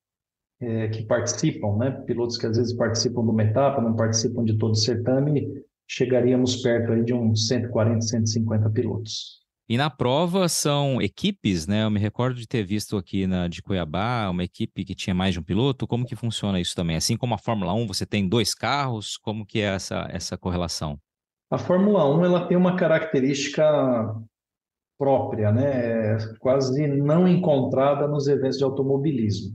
é, 0.61 0.89
que 0.89 1.05
participam, 1.05 1.77
né? 1.77 1.91
pilotos 2.07 2.39
que 2.39 2.47
às 2.47 2.57
vezes 2.57 2.75
participam 2.75 3.23
de 3.23 3.31
uma 3.31 3.43
etapa, 3.43 3.83
não 3.83 3.95
participam 3.95 4.45
de 4.45 4.57
todo 4.57 4.73
o 4.73 4.77
certame, 4.77 5.47
chegaríamos 5.87 6.57
perto 6.57 6.93
aí 6.93 7.05
de 7.05 7.13
uns 7.13 7.49
140, 7.49 8.01
150 8.01 8.71
pilotos. 8.71 9.43
E 9.69 9.77
na 9.77 9.89
prova 9.89 10.49
são 10.49 11.01
equipes, 11.01 11.67
né? 11.67 11.85
Eu 11.85 11.91
me 11.91 11.99
recordo 11.99 12.37
de 12.39 12.47
ter 12.47 12.63
visto 12.63 12.97
aqui 12.97 13.27
na 13.27 13.49
de 13.49 13.63
Cuiabá 13.63 14.29
uma 14.29 14.45
equipe 14.45 14.85
que 14.85 14.95
tinha 14.95 15.15
mais 15.15 15.33
de 15.33 15.41
um 15.41 15.43
piloto. 15.43 15.87
Como 15.87 16.05
que 16.05 16.17
funciona 16.17 16.61
isso 16.61 16.75
também? 16.75 16.97
Assim 16.97 17.17
como 17.17 17.33
a 17.35 17.39
Fórmula 17.39 17.73
1, 17.73 17.87
você 17.87 18.05
tem 18.05 18.29
dois 18.29 18.55
carros, 18.55 19.17
como 19.17 19.47
que 19.47 19.61
é 19.61 19.75
essa, 19.75 20.07
essa 20.11 20.37
correlação? 20.37 20.99
A 21.53 21.59
Fórmula 21.59 22.09
1 22.09 22.25
ela 22.25 22.47
tem 22.47 22.57
uma 22.57 22.77
característica 22.77 23.63
própria, 24.99 25.53
né? 25.53 26.17
quase 26.41 26.87
não 26.87 27.29
encontrada 27.29 28.09
nos 28.09 28.27
eventos 28.27 28.57
de 28.57 28.65
automobilismo. 28.65 29.55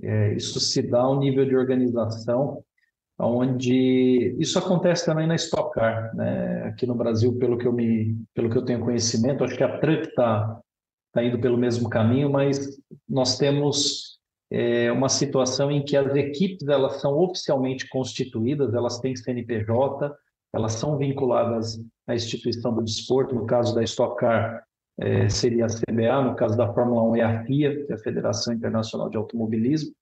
É, 0.00 0.32
isso 0.34 0.60
se 0.60 0.80
dá 0.80 1.00
ao 1.00 1.18
nível 1.18 1.44
de 1.44 1.56
organização 1.56 2.62
onde 3.18 4.36
isso 4.38 4.60
acontece 4.60 5.06
também 5.06 5.26
na 5.26 5.34
Stock 5.34 5.72
Car, 5.72 6.14
né? 6.14 6.64
Aqui 6.66 6.86
no 6.86 6.94
Brasil, 6.94 7.36
pelo 7.36 7.58
que 7.58 7.66
eu 7.66 7.72
me, 7.72 8.16
pelo 8.32 8.48
que 8.48 8.58
eu 8.58 8.64
tenho 8.64 8.80
conhecimento, 8.80 9.42
acho 9.42 9.56
que 9.56 9.62
a 9.64 9.78
Truck 9.78 10.08
está 10.08 10.60
tá 11.12 11.24
indo 11.24 11.40
pelo 11.40 11.58
mesmo 11.58 11.88
caminho, 11.88 12.30
mas 12.30 12.76
nós 13.08 13.38
temos 13.38 14.20
é, 14.50 14.90
uma 14.92 15.08
situação 15.08 15.70
em 15.70 15.84
que 15.84 15.96
as 15.96 16.14
equipes 16.14 16.68
elas 16.68 17.00
são 17.00 17.16
oficialmente 17.18 17.88
constituídas, 17.88 18.72
elas 18.72 18.98
têm 19.00 19.16
CNPJ, 19.16 20.12
elas 20.54 20.74
são 20.74 20.96
vinculadas 20.96 21.80
à 22.06 22.14
instituição 22.14 22.74
do 22.74 22.82
desporto. 22.82 23.34
No 23.34 23.46
caso 23.46 23.74
da 23.74 23.82
Stock 23.82 24.16
Car 24.16 24.64
é, 24.98 25.28
seria 25.28 25.66
a 25.66 25.68
CBA, 25.68 26.22
no 26.22 26.36
caso 26.36 26.56
da 26.56 26.72
Fórmula 26.72 27.02
1 27.02 27.16
é 27.16 27.22
a 27.22 27.44
FIA, 27.44 27.84
que 27.84 27.92
é 27.92 27.94
a 27.94 27.98
Federação 27.98 28.54
Internacional 28.54 29.10
de 29.10 29.16
Automobilismo. 29.16 29.92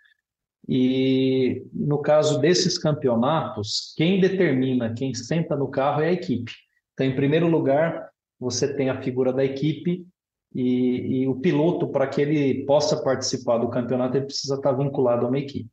E 0.69 1.65
no 1.73 1.99
caso 1.99 2.39
desses 2.39 2.79
campeonatos, 2.79 3.95
quem 3.97 4.21
determina, 4.21 4.95
quem 4.95 5.13
senta 5.15 5.57
no 5.57 5.69
carro 5.69 6.03
é 6.03 6.09
a 6.09 6.13
equipe. 6.13 6.53
Então, 6.93 7.07
em 7.07 7.17
primeiro 7.17 7.49
lugar, 7.49 8.11
você 8.39 8.73
tem 8.73 8.91
a 8.91 9.03
figura 9.03 9.33
da 9.33 9.45
equipe 9.45 10.07
e, 10.55 11.23
e 11.23 11.29
o 11.29 11.37
piloto, 11.37 11.89
para 11.89 12.07
que 12.07 12.21
ele 12.21 12.65
possa 12.65 13.03
participar 13.03 13.59
do 13.59 13.71
campeonato, 13.71 14.17
ele 14.17 14.27
precisa 14.27 14.57
estar 14.57 14.73
vinculado 14.73 15.25
a 15.25 15.29
uma 15.29 15.39
equipe. 15.39 15.71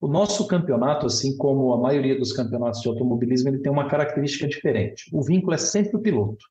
O 0.00 0.08
nosso 0.08 0.46
campeonato, 0.46 1.06
assim 1.06 1.36
como 1.36 1.74
a 1.74 1.78
maioria 1.78 2.18
dos 2.18 2.32
campeonatos 2.32 2.80
de 2.80 2.88
automobilismo, 2.88 3.50
ele 3.50 3.58
tem 3.58 3.70
uma 3.70 3.86
característica 3.86 4.48
diferente. 4.48 5.04
O 5.12 5.22
vínculo 5.22 5.52
é 5.52 5.58
sempre 5.58 5.96
o 5.96 6.00
piloto. 6.00 6.42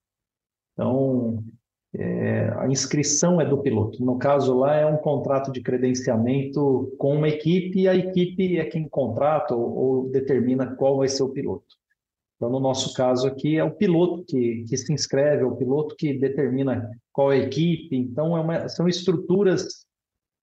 Então, 0.74 1.44
é, 1.96 2.54
a 2.58 2.68
inscrição 2.68 3.42
é 3.42 3.46
do 3.46 3.58
piloto. 3.58 4.06
No 4.06 4.20
caso 4.20 4.56
lá 4.56 4.76
é 4.76 4.86
um 4.86 4.98
contrato 4.98 5.52
de 5.52 5.62
credenciamento 5.62 6.96
com 7.00 7.16
uma 7.16 7.28
equipe 7.28 7.82
e 7.82 7.88
a 7.88 7.96
equipe 7.96 8.58
é 8.60 8.66
quem 8.66 8.88
contrata 8.88 9.56
ou, 9.56 9.76
ou 9.76 10.10
determina 10.10 10.76
qual 10.76 10.98
vai 10.98 11.08
ser 11.08 11.24
o 11.24 11.30
piloto. 11.30 11.66
Então, 12.36 12.50
no 12.50 12.60
nosso 12.60 12.94
caso 12.94 13.28
aqui, 13.28 13.58
é 13.58 13.64
o 13.64 13.76
piloto 13.76 14.24
que, 14.26 14.64
que 14.70 14.78
se 14.78 14.94
inscreve, 14.94 15.44
é 15.44 15.46
o 15.46 15.58
piloto 15.58 15.96
que 15.96 16.14
determina 16.14 16.90
qual 17.12 17.34
é 17.34 17.38
a 17.38 17.44
equipe. 17.44 17.98
Então, 17.98 18.38
é 18.38 18.40
uma, 18.40 18.70
são 18.70 18.88
estruturas 18.88 19.86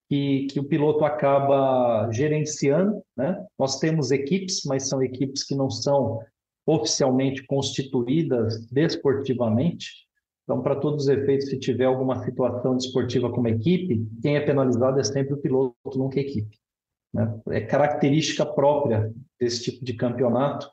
que, 0.09 0.47
que 0.47 0.59
o 0.59 0.63
piloto 0.63 1.03
acaba 1.03 2.09
gerenciando. 2.11 3.01
Né? 3.15 3.45
Nós 3.57 3.79
temos 3.79 4.11
equipes, 4.11 4.61
mas 4.65 4.87
são 4.87 5.01
equipes 5.01 5.43
que 5.43 5.55
não 5.55 5.69
são 5.69 6.19
oficialmente 6.65 7.45
constituídas 7.45 8.65
desportivamente. 8.71 10.07
Então, 10.43 10.61
para 10.61 10.75
todos 10.77 11.03
os 11.03 11.09
efeitos, 11.09 11.49
se 11.49 11.59
tiver 11.59 11.85
alguma 11.85 12.23
situação 12.23 12.75
desportiva 12.75 13.29
com 13.29 13.39
uma 13.39 13.49
equipe, 13.49 14.05
quem 14.21 14.37
é 14.37 14.41
penalizado 14.41 14.99
é 14.99 15.03
sempre 15.03 15.33
o 15.33 15.41
piloto, 15.41 15.75
nunca 15.95 16.19
a 16.19 16.23
equipe. 16.23 16.57
Né? 17.13 17.39
É 17.49 17.61
característica 17.61 18.45
própria 18.45 19.13
desse 19.39 19.63
tipo 19.63 19.83
de 19.83 19.93
campeonato, 19.93 20.69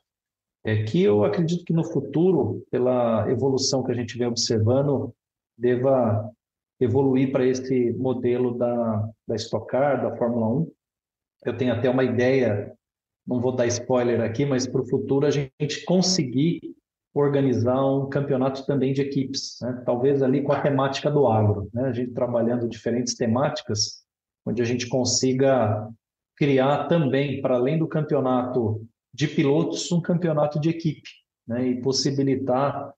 é 0.63 0.83
que 0.83 1.03
eu 1.03 1.23
acredito 1.23 1.63
que 1.63 1.73
no 1.73 1.83
futuro, 1.83 2.65
pela 2.71 3.29
evolução 3.29 3.83
que 3.83 3.91
a 3.91 3.95
gente 3.95 4.17
vem 4.17 4.27
observando, 4.27 5.13
deva 5.57 6.29
evoluir 6.79 7.31
para 7.31 7.45
esse 7.45 7.93
modelo 7.93 8.57
da, 8.57 9.09
da 9.27 9.35
Stock 9.35 9.67
Car, 9.67 10.01
da 10.01 10.15
Fórmula 10.17 10.47
1. 10.47 10.71
Eu 11.45 11.57
tenho 11.57 11.73
até 11.73 11.89
uma 11.89 12.03
ideia, 12.03 12.73
não 13.25 13.39
vou 13.39 13.55
dar 13.55 13.67
spoiler 13.67 14.21
aqui, 14.21 14.45
mas 14.45 14.67
para 14.67 14.81
o 14.81 14.89
futuro 14.89 15.25
a 15.25 15.31
gente 15.31 15.85
conseguir 15.85 16.59
organizar 17.13 17.85
um 17.85 18.09
campeonato 18.09 18.65
também 18.65 18.91
de 18.91 19.01
equipes, 19.01 19.57
né? 19.61 19.81
talvez 19.85 20.21
ali 20.21 20.43
com 20.43 20.51
a 20.51 20.61
temática 20.61 21.09
do 21.09 21.27
agro, 21.27 21.69
né? 21.73 21.85
a 21.85 21.93
gente 21.93 22.11
trabalhando 22.11 22.67
diferentes 22.67 23.15
temáticas, 23.15 24.03
onde 24.45 24.61
a 24.61 24.65
gente 24.65 24.89
consiga 24.89 25.89
criar 26.35 26.87
também, 26.87 27.41
para 27.41 27.55
além 27.55 27.79
do 27.79 27.87
campeonato 27.87 28.85
de 29.13 29.29
pilotos, 29.29 29.89
um 29.93 30.01
campeonato 30.01 30.59
de 30.59 30.69
equipe, 30.69 31.09
né? 31.47 31.65
e 31.65 31.81
possibilitar 31.81 32.93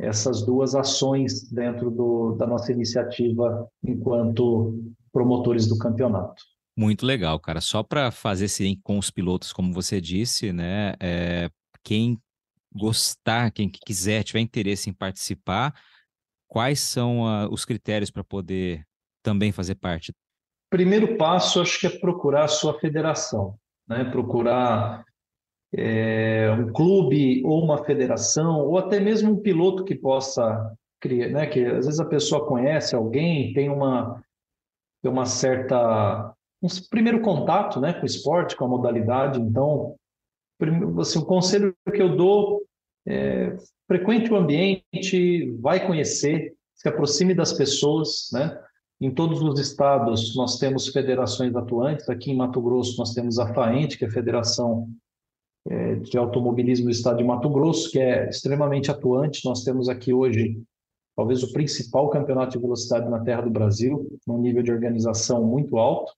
essas 0.00 0.44
duas 0.44 0.74
ações 0.74 1.50
dentro 1.50 1.90
do, 1.90 2.34
da 2.36 2.46
nossa 2.46 2.72
iniciativa 2.72 3.68
enquanto 3.84 4.82
promotores 5.12 5.66
do 5.66 5.78
campeonato. 5.78 6.42
Muito 6.76 7.04
legal, 7.04 7.38
cara. 7.38 7.60
Só 7.60 7.82
para 7.82 8.10
fazer 8.10 8.46
esse 8.46 8.80
com 8.82 8.98
os 8.98 9.10
pilotos, 9.10 9.52
como 9.52 9.72
você 9.72 10.00
disse, 10.00 10.52
né? 10.52 10.94
É, 11.00 11.50
quem 11.84 12.18
gostar, 12.74 13.50
quem 13.50 13.68
quiser, 13.68 14.22
tiver 14.22 14.40
interesse 14.40 14.88
em 14.88 14.92
participar, 14.92 15.74
quais 16.48 16.80
são 16.80 17.22
uh, 17.22 17.52
os 17.52 17.64
critérios 17.64 18.10
para 18.10 18.24
poder 18.24 18.84
também 19.22 19.52
fazer 19.52 19.74
parte? 19.74 20.12
Primeiro 20.70 21.16
passo, 21.16 21.60
acho 21.60 21.80
que 21.80 21.86
é 21.86 21.98
procurar 21.98 22.44
a 22.44 22.48
sua 22.48 22.78
federação, 22.78 23.56
né? 23.88 24.04
procurar 24.04 25.04
é, 25.72 26.50
um 26.58 26.72
clube 26.72 27.42
ou 27.44 27.62
uma 27.62 27.84
federação, 27.84 28.60
ou 28.66 28.78
até 28.78 28.98
mesmo 28.98 29.32
um 29.32 29.40
piloto 29.40 29.84
que 29.84 29.94
possa 29.94 30.74
criar, 31.00 31.28
né? 31.28 31.46
que 31.46 31.64
às 31.64 31.86
vezes 31.86 32.00
a 32.00 32.04
pessoa 32.04 32.46
conhece 32.46 32.94
alguém, 32.94 33.52
tem 33.52 33.68
uma, 33.68 34.22
tem 35.02 35.10
uma 35.10 35.26
certa 35.26 36.34
um 36.62 36.68
primeiro 36.90 37.22
contato 37.22 37.80
né, 37.80 37.94
com 37.94 38.02
o 38.02 38.06
esporte, 38.06 38.54
com 38.54 38.66
a 38.66 38.68
modalidade, 38.68 39.40
então 39.40 39.96
assim, 41.00 41.18
o 41.18 41.24
conselho 41.24 41.74
que 41.90 42.02
eu 42.02 42.14
dou 42.14 42.62
é 43.06 43.56
frequente 43.86 44.30
o 44.30 44.36
ambiente, 44.36 45.50
vai 45.60 45.84
conhecer, 45.84 46.54
se 46.74 46.88
aproxime 46.88 47.34
das 47.34 47.52
pessoas, 47.52 48.28
né? 48.32 48.56
Em 49.00 49.10
todos 49.10 49.42
os 49.42 49.58
estados 49.58 50.36
nós 50.36 50.58
temos 50.58 50.88
federações 50.88 51.56
atuantes. 51.56 52.08
Aqui 52.08 52.30
em 52.30 52.36
Mato 52.36 52.60
Grosso 52.60 52.98
nós 52.98 53.14
temos 53.14 53.38
a 53.38 53.52
FAENT, 53.52 53.96
que 53.96 54.04
é 54.04 54.08
a 54.08 54.12
Federação 54.12 54.88
de 56.02 56.16
Automobilismo 56.16 56.86
do 56.86 56.90
Estado 56.90 57.18
de 57.18 57.24
Mato 57.24 57.48
Grosso, 57.48 57.90
que 57.90 57.98
é 57.98 58.28
extremamente 58.28 58.90
atuante. 58.90 59.44
Nós 59.44 59.62
temos 59.62 59.88
aqui 59.88 60.12
hoje 60.12 60.60
talvez 61.16 61.42
o 61.42 61.52
principal 61.52 62.08
campeonato 62.08 62.52
de 62.52 62.58
velocidade 62.58 63.08
na 63.10 63.20
terra 63.20 63.42
do 63.42 63.50
Brasil, 63.50 64.08
num 64.26 64.38
nível 64.38 64.62
de 64.62 64.72
organização 64.72 65.44
muito 65.44 65.76
alto. 65.76 66.12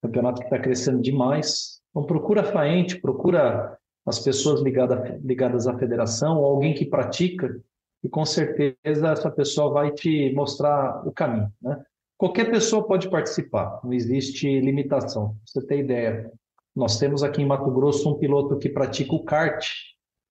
Campeonato 0.00 0.40
que 0.40 0.46
está 0.46 0.58
crescendo 0.58 1.02
demais. 1.02 1.80
Então 1.90 2.04
procura 2.04 2.42
a 2.42 2.44
FAENT, 2.44 3.00
procura 3.00 3.76
as 4.06 4.20
pessoas 4.20 4.60
ligada, 4.60 5.20
ligadas 5.24 5.66
à 5.66 5.76
federação, 5.76 6.38
ou 6.38 6.46
alguém 6.46 6.72
que 6.72 6.86
pratica, 6.86 7.60
e 8.02 8.08
com 8.08 8.24
certeza 8.24 9.08
essa 9.08 9.30
pessoa 9.30 9.70
vai 9.70 9.90
te 9.90 10.32
mostrar 10.34 11.06
o 11.06 11.12
caminho. 11.12 11.52
Né? 11.60 11.82
Qualquer 12.16 12.50
pessoa 12.50 12.86
pode 12.86 13.10
participar, 13.10 13.80
não 13.82 13.92
existe 13.92 14.60
limitação. 14.60 15.30
Pra 15.30 15.38
você 15.44 15.66
ter 15.66 15.78
ideia, 15.80 16.32
nós 16.78 16.96
temos 16.96 17.24
aqui 17.24 17.42
em 17.42 17.46
Mato 17.46 17.70
Grosso 17.72 18.08
um 18.08 18.18
piloto 18.18 18.56
que 18.56 18.68
pratica 18.68 19.12
o 19.12 19.24
kart, 19.24 19.66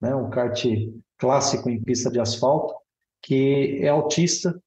né? 0.02 0.16
um 0.16 0.30
kart 0.30 0.66
clássico 1.18 1.70
em 1.70 1.82
pista 1.84 2.10
de 2.10 2.22
asfalto, 2.22 2.74
que 3.22 3.80
é 3.82 3.90
autista, 3.90 4.58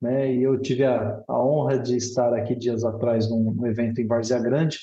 né? 0.00 0.34
E 0.34 0.42
eu 0.42 0.60
tive 0.60 0.84
a, 0.84 1.22
a 1.26 1.42
honra 1.42 1.78
de 1.78 1.96
estar 1.96 2.34
aqui 2.34 2.54
dias 2.54 2.84
atrás 2.84 3.28
num, 3.28 3.52
num 3.52 3.66
evento 3.66 4.00
em 4.00 4.06
Várzea 4.06 4.38
Grande, 4.38 4.78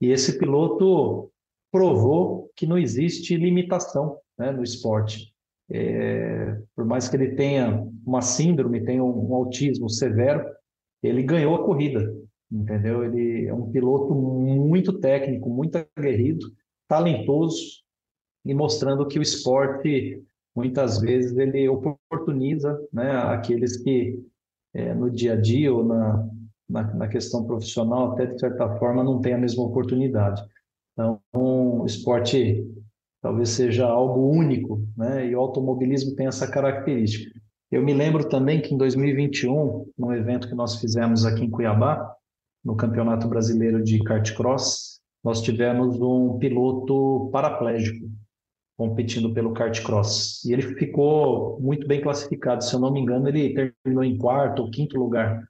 e 0.00 0.10
esse 0.10 0.38
piloto 0.38 1.30
provou 1.70 2.50
que 2.56 2.66
não 2.66 2.76
existe 2.76 3.36
limitação 3.36 4.18
né, 4.36 4.50
no 4.50 4.62
esporte. 4.62 5.32
É, 5.70 6.58
por 6.74 6.84
mais 6.84 7.08
que 7.08 7.16
ele 7.16 7.36
tenha 7.36 7.88
uma 8.04 8.20
síndrome, 8.22 8.84
tenha 8.84 9.04
um, 9.04 9.30
um, 9.30 9.34
autismo 9.34 9.88
severo, 9.88 10.44
ele 11.00 11.22
ganhou 11.22 11.54
a 11.54 11.64
corrida, 11.64 12.12
entendeu? 12.52 13.04
Ele 13.04 13.46
é 13.46 13.54
um 13.54 13.70
piloto 13.70 14.14
muito 14.14 14.98
técnico, 15.00 15.48
muito 15.48 15.76
aguerrido, 15.76 16.46
talentoso 16.86 17.82
e 18.44 18.52
mostrando 18.52 19.06
que 19.06 19.18
o 19.18 19.22
esporte 19.22 20.22
muitas 20.54 21.00
vezes 21.00 21.36
ele 21.38 21.68
oportuniza, 21.68 22.78
né, 22.92 23.10
aqueles 23.12 23.78
que 23.78 24.20
é, 24.74 24.92
no 24.94 25.10
dia 25.10 25.32
a 25.32 25.40
dia 25.40 25.72
ou 25.72 25.84
na, 25.84 26.28
na, 26.68 26.94
na 26.94 27.08
questão 27.08 27.44
profissional 27.44 28.12
até 28.12 28.26
de 28.26 28.38
certa 28.38 28.76
forma 28.78 29.02
não 29.02 29.20
têm 29.20 29.34
a 29.34 29.38
mesma 29.38 29.64
oportunidade. 29.64 30.42
Então, 30.92 31.20
o 31.34 31.84
esporte 31.86 32.62
talvez 33.22 33.50
seja 33.50 33.86
algo 33.86 34.28
único, 34.28 34.86
né? 34.96 35.26
E 35.26 35.34
o 35.34 35.40
automobilismo 35.40 36.14
tem 36.16 36.26
essa 36.26 36.50
característica. 36.50 37.40
Eu 37.70 37.82
me 37.82 37.94
lembro 37.94 38.28
também 38.28 38.60
que 38.60 38.74
em 38.74 38.76
2021, 38.76 39.90
num 39.96 40.12
evento 40.12 40.48
que 40.48 40.54
nós 40.54 40.80
fizemos 40.80 41.24
aqui 41.24 41.44
em 41.44 41.50
Cuiabá, 41.50 42.14
no 42.64 42.76
Campeonato 42.76 43.28
Brasileiro 43.28 43.82
de 43.82 44.02
Kart 44.04 44.34
Cross, 44.34 45.00
nós 45.24 45.40
tivemos 45.40 46.00
um 46.00 46.38
piloto 46.38 47.28
paraplégico 47.32 48.10
competindo 48.76 49.32
pelo 49.32 49.52
kart 49.52 49.80
cross. 49.82 50.44
E 50.44 50.52
ele 50.52 50.62
ficou 50.62 51.60
muito 51.60 51.86
bem 51.86 52.00
classificado, 52.00 52.64
se 52.64 52.74
eu 52.74 52.80
não 52.80 52.92
me 52.92 53.00
engano, 53.00 53.28
ele 53.28 53.54
terminou 53.54 54.02
em 54.02 54.18
quarto 54.18 54.62
ou 54.62 54.70
quinto 54.70 54.98
lugar, 54.98 55.46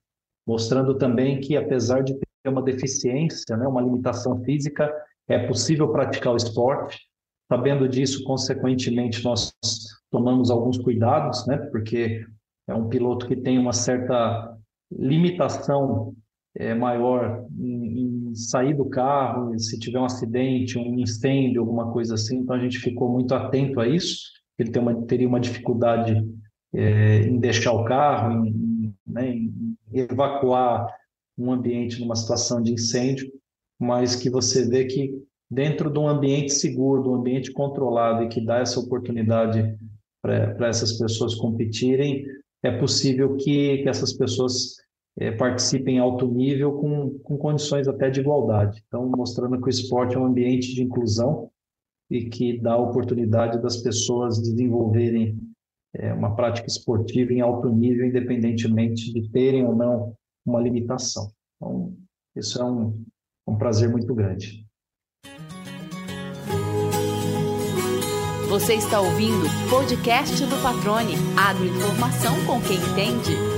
mostrando 0.46 0.98
também 0.98 1.40
que 1.40 1.56
apesar 1.56 2.02
de 2.02 2.14
ter 2.14 2.50
uma 2.50 2.62
deficiência, 2.62 3.56
né, 3.56 3.66
uma 3.66 3.80
limitação 3.80 4.42
física, 4.42 4.92
é 5.28 5.46
possível 5.46 5.90
praticar 5.90 6.34
o 6.34 6.36
esporte. 6.36 7.00
Sabendo 7.50 7.88
disso, 7.88 8.24
consequentemente, 8.24 9.24
nós 9.24 9.52
tomamos 10.10 10.50
alguns 10.50 10.78
cuidados, 10.78 11.46
né? 11.46 11.58
Porque 11.70 12.26
é 12.66 12.74
um 12.74 12.88
piloto 12.88 13.26
que 13.26 13.36
tem 13.36 13.58
uma 13.58 13.72
certa 13.72 14.56
limitação 14.90 16.14
é, 16.56 16.74
maior 16.74 17.46
em, 17.58 18.30
em, 18.30 18.34
sair 18.34 18.74
do 18.74 18.86
carro, 18.86 19.58
se 19.58 19.78
tiver 19.78 19.98
um 19.98 20.04
acidente, 20.04 20.78
um 20.78 20.98
incêndio, 20.98 21.60
alguma 21.60 21.92
coisa 21.92 22.14
assim. 22.14 22.38
Então 22.38 22.56
a 22.56 22.58
gente 22.58 22.78
ficou 22.78 23.10
muito 23.10 23.34
atento 23.34 23.80
a 23.80 23.86
isso. 23.86 24.18
Ele 24.58 24.70
tem 24.70 24.82
uma, 24.82 24.94
teria 25.06 25.28
uma 25.28 25.40
dificuldade 25.40 26.22
é, 26.74 27.22
em 27.22 27.38
deixar 27.38 27.72
o 27.72 27.84
carro, 27.84 28.46
em, 28.46 28.94
né, 29.06 29.30
em 29.30 29.76
evacuar 29.92 30.86
um 31.36 31.52
ambiente 31.52 32.00
numa 32.00 32.14
situação 32.14 32.62
de 32.62 32.72
incêndio 32.72 33.30
mas 33.82 34.14
que 34.14 34.30
você 34.30 34.64
vê 34.68 34.84
que 34.84 35.12
dentro 35.50 35.92
de 35.92 35.98
um 35.98 36.08
ambiente 36.08 36.52
seguro, 36.52 37.02
de 37.02 37.08
um 37.08 37.16
ambiente 37.16 37.52
controlado 37.52 38.22
e 38.22 38.28
que 38.28 38.40
dá 38.40 38.60
essa 38.60 38.78
oportunidade 38.78 39.76
para 40.22 40.68
essas 40.68 40.92
pessoas 40.92 41.34
competirem, 41.34 42.24
é 42.62 42.70
possível 42.78 43.36
que, 43.36 43.78
que 43.78 43.88
essas 43.88 44.12
pessoas 44.12 44.76
é, 45.18 45.30
participem 45.30 45.96
em 45.96 45.98
alto 45.98 46.26
nível 46.26 46.72
com, 46.72 47.18
com 47.20 47.36
condições 47.36 47.86
até 47.86 48.10
de 48.10 48.20
igualdade. 48.20 48.82
Então, 48.86 49.08
mostrando 49.08 49.60
que 49.60 49.66
o 49.66 49.70
esporte 49.70 50.16
é 50.16 50.18
um 50.18 50.26
ambiente 50.26 50.74
de 50.74 50.82
inclusão 50.82 51.50
e 52.10 52.24
que 52.28 52.58
dá 52.60 52.76
oportunidade 52.76 53.60
das 53.60 53.78
pessoas 53.78 54.38
desenvolverem 54.38 55.38
é, 55.94 56.12
uma 56.12 56.34
prática 56.34 56.66
esportiva 56.66 57.32
em 57.32 57.40
alto 57.40 57.68
nível, 57.68 58.06
independentemente 58.06 59.12
de 59.12 59.28
terem 59.30 59.66
ou 59.66 59.74
não 59.74 60.14
uma 60.44 60.60
limitação. 60.60 61.30
Então, 61.56 61.94
isso 62.34 62.60
é 62.60 62.64
um, 62.64 63.04
um 63.46 63.56
prazer 63.56 63.90
muito 63.90 64.14
grande. 64.14 64.66
Você 68.48 68.74
está 68.74 69.00
ouvindo 69.00 69.46
o 69.46 69.70
podcast 69.70 70.44
do 70.44 70.62
Patrone, 70.62 71.14
agroinformação 71.38 72.34
com 72.44 72.60
quem 72.60 72.76
entende. 72.76 73.51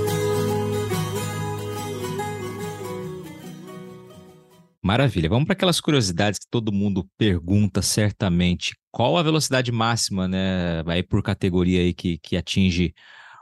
Maravilha. 4.85 5.27
Vamos 5.27 5.45
para 5.45 5.53
aquelas 5.53 5.81
curiosidades 5.81 6.37
que 6.37 6.45
todo 6.49 6.71
mundo 6.71 7.07
pergunta 7.17 7.81
certamente. 7.81 8.75
Qual 8.91 9.17
a 9.17 9.23
velocidade 9.23 9.71
máxima, 9.71 10.27
né? 10.27 10.83
Vai 10.83 11.01
por 11.01 11.23
categoria 11.23 11.79
aí 11.79 11.93
que, 11.93 12.19
que 12.19 12.37
atinge 12.37 12.93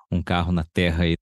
um 0.10 0.24
carro 0.24 0.52
na 0.52 0.64
terra 0.64 1.04
aí? 1.04 1.16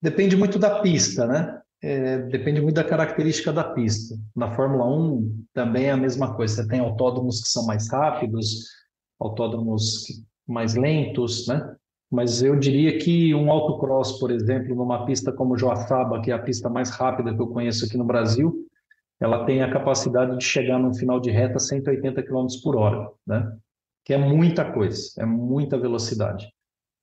Depende 0.00 0.36
muito 0.36 0.58
da 0.58 0.80
pista, 0.80 1.26
né? 1.26 1.60
é, 1.84 2.16
depende 2.28 2.62
muito 2.62 2.76
da 2.76 2.84
característica 2.84 3.52
da 3.52 3.62
pista. 3.62 4.16
Na 4.34 4.54
Fórmula 4.54 4.86
1 4.86 5.44
também 5.52 5.84
é 5.84 5.90
a 5.90 5.96
mesma 5.96 6.34
coisa. 6.34 6.62
Você 6.62 6.68
tem 6.68 6.80
autódromos 6.80 7.42
que 7.42 7.48
são 7.48 7.66
mais 7.66 7.90
rápidos, 7.90 8.70
autódromos 9.20 10.06
mais 10.48 10.74
lentos, 10.74 11.46
né? 11.46 11.76
Mas 12.10 12.42
eu 12.42 12.58
diria 12.58 12.96
que 12.98 13.34
um 13.34 13.50
autocross, 13.50 14.18
por 14.18 14.30
exemplo, 14.30 14.74
numa 14.74 15.04
pista 15.04 15.30
como 15.30 15.58
Joaçaba, 15.58 16.22
que 16.22 16.30
é 16.30 16.34
a 16.34 16.38
pista 16.38 16.70
mais 16.70 16.88
rápida 16.88 17.34
que 17.34 17.42
eu 17.42 17.48
conheço 17.48 17.84
aqui 17.84 17.98
no 17.98 18.04
Brasil, 18.04 18.66
ela 19.20 19.44
tem 19.44 19.62
a 19.62 19.70
capacidade 19.70 20.36
de 20.36 20.44
chegar 20.44 20.78
no 20.78 20.94
final 20.94 21.20
de 21.20 21.30
reta 21.30 21.56
a 21.56 21.60
180 21.60 22.22
km 22.22 22.46
por 22.62 22.76
hora, 22.76 23.08
né? 23.26 23.56
Que 24.04 24.14
é 24.14 24.18
muita 24.18 24.70
coisa, 24.70 25.12
é 25.18 25.24
muita 25.24 25.78
velocidade. 25.78 26.52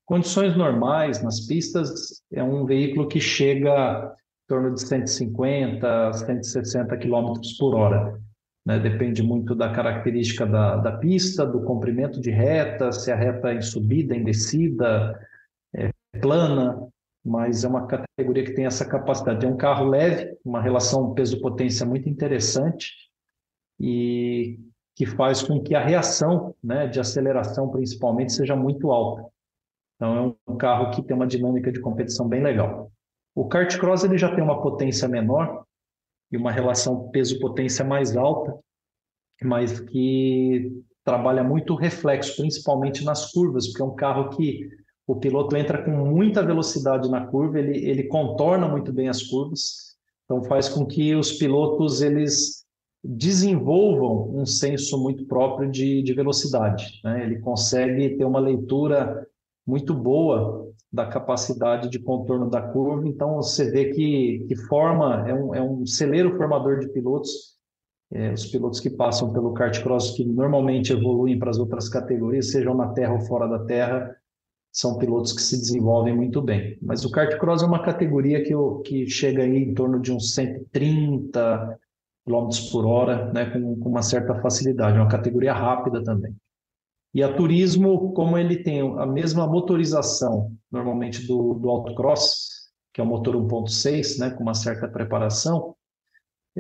Condições 0.05 0.55
normais 0.55 1.24
nas 1.24 1.39
pistas 1.47 2.22
é 2.32 2.43
um 2.43 2.66
veículo 2.66 3.07
que 3.07 3.20
chega 3.20 4.14
torno 4.51 4.74
de 4.74 4.82
150, 4.82 6.12
160 6.12 6.97
km 6.97 7.34
por 7.57 7.74
hora. 7.74 8.20
Né? 8.66 8.78
Depende 8.80 9.24
muito 9.24 9.55
da 9.55 9.72
característica 9.72 10.45
da, 10.45 10.76
da 10.76 10.91
pista, 10.97 11.45
do 11.45 11.64
comprimento 11.64 12.20
de 12.20 12.30
reta, 12.30 12.91
se 12.91 13.12
a 13.12 13.16
reta 13.16 13.51
é 13.51 13.55
em 13.55 13.62
subida, 13.62 14.14
em 14.14 14.26
descida, 14.26 15.18
é 15.74 15.89
plana, 16.20 16.90
mas 17.24 17.63
é 17.63 17.67
uma 17.67 17.88
categoria 17.88 18.43
que 18.43 18.53
tem 18.53 18.65
essa 18.65 18.86
capacidade. 18.86 19.45
É 19.45 19.49
um 19.49 19.57
carro 19.57 19.86
leve, 19.86 20.38
uma 20.43 20.61
relação 20.61 21.13
peso-potência 21.13 21.86
muito 21.86 22.09
interessante 22.09 22.91
e 23.80 24.59
que 24.95 25.05
faz 25.05 25.41
com 25.41 25.61
que 25.61 25.74
a 25.74 25.84
reação 25.84 26.55
né, 26.63 26.88
de 26.88 26.99
aceleração, 26.99 27.69
principalmente, 27.69 28.34
seja 28.34 28.55
muito 28.55 28.91
alta. 28.91 29.26
Então, 29.95 30.36
é 30.47 30.51
um 30.51 30.57
carro 30.57 30.91
que 30.91 31.03
tem 31.03 31.15
uma 31.15 31.28
dinâmica 31.28 31.72
de 31.72 31.80
competição 31.80 32.28
bem 32.28 32.41
legal. 32.41 32.91
O 33.36 33.47
kart 33.47 33.78
cross 33.78 34.03
ele 34.03 34.17
já 34.17 34.34
tem 34.34 34.43
uma 34.43 34.61
potência 34.61 35.07
menor 35.07 35.63
e 36.32 36.38
uma 36.38 36.51
relação 36.51 37.09
peso-potência 37.09 37.86
mais 37.86 38.17
alta, 38.17 38.57
mas 39.41 39.80
que 39.80 40.84
trabalha 41.03 41.43
muito 41.43 41.76
reflexo, 41.76 42.36
principalmente 42.38 43.03
nas 43.03 43.32
curvas, 43.32 43.67
porque 43.67 43.82
é 43.82 43.86
um 43.86 43.95
carro 43.95 44.30
que 44.30 44.69
o 45.08 45.16
piloto 45.16 45.56
entra 45.56 45.84
com 45.84 45.91
muita 45.91 46.43
velocidade 46.43 47.10
na 47.10 47.26
curva, 47.28 47.60
ele, 47.60 47.86
ele 47.86 48.04
contorna 48.04 48.68
muito 48.68 48.93
bem 48.93 49.10
as 49.10 49.24
curvas, 49.24 49.95
então 50.26 50.43
faz 50.43 50.70
com 50.70 50.86
que 50.86 51.16
os 51.16 51.34
pilotos 51.34 52.02
eles 52.02 52.62
desenvolvam 53.04 54.30
um 54.36 54.45
senso 54.45 55.02
muito 55.02 55.26
próprio 55.26 55.70
de, 55.70 56.04
de 56.04 56.14
velocidade. 56.14 57.02
Né? 57.04 57.24
Ele 57.24 57.39
consegue 57.39 58.16
ter 58.16 58.26
uma 58.26 58.39
leitura 58.39 59.28
muito 59.66 59.93
boa 59.93 60.72
da 60.91 61.06
capacidade 61.06 61.89
de 61.89 61.99
contorno 61.99 62.49
da 62.49 62.62
curva. 62.62 63.08
Então, 63.08 63.36
você 63.36 63.72
vê 63.72 63.91
que, 63.91 64.45
que 64.47 64.56
forma, 64.56 65.28
é 65.28 65.34
um, 65.34 65.56
é 65.56 65.62
um 65.62 65.86
celeiro 65.86 66.38
formador 66.38 66.80
de 66.80 66.89
pilotos. 66.89 67.52
É, 68.14 68.34
os 68.34 68.45
pilotos 68.47 68.82
que 68.82 68.89
passam 68.89 69.32
pelo 69.32 69.54
kart 69.54 69.82
cross, 69.82 70.12
que 70.12 70.26
normalmente 70.26 70.91
evoluem 70.91 71.39
para 71.39 71.49
as 71.49 71.58
outras 71.58 71.88
categorias, 71.88 72.52
sejam 72.52 72.76
na 72.76 72.89
terra 72.89 73.14
ou 73.14 73.22
fora 73.22 73.47
da 73.47 73.60
terra, 73.66 74.14
são 74.72 74.97
pilotos 74.97 75.34
que 75.34 75.41
se 75.41 75.57
desenvolvem 75.57 76.15
muito 76.15 76.41
bem. 76.41 76.78
Mas 76.82 77.03
o 77.03 77.11
kart 77.11 77.38
cross 77.38 77.61
é 77.61 77.65
uma 77.65 77.84
categoria 77.84 78.43
que, 78.43 78.53
que 78.86 79.09
chega 79.09 79.43
aí 79.43 79.57
em 79.57 79.74
torno 79.74 79.99
de 79.99 80.13
uns 80.13 80.34
130 80.34 81.78
km 82.26 82.49
por 82.72 82.86
hora, 82.86 83.32
né, 83.34 83.49
com, 83.49 83.80
com 83.80 83.89
uma 83.89 84.01
certa 84.01 84.39
facilidade, 84.41 84.97
é 84.97 85.01
uma 85.01 85.09
categoria 85.09 85.53
rápida 85.53 86.03
também. 86.03 86.36
E 87.13 87.22
a 87.22 87.34
turismo, 87.34 88.13
como 88.13 88.38
ele 88.38 88.63
tem 88.63 88.80
a 88.80 89.05
mesma 89.05 89.45
motorização, 89.45 90.55
normalmente 90.72 91.28
do, 91.28 91.55
do 91.55 91.69
autocross, 91.69 92.72
que 92.93 93.01
é 93.01 93.03
o 93.03 93.07
motor 93.07 93.36
1.6, 93.36 94.19
né, 94.19 94.30
com 94.30 94.43
uma 94.43 94.53
certa 94.53 94.88
preparação, 94.88 95.76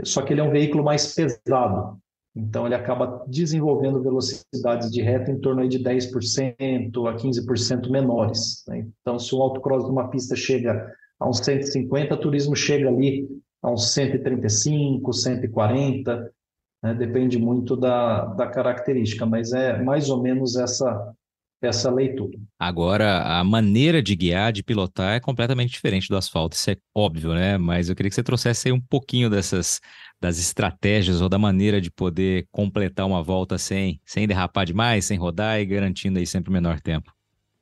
só 0.03 0.21
que 0.21 0.33
ele 0.33 0.41
é 0.41 0.43
um 0.43 0.51
veículo 0.51 0.83
mais 0.83 1.13
pesado. 1.13 2.00
Então, 2.35 2.65
ele 2.65 2.75
acaba 2.75 3.25
desenvolvendo 3.27 4.01
velocidades 4.01 4.89
de 4.89 5.01
reta 5.01 5.31
em 5.31 5.39
torno 5.39 5.67
de 5.67 5.79
10% 5.79 7.09
a 7.09 7.15
15% 7.15 7.89
menores. 7.89 8.63
Né? 8.67 8.87
Então, 9.01 9.19
se 9.19 9.35
o 9.35 9.41
autocross 9.41 9.83
de 9.83 9.91
uma 9.91 10.09
pista 10.09 10.35
chega 10.35 10.93
a 11.19 11.29
uns 11.29 11.39
150, 11.39 12.13
o 12.15 12.17
turismo 12.17 12.55
chega 12.55 12.87
ali 12.87 13.27
a 13.61 13.69
uns 13.69 13.91
135, 13.91 15.11
140, 15.11 16.33
né? 16.81 16.93
depende 16.93 17.37
muito 17.37 17.75
da, 17.75 18.25
da 18.25 18.47
característica, 18.47 19.25
mas 19.25 19.51
é 19.51 19.81
mais 19.83 20.09
ou 20.09 20.21
menos 20.21 20.55
essa, 20.55 21.13
essa 21.61 21.91
leitura. 21.91 22.37
Agora, 22.57 23.21
a 23.21 23.43
maneira 23.43 24.01
de 24.01 24.15
guiar, 24.15 24.51
de 24.51 24.63
pilotar 24.63 25.13
é 25.13 25.19
completamente 25.19 25.71
diferente 25.71 26.09
do 26.09 26.17
asfalto, 26.17 26.55
isso 26.55 26.71
é 26.71 26.75
óbvio, 26.95 27.33
né? 27.33 27.57
Mas 27.57 27.87
eu 27.87 27.95
queria 27.95 28.09
que 28.09 28.15
você 28.15 28.23
trouxesse 28.23 28.67
aí 28.67 28.71
um 28.71 28.81
pouquinho 28.81 29.29
dessas 29.29 29.79
das 30.19 30.37
estratégias 30.37 31.19
ou 31.19 31.27
da 31.27 31.37
maneira 31.37 31.81
de 31.81 31.89
poder 31.89 32.47
completar 32.51 33.07
uma 33.07 33.23
volta 33.23 33.57
sem, 33.57 33.99
sem 34.05 34.27
derrapar 34.27 34.65
demais, 34.65 35.05
sem 35.05 35.17
rodar 35.17 35.59
e 35.59 35.65
garantindo 35.65 36.19
aí 36.19 36.27
sempre 36.27 36.51
o 36.51 36.53
menor 36.53 36.79
tempo. 36.79 37.11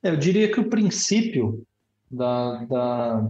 É, 0.03 0.09
eu 0.09 0.17
diria 0.17 0.51
que 0.51 0.59
o 0.59 0.69
princípio 0.69 1.65
da, 2.11 2.65
da, 2.65 3.29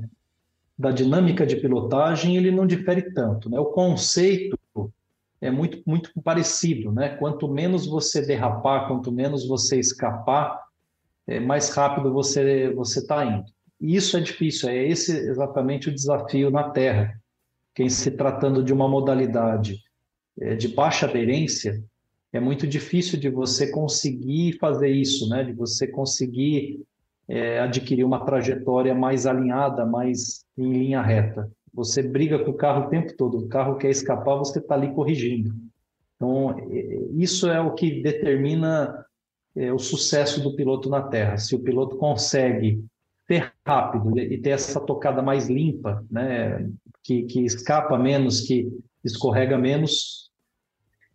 da 0.77 0.91
dinâmica 0.91 1.45
de 1.45 1.57
pilotagem 1.57 2.37
ele 2.37 2.51
não 2.51 2.65
difere 2.65 3.13
tanto, 3.13 3.49
né? 3.49 3.59
O 3.59 3.65
conceito 3.65 4.58
é 5.41 5.49
muito, 5.49 5.81
muito 5.85 6.11
parecido, 6.21 6.91
né? 6.91 7.09
Quanto 7.09 7.47
menos 7.47 7.85
você 7.85 8.25
derrapar, 8.25 8.87
quanto 8.87 9.11
menos 9.11 9.47
você 9.47 9.79
escapar, 9.79 10.59
é, 11.27 11.39
mais 11.39 11.69
rápido 11.69 12.11
você 12.11 12.73
você 12.73 12.99
está 12.99 13.23
indo. 13.25 13.45
E 13.79 13.95
isso 13.95 14.17
é 14.17 14.19
difícil, 14.19 14.69
é 14.69 14.87
esse 14.87 15.11
exatamente 15.11 15.89
o 15.89 15.93
desafio 15.93 16.51
na 16.51 16.69
Terra. 16.69 17.19
Quem 17.73 17.87
se 17.87 18.11
tratando 18.11 18.63
de 18.63 18.73
uma 18.73 18.89
modalidade 18.89 19.79
é, 20.39 20.55
de 20.55 20.67
baixa 20.67 21.05
aderência, 21.05 21.81
é 22.33 22.39
muito 22.39 22.67
difícil 22.67 23.19
de 23.19 23.29
você 23.29 23.71
conseguir 23.71 24.57
fazer 24.59 24.89
isso, 24.89 25.29
né? 25.29 25.43
De 25.43 25.53
você 25.53 25.87
conseguir 25.87 26.85
é, 27.27 27.59
adquirir 27.59 28.03
uma 28.03 28.25
trajetória 28.25 28.93
mais 28.93 29.25
alinhada, 29.25 29.85
mais 29.85 30.43
em 30.57 30.71
linha 30.73 31.01
reta. 31.01 31.49
Você 31.73 32.01
briga 32.01 32.39
com 32.39 32.51
o 32.51 32.57
carro 32.57 32.87
o 32.87 32.89
tempo 32.89 33.15
todo, 33.15 33.37
o 33.37 33.47
carro 33.47 33.77
quer 33.77 33.89
escapar, 33.89 34.35
você 34.35 34.59
está 34.59 34.75
ali 34.75 34.93
corrigindo. 34.93 35.53
Então, 36.15 36.55
isso 37.17 37.49
é 37.49 37.61
o 37.61 37.73
que 37.73 38.01
determina 38.01 39.05
é, 39.55 39.71
o 39.71 39.79
sucesso 39.79 40.41
do 40.41 40.55
piloto 40.55 40.89
na 40.89 41.01
Terra. 41.01 41.37
Se 41.37 41.55
o 41.55 41.59
piloto 41.59 41.95
consegue 41.95 42.83
ser 43.27 43.53
rápido 43.65 44.17
e 44.19 44.37
ter 44.37 44.51
essa 44.51 44.79
tocada 44.79 45.21
mais 45.21 45.47
limpa, 45.47 46.03
né, 46.09 46.69
que, 47.03 47.23
que 47.23 47.45
escapa 47.45 47.97
menos, 47.97 48.41
que 48.41 48.67
escorrega 49.03 49.57
menos, 49.57 50.29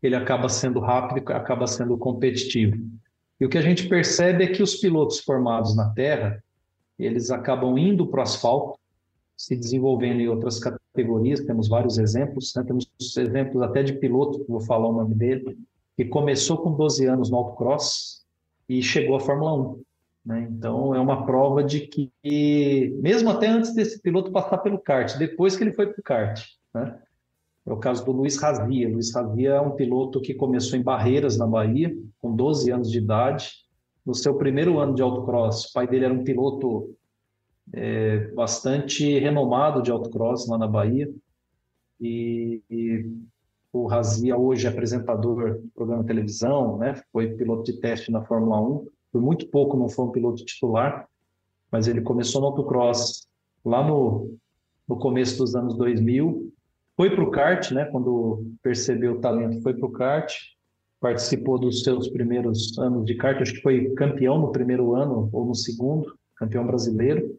ele 0.03 0.15
acaba 0.15 0.49
sendo 0.49 0.81
rápido, 0.81 1.31
acaba 1.33 1.67
sendo 1.67 1.99
competitivo. 1.99 2.77
E 3.41 3.45
o 3.45 3.49
que 3.49 3.59
a 3.59 3.63
gente 3.63 3.89
percebe 3.89 4.45
é 4.45 4.47
que 4.47 4.63
os 4.63 4.77
pilotos 4.77 5.21
formados 5.21 5.75
na 5.75 5.91
Terra, 5.91 6.43
eles 6.99 7.31
acabam 7.31 7.77
indo 7.77 8.07
para 8.07 8.21
o 8.21 8.23
asfalto, 8.23 8.79
se 9.37 9.57
desenvolvendo 9.57 10.21
em 10.21 10.29
outras 10.29 10.59
categorias, 10.59 11.41
temos 11.41 11.69
vários 11.69 11.99
exemplos, 11.99 12.53
né? 12.55 12.63
temos 12.65 12.91
exemplos 13.17 13.63
até 13.63 13.83
de 13.83 13.95
piloto, 13.95 14.45
vou 14.49 14.61
falar 14.61 14.89
o 14.89 14.93
nome 14.93 15.15
dele, 15.15 15.59
que 15.97 16.05
começou 16.05 16.59
com 16.59 16.73
12 16.73 17.07
anos 17.07 17.31
no 17.31 17.37
autocross 17.37 18.25
e 18.69 18.83
chegou 18.83 19.17
à 19.17 19.21
Fórmula 19.21 19.55
1. 19.55 19.83
Né? 20.25 20.49
Então, 20.51 20.95
é 20.95 21.01
uma 21.01 21.27
prova 21.27 21.63
de 21.63 21.81
que, 21.81 22.11
mesmo 23.03 23.31
até 23.31 23.49
antes 23.49 23.75
desse 23.75 24.01
piloto 24.01 24.33
passar 24.33 24.59
pelo 24.59 24.79
kart, 24.79 25.17
depois 25.19 25.57
que 25.57 25.65
ele 25.65 25.73
foi 25.73 25.87
para 25.87 26.01
o 26.01 26.03
kart, 26.03 26.43
né? 26.73 26.99
é 27.67 27.73
o 27.73 27.77
caso 27.77 28.05
do 28.05 28.13
Luiz 28.13 28.37
Razia. 28.37 28.89
Luiz 28.89 29.15
Razia 29.15 29.51
é 29.51 29.61
um 29.61 29.73
piloto 29.73 30.21
que 30.21 30.35
começou 30.35 30.79
em 30.79 30.83
Barreiras, 30.83 31.37
na 31.37 31.47
Bahia, 31.47 31.95
com 32.21 32.35
12 32.35 32.71
anos 32.71 32.91
de 32.91 32.99
idade. 32.99 33.53
No 34.05 34.15
seu 34.15 34.35
primeiro 34.35 34.79
ano 34.79 34.95
de 34.95 35.03
autocross, 35.03 35.67
o 35.67 35.73
pai 35.73 35.87
dele 35.87 36.05
era 36.05 36.15
um 36.15 36.25
piloto 36.25 36.95
é, 37.73 38.29
bastante 38.33 39.19
renomado 39.19 39.83
de 39.83 39.91
autocross 39.91 40.47
lá 40.49 40.59
na 40.59 40.67
Bahia. 40.67 41.13
E, 42.01 42.63
e 42.71 43.11
o 43.73 43.87
Razia 43.87 44.37
hoje 44.37 44.67
é 44.67 44.71
apresentador 44.71 45.61
do 45.61 45.69
programa 45.75 46.03
de 46.03 46.09
televisão, 46.09 46.79
né? 46.79 47.01
foi 47.13 47.35
piloto 47.35 47.65
de 47.65 47.81
teste 47.81 48.11
na 48.11 48.25
Fórmula 48.25 48.61
1. 48.61 48.87
Por 49.13 49.23
muito 49.23 49.49
pouco 49.49 49.77
não 49.77 49.89
foi 49.89 50.05
um 50.05 50.11
piloto 50.11 50.45
titular, 50.45 51.09
mas 51.71 51.89
ele 51.89 52.01
começou 52.01 52.41
no 52.41 52.49
autocross 52.49 53.27
lá 53.65 53.87
no, 53.87 54.37
no 54.89 54.97
começo 54.97 55.39
dos 55.39 55.55
anos 55.55 55.77
2000. 55.77 56.53
Foi 56.97 57.11
para 57.11 57.25
o 57.25 57.31
kart, 57.31 57.71
né? 57.73 57.85
quando 57.87 58.45
percebeu 58.63 59.15
o 59.15 59.21
talento, 59.21 59.61
foi 59.63 59.75
para 59.75 59.87
o 59.87 59.93
kart. 59.93 60.33
Participou 61.01 61.59
dos 61.59 61.83
seus 61.83 62.09
primeiros 62.09 62.79
anos 62.79 63.05
de 63.05 63.15
kart, 63.15 63.41
acho 63.41 63.55
que 63.55 63.63
foi 63.63 63.91
campeão 63.95 64.39
no 64.39 64.53
primeiro 64.53 64.95
ano 64.95 65.29
ou 65.33 65.45
no 65.45 65.55
segundo, 65.55 66.17
campeão 66.37 66.67
brasileiro 66.67 67.39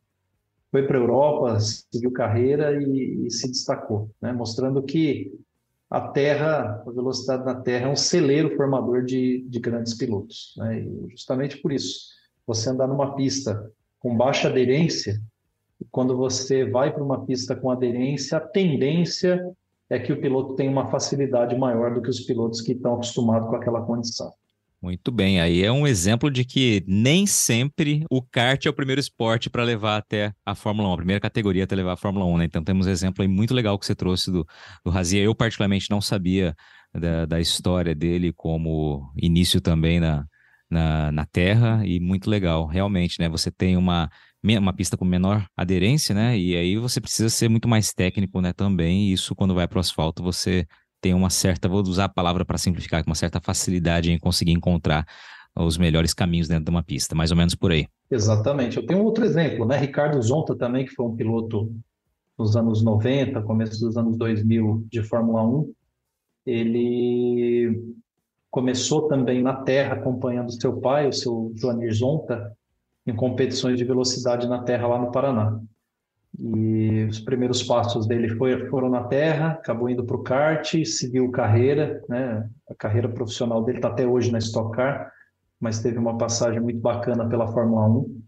foi 0.76 0.86
para 0.86 0.97
a 0.97 1.01
Europa, 1.01 1.57
seguiu 1.61 2.11
carreira 2.11 2.78
e, 2.84 3.28
e 3.28 3.32
se 3.32 3.47
destacou, 3.47 4.09
né? 4.21 4.34
mostrando 4.34 4.84
que 4.84 5.32
a 5.89 6.01
Terra, 6.09 6.84
a 6.86 6.91
velocidade 6.91 7.45
na 7.45 7.55
Terra 7.55 7.88
é 7.88 7.89
um 7.89 7.95
celeiro 7.95 8.53
formador 8.57 9.05
de, 9.05 9.45
de 9.47 9.57
grandes 9.57 9.93
pilotos. 9.93 10.53
Né? 10.57 10.82
E 10.82 11.11
justamente 11.11 11.61
por 11.61 11.71
isso, 11.71 12.09
você 12.45 12.69
andar 12.69 12.88
numa 12.88 13.15
pista 13.15 13.71
com 14.01 14.17
baixa 14.17 14.49
aderência, 14.49 15.21
quando 15.91 16.17
você 16.17 16.69
vai 16.69 16.93
para 16.93 17.05
uma 17.05 17.26
pista 17.26 17.55
com 17.55 17.71
aderência, 17.71 18.38
a 18.38 18.41
tendência 18.41 19.49
é 19.89 19.97
que 19.97 20.11
o 20.11 20.19
piloto 20.19 20.55
tenha 20.55 20.69
uma 20.69 20.88
facilidade 20.88 21.57
maior 21.57 21.93
do 21.93 22.01
que 22.01 22.09
os 22.09 22.19
pilotos 22.19 22.59
que 22.59 22.73
estão 22.73 22.95
acostumados 22.95 23.47
com 23.47 23.55
aquela 23.55 23.82
condição. 23.82 24.34
Muito 24.86 25.11
bem, 25.11 25.41
aí 25.41 25.63
é 25.63 25.71
um 25.71 25.88
exemplo 25.88 26.29
de 26.29 26.45
que 26.45 26.83
nem 26.86 27.25
sempre 27.25 28.05
o 28.07 28.21
kart 28.21 28.63
é 28.67 28.69
o 28.69 28.73
primeiro 28.73 29.01
esporte 29.01 29.49
para 29.49 29.63
levar 29.63 29.97
até 29.97 30.31
a 30.45 30.53
Fórmula 30.53 30.89
1, 30.89 30.93
a 30.93 30.97
primeira 30.97 31.19
categoria 31.19 31.63
até 31.63 31.75
levar 31.75 31.93
a 31.93 31.97
Fórmula 31.97 32.23
1, 32.27 32.38
né? 32.38 32.45
Então 32.45 32.63
temos 32.63 32.86
um 32.86 32.91
exemplo 32.91 33.23
aí 33.23 33.27
muito 33.27 33.51
legal 33.51 33.79
que 33.79 33.86
você 33.88 33.95
trouxe 33.95 34.31
do, 34.31 34.45
do 34.86 34.91
Razia. 34.91 35.23
Eu 35.23 35.33
particularmente 35.33 35.89
não 35.89 35.99
sabia 35.99 36.55
da, 36.93 37.25
da 37.25 37.39
história 37.39 37.95
dele 37.95 38.31
como 38.31 39.11
início 39.17 39.59
também 39.59 39.99
na, 39.99 40.23
na, 40.69 41.11
na 41.11 41.25
Terra 41.25 41.81
e 41.83 41.99
muito 41.99 42.29
legal, 42.29 42.67
realmente, 42.67 43.19
né? 43.19 43.27
Você 43.27 43.49
tem 43.49 43.75
uma, 43.75 44.07
uma 44.43 44.71
pista 44.71 44.95
com 44.95 45.03
menor 45.03 45.47
aderência, 45.57 46.13
né? 46.13 46.38
E 46.38 46.55
aí 46.55 46.77
você 46.77 47.01
precisa 47.01 47.29
ser 47.29 47.49
muito 47.49 47.67
mais 47.67 47.91
técnico, 47.91 48.39
né? 48.39 48.53
Também, 48.53 49.09
e 49.09 49.13
isso 49.13 49.33
quando 49.33 49.55
vai 49.55 49.67
para 49.67 49.77
o 49.77 49.79
asfalto 49.79 50.21
você 50.21 50.67
tem 51.06 51.14
uma 51.14 51.30
certa, 51.30 51.70
vou 51.70 51.82
usar 51.82 52.06
a 52.06 52.10
palavra 52.10 52.43
para 52.43 52.58
simplificar, 52.58 53.03
uma 53.06 53.14
certa 53.14 53.39
facilidade 53.39 54.12
em 54.12 54.18
conseguir 54.18 54.53
encontrar 54.53 55.06
os 55.56 55.78
melhores 55.78 56.16
caminhos 56.16 56.47
dentro 56.47 56.66
de 56.66 56.72
uma 56.72 56.82
pista, 56.82 57.14
mais 57.14 57.30
ou 57.30 57.38
menos 57.38 57.53
por 57.53 57.72
aí. 57.72 57.88
Exatamente. 58.10 58.78
Eu 58.78 58.88
tenho 58.88 59.03
outro 59.03 59.24
exemplo, 59.24 59.68
né? 59.68 59.78
Ricardo 59.78 60.20
Zonta 60.20 60.56
também, 60.56 60.84
que 60.84 60.95
foi 60.95 61.06
um 61.06 61.16
piloto 61.16 61.72
nos 62.36 62.58
anos 62.58 62.84
90, 62.84 63.39
começo 63.43 63.80
dos 63.80 63.95
anos 63.95 64.18
2000 64.18 64.88
de 64.89 65.03
Fórmula 65.03 65.43
1. 65.47 65.74
Ele 66.43 67.95
começou 68.49 69.08
também 69.08 69.43
na 69.43 69.53
terra 69.53 69.97
acompanhando 69.97 70.60
seu 70.60 70.82
pai, 70.82 71.08
o 71.08 71.14
seu 71.14 71.53
Joanir 71.56 71.93
Zonta, 71.93 72.51
em 73.06 73.16
competições 73.16 73.78
de 73.78 73.86
velocidade 73.86 74.47
na 74.47 74.64
terra 74.64 74.88
lá 74.88 74.97
no 74.97 75.12
Paraná. 75.12 75.62
E 76.38 77.05
os 77.05 77.19
primeiros 77.19 77.63
passos 77.63 78.07
dele 78.07 78.29
foi, 78.36 78.67
foram 78.67 78.89
na 78.89 79.03
terra, 79.03 79.51
acabou 79.51 79.89
indo 79.89 80.03
para 80.03 80.15
o 80.15 80.23
kart, 80.23 80.83
seguiu 80.86 81.31
carreira, 81.31 82.03
né? 82.09 82.49
A 82.69 82.75
carreira 82.75 83.07
profissional 83.07 83.63
dele 83.63 83.77
está 83.77 83.88
até 83.88 84.05
hoje 84.05 84.31
na 84.31 84.39
Stock 84.39 84.75
Car, 84.75 85.11
mas 85.59 85.81
teve 85.81 85.97
uma 85.97 86.17
passagem 86.17 86.59
muito 86.59 86.79
bacana 86.79 87.27
pela 87.27 87.47
Fórmula 87.47 87.88
1. 87.88 88.21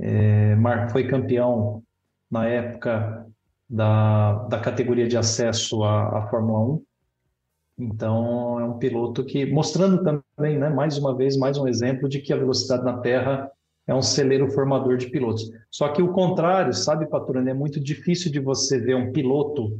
É, 0.00 0.56
Marco 0.56 0.92
foi 0.92 1.06
campeão 1.06 1.82
na 2.30 2.46
época 2.46 3.26
da, 3.70 4.44
da 4.48 4.58
categoria 4.58 5.06
de 5.06 5.16
acesso 5.16 5.84
à, 5.84 6.18
à 6.18 6.28
Fórmula 6.28 6.58
1. 6.76 6.82
Então, 7.78 8.60
é 8.60 8.64
um 8.64 8.78
piloto 8.78 9.24
que, 9.24 9.46
mostrando 9.46 10.02
também, 10.02 10.58
né, 10.58 10.68
mais 10.68 10.96
uma 10.98 11.16
vez, 11.16 11.36
mais 11.36 11.58
um 11.58 11.66
exemplo 11.66 12.08
de 12.08 12.20
que 12.20 12.32
a 12.32 12.36
velocidade 12.36 12.84
na 12.84 12.98
terra 12.98 13.50
é 13.86 13.94
um 13.94 14.02
celeiro 14.02 14.50
formador 14.50 14.96
de 14.96 15.10
pilotos. 15.10 15.50
Só 15.70 15.88
que 15.88 16.02
o 16.02 16.12
contrário, 16.12 16.72
sabe, 16.72 17.06
Patrone, 17.06 17.50
é 17.50 17.54
muito 17.54 17.80
difícil 17.80 18.32
de 18.32 18.40
você 18.40 18.78
ver 18.78 18.96
um 18.96 19.12
piloto 19.12 19.78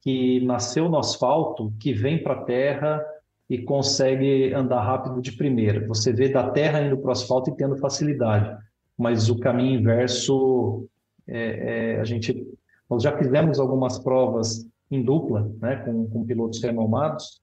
que 0.00 0.40
nasceu 0.44 0.88
no 0.88 0.98
asfalto, 0.98 1.72
que 1.80 1.92
vem 1.92 2.22
para 2.22 2.34
a 2.34 2.44
terra 2.44 3.04
e 3.48 3.58
consegue 3.58 4.52
andar 4.52 4.80
rápido 4.80 5.20
de 5.20 5.32
primeira. 5.32 5.86
Você 5.86 6.12
vê 6.12 6.28
da 6.28 6.50
terra 6.50 6.82
indo 6.82 6.98
para 6.98 7.08
o 7.08 7.12
asfalto 7.12 7.50
e 7.50 7.56
tendo 7.56 7.76
facilidade. 7.76 8.56
mas 8.98 9.28
o 9.28 9.38
caminho 9.38 9.78
inverso, 9.78 10.88
é, 11.28 11.96
é, 11.96 12.00
a 12.00 12.04
gente, 12.04 12.46
nós 12.88 13.02
já 13.02 13.16
fizemos 13.16 13.60
algumas 13.60 13.98
provas 13.98 14.66
em 14.90 15.02
dupla, 15.02 15.52
né, 15.60 15.76
com, 15.84 16.08
com 16.08 16.24
pilotos 16.24 16.62
renomados, 16.62 17.42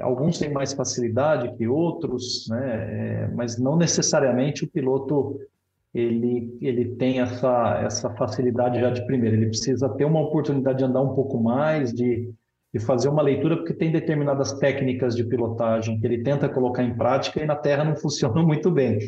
alguns 0.00 0.38
têm 0.38 0.52
mais 0.52 0.72
facilidade 0.72 1.54
que 1.56 1.66
outros, 1.66 2.46
né, 2.48 3.24
é, 3.24 3.30
mas 3.34 3.58
não 3.58 3.76
necessariamente 3.76 4.64
o 4.64 4.68
piloto 4.68 5.40
ele, 5.94 6.58
ele 6.60 6.96
tem 6.96 7.20
essa, 7.20 7.80
essa 7.82 8.10
facilidade 8.10 8.78
já 8.78 8.90
de 8.90 9.06
primeira, 9.06 9.34
ele 9.34 9.46
precisa 9.46 9.88
ter 9.88 10.04
uma 10.04 10.20
oportunidade 10.20 10.78
de 10.78 10.84
andar 10.84 11.00
um 11.00 11.14
pouco 11.14 11.42
mais, 11.42 11.92
de, 11.92 12.30
de 12.72 12.78
fazer 12.78 13.08
uma 13.08 13.22
leitura, 13.22 13.56
porque 13.56 13.72
tem 13.72 13.90
determinadas 13.90 14.52
técnicas 14.58 15.16
de 15.16 15.24
pilotagem 15.24 15.98
que 15.98 16.06
ele 16.06 16.22
tenta 16.22 16.50
colocar 16.50 16.82
em 16.82 16.94
prática 16.94 17.42
e 17.42 17.46
na 17.46 17.56
Terra 17.56 17.84
não 17.84 17.96
funciona 17.96 18.42
muito 18.42 18.70
bem. 18.70 18.98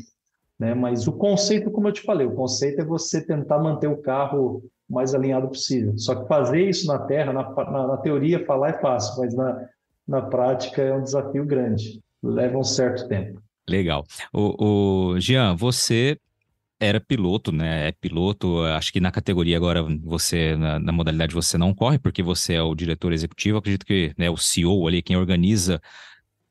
Né? 0.59 0.75
Mas 0.75 1.07
o 1.07 1.13
conceito, 1.13 1.71
como 1.71 1.89
eu 1.89 1.93
te 1.93 2.01
falei, 2.01 2.27
o 2.27 2.35
conceito 2.35 2.81
é 2.81 2.85
você 2.85 3.25
tentar 3.25 3.59
manter 3.59 3.87
o 3.87 3.99
carro 3.99 4.63
mais 4.89 5.15
alinhado 5.15 5.49
possível. 5.49 5.93
Só 5.99 6.15
que 6.15 6.27
fazer 6.27 6.63
isso 6.63 6.87
na 6.87 7.01
Terra, 7.01 7.33
na, 7.33 7.51
na, 7.51 7.87
na 7.87 7.97
teoria, 7.99 8.47
falar 8.47 8.71
é 8.71 8.81
fácil, 8.81 9.21
mas 9.21 9.35
na, 9.35 9.69
na 10.09 10.23
prática 10.23 10.81
é 10.81 10.95
um 10.95 11.03
desafio 11.03 11.45
grande. 11.45 12.01
Leva 12.23 12.59
um 12.59 12.65
certo 12.65 13.07
tempo. 13.07 13.41
Legal. 13.69 14.05
O, 14.33 15.13
o 15.13 15.21
Jean, 15.21 15.55
você 15.55 16.19
era 16.81 16.99
piloto, 16.99 17.53
né? 17.53 17.89
É 17.89 17.93
piloto. 17.93 18.63
Acho 18.65 18.93
que 18.93 19.01
na 19.01 19.11
categoria 19.11 19.57
agora 19.57 19.83
você, 20.03 20.57
na, 20.57 20.79
na, 20.79 20.93
modalidade 20.93 21.35
você 21.35 21.59
não 21.59 21.75
corre, 21.75 21.99
porque 21.99 22.23
você 22.23 22.55
é 22.55 22.63
o 22.63 22.75
diretor 22.75 23.13
executivo. 23.13 23.59
Acredito 23.59 23.85
que 23.85 24.15
né, 24.17 24.31
o 24.31 24.37
CEO 24.37 24.89
ali, 24.89 25.03
quem 25.03 25.17
organiza 25.17 25.81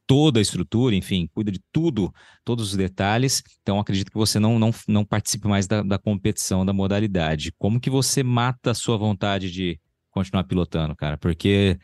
toda 0.05 0.39
a 0.39 0.41
estrutura, 0.41 0.95
enfim, 0.95 1.27
cuida 1.33 1.51
de 1.51 1.59
tudo, 1.71 2.13
todos 2.45 2.69
os 2.69 2.77
detalhes. 2.77 3.43
Então, 3.61 3.79
acredito 3.79 4.11
que 4.11 4.17
você 4.17 4.39
não, 4.39 4.57
não, 4.59 4.71
não 4.87 5.03
participe 5.03 5.47
mais 5.47 5.67
da, 5.67 5.81
da 5.81 5.97
competição, 5.97 6.65
da 6.65 6.71
modalidade. 6.71 7.51
Como 7.57 7.79
que 7.79 7.89
você 7.89 8.23
mata 8.23 8.71
a 8.71 8.75
sua 8.75 8.97
vontade 8.97 9.51
de 9.51 9.79
continuar 10.11 10.45
pilotando, 10.45 10.95
cara? 10.95 11.17
Porque 11.17 11.77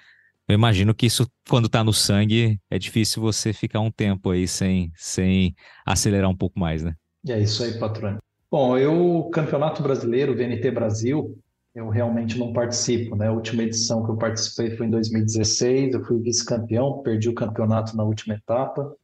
eu 0.48 0.56
imagino 0.56 0.94
que 0.94 1.06
isso, 1.06 1.28
quando 1.50 1.70
tá 1.70 1.84
no 1.84 1.94
sangue, 1.94 2.60
é 2.70 2.78
difícil 2.78 3.22
você 3.22 3.54
ficar 3.54 3.80
um 3.80 3.92
tempo 3.92 4.30
aí 4.30 4.48
sem, 4.48 4.92
sem 4.96 5.56
acelerar 5.86 6.30
um 6.30 6.36
pouco 6.36 6.60
mais, 6.60 6.84
né? 6.84 6.94
É 7.28 7.40
isso 7.40 7.64
aí, 7.64 7.80
patrão. 7.80 8.18
Bom, 8.52 8.78
eu, 8.78 9.30
Campeonato 9.34 9.82
Brasileiro, 9.82 10.36
VNT 10.36 10.70
Brasil, 10.72 11.40
eu 11.74 11.90
realmente 11.90 12.38
não 12.38 12.54
participo, 12.54 13.16
né? 13.16 13.28
A 13.28 13.32
última 13.32 13.64
edição 13.64 14.04
que 14.04 14.12
eu 14.12 14.18
participei 14.18 14.76
foi 14.76 14.86
em 14.86 14.92
2016, 14.92 15.94
eu 15.94 16.04
fui 16.04 16.20
vice-campeão, 16.20 17.02
perdi 17.02 17.30
o 17.30 17.34
campeonato 17.34 17.96
na 17.96 18.04
última 18.04 18.36
etapa, 18.36 18.96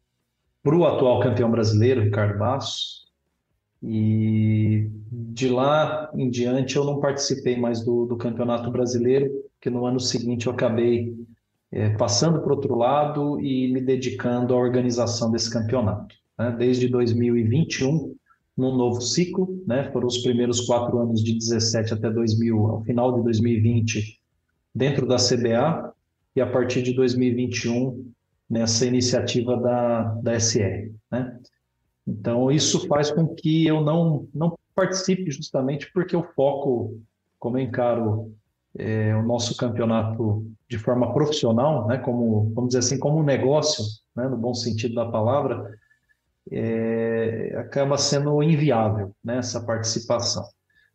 para 0.62 0.76
o 0.76 0.86
atual 0.86 1.22
campeão 1.22 1.50
brasileiro, 1.50 2.02
Ricardo 2.02 2.38
Basso, 2.38 3.08
e 3.82 4.90
de 5.10 5.48
lá 5.48 6.12
em 6.14 6.30
diante 6.30 6.76
eu 6.76 6.84
não 6.84 7.00
participei 7.00 7.58
mais 7.58 7.84
do, 7.84 8.06
do 8.06 8.18
campeonato 8.18 8.70
brasileiro, 8.70 9.32
porque 9.60 9.70
no 9.70 9.86
ano 9.86 10.00
seguinte 10.00 10.48
eu 10.48 10.54
acabei 10.54 11.14
é, 11.70 11.90
passando 11.90 12.42
para 12.42 12.54
outro 12.54 12.76
lado 12.76 13.40
e 13.42 13.72
me 13.72 13.82
dedicando 13.82 14.54
à 14.54 14.58
organização 14.58 15.30
desse 15.30 15.52
campeonato. 15.52 16.16
Né? 16.38 16.56
Desde 16.58 16.88
2021 16.88 18.16
num 18.58 18.76
novo 18.76 19.02
ciclo, 19.02 19.62
né? 19.66 19.90
Foram 19.92 20.08
os 20.08 20.18
primeiros 20.18 20.62
quatro 20.62 20.98
anos 21.00 21.24
de 21.24 21.34
17 21.34 21.94
até 21.94 22.10
2000, 22.10 22.58
ao 22.68 22.84
final 22.84 23.16
de 23.16 23.24
2020, 23.24 24.20
dentro 24.76 25.08
da 25.08 25.16
CBA, 25.16 25.94
e 26.36 26.42
a 26.42 26.46
partir 26.46 26.82
de 26.82 26.94
2021 26.94 28.12
nessa 28.50 28.86
iniciativa 28.86 29.56
da, 29.58 30.04
da 30.16 30.40
SR, 30.40 30.92
né? 31.10 31.40
Então 32.06 32.52
isso 32.52 32.88
faz 32.88 33.12
com 33.12 33.28
que 33.28 33.66
eu 33.66 33.82
não 33.82 34.28
não 34.34 34.58
participe 34.76 35.32
justamente 35.32 35.92
porque 35.94 36.16
eu 36.16 36.24
foco, 36.36 37.00
como 37.38 37.58
eu 37.58 37.64
encaro 37.64 38.34
é, 38.78 39.16
o 39.16 39.24
nosso 39.24 39.58
campeonato 39.58 40.46
de 40.70 40.78
forma 40.78 41.14
profissional, 41.14 41.88
né? 41.88 41.98
Como 41.98 42.52
vamos 42.54 42.70
dizer 42.70 42.80
assim, 42.80 43.00
como 43.00 43.20
um 43.20 43.24
negócio, 43.24 43.84
né? 44.16 44.28
No 44.28 44.38
bom 44.38 44.54
sentido 44.54 44.96
da 44.96 45.10
palavra 45.10 45.70
é, 46.52 47.56
acaba 47.58 47.98
sendo 47.98 48.42
inviável 48.42 49.14
né, 49.24 49.38
essa 49.38 49.62
participação. 49.62 50.44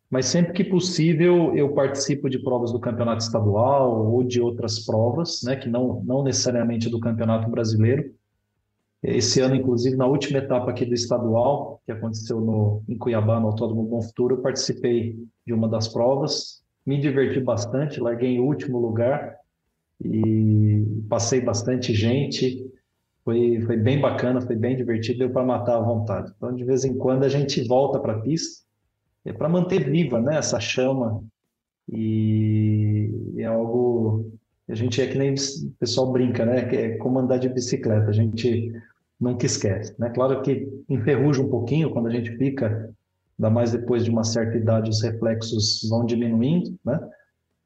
Mas 0.09 0.27
sempre 0.27 0.53
que 0.53 0.63
possível 0.63 1.55
eu 1.55 1.73
participo 1.73 2.29
de 2.29 2.39
provas 2.39 2.71
do 2.71 2.79
campeonato 2.79 3.23
estadual 3.23 4.13
ou 4.13 4.23
de 4.23 4.39
outras 4.39 4.85
provas, 4.85 5.41
né, 5.43 5.55
que 5.55 5.67
não, 5.67 6.03
não 6.03 6.23
necessariamente 6.23 6.89
do 6.89 6.99
campeonato 6.99 7.49
brasileiro. 7.49 8.13
Esse 9.01 9.39
ano, 9.39 9.55
inclusive, 9.55 9.95
na 9.95 10.07
última 10.07 10.39
etapa 10.39 10.71
aqui 10.71 10.85
do 10.85 10.93
estadual, 10.93 11.81
que 11.85 11.91
aconteceu 11.91 12.39
no, 12.39 12.83
em 12.87 12.97
Cuiabá, 12.97 13.39
no 13.39 13.47
Autódromo 13.47 13.83
Bom 13.83 14.01
Futuro, 14.01 14.35
eu 14.35 14.41
participei 14.41 15.15
de 15.45 15.53
uma 15.53 15.67
das 15.67 15.87
provas, 15.87 16.63
me 16.85 16.99
diverti 16.99 17.39
bastante, 17.39 17.99
larguei 17.99 18.35
em 18.35 18.39
último 18.39 18.79
lugar 18.79 19.35
e 20.03 20.85
passei 21.09 21.41
bastante 21.41 21.93
gente, 21.93 22.63
foi, 23.23 23.59
foi 23.61 23.77
bem 23.77 23.99
bacana, 23.99 24.41
foi 24.41 24.55
bem 24.55 24.75
divertido, 24.75 25.19
deu 25.19 25.29
para 25.31 25.43
matar 25.43 25.77
à 25.77 25.81
vontade. 25.81 26.31
Então, 26.35 26.53
de 26.53 26.63
vez 26.63 26.85
em 26.85 26.97
quando, 26.97 27.23
a 27.23 27.29
gente 27.29 27.65
volta 27.67 27.99
para 27.99 28.13
a 28.13 28.19
pista 28.19 28.65
é 29.25 29.33
para 29.33 29.49
manter 29.49 29.89
viva 29.89 30.21
né, 30.21 30.37
essa 30.37 30.59
chama. 30.59 31.23
E 31.91 33.09
é 33.37 33.45
algo. 33.45 34.31
A 34.67 34.75
gente 34.75 35.01
é 35.01 35.07
que 35.07 35.17
nem 35.17 35.33
o 35.33 35.71
pessoal 35.79 36.11
brinca, 36.11 36.45
né? 36.45 36.59
É 36.75 36.97
como 36.97 37.19
andar 37.19 37.37
de 37.37 37.49
bicicleta, 37.49 38.09
a 38.09 38.13
gente 38.13 38.71
nunca 39.19 39.45
esquece. 39.45 39.93
Né? 39.99 40.09
Claro 40.09 40.41
que 40.41 40.67
enferruja 40.89 41.41
um 41.41 41.49
pouquinho 41.49 41.91
quando 41.91 42.07
a 42.07 42.11
gente 42.11 42.35
fica, 42.37 42.91
ainda 43.37 43.49
mais 43.49 43.71
depois 43.71 44.03
de 44.03 44.11
uma 44.11 44.23
certa 44.23 44.57
idade, 44.57 44.89
os 44.89 45.01
reflexos 45.01 45.87
vão 45.89 46.05
diminuindo, 46.05 46.77
né? 46.85 46.99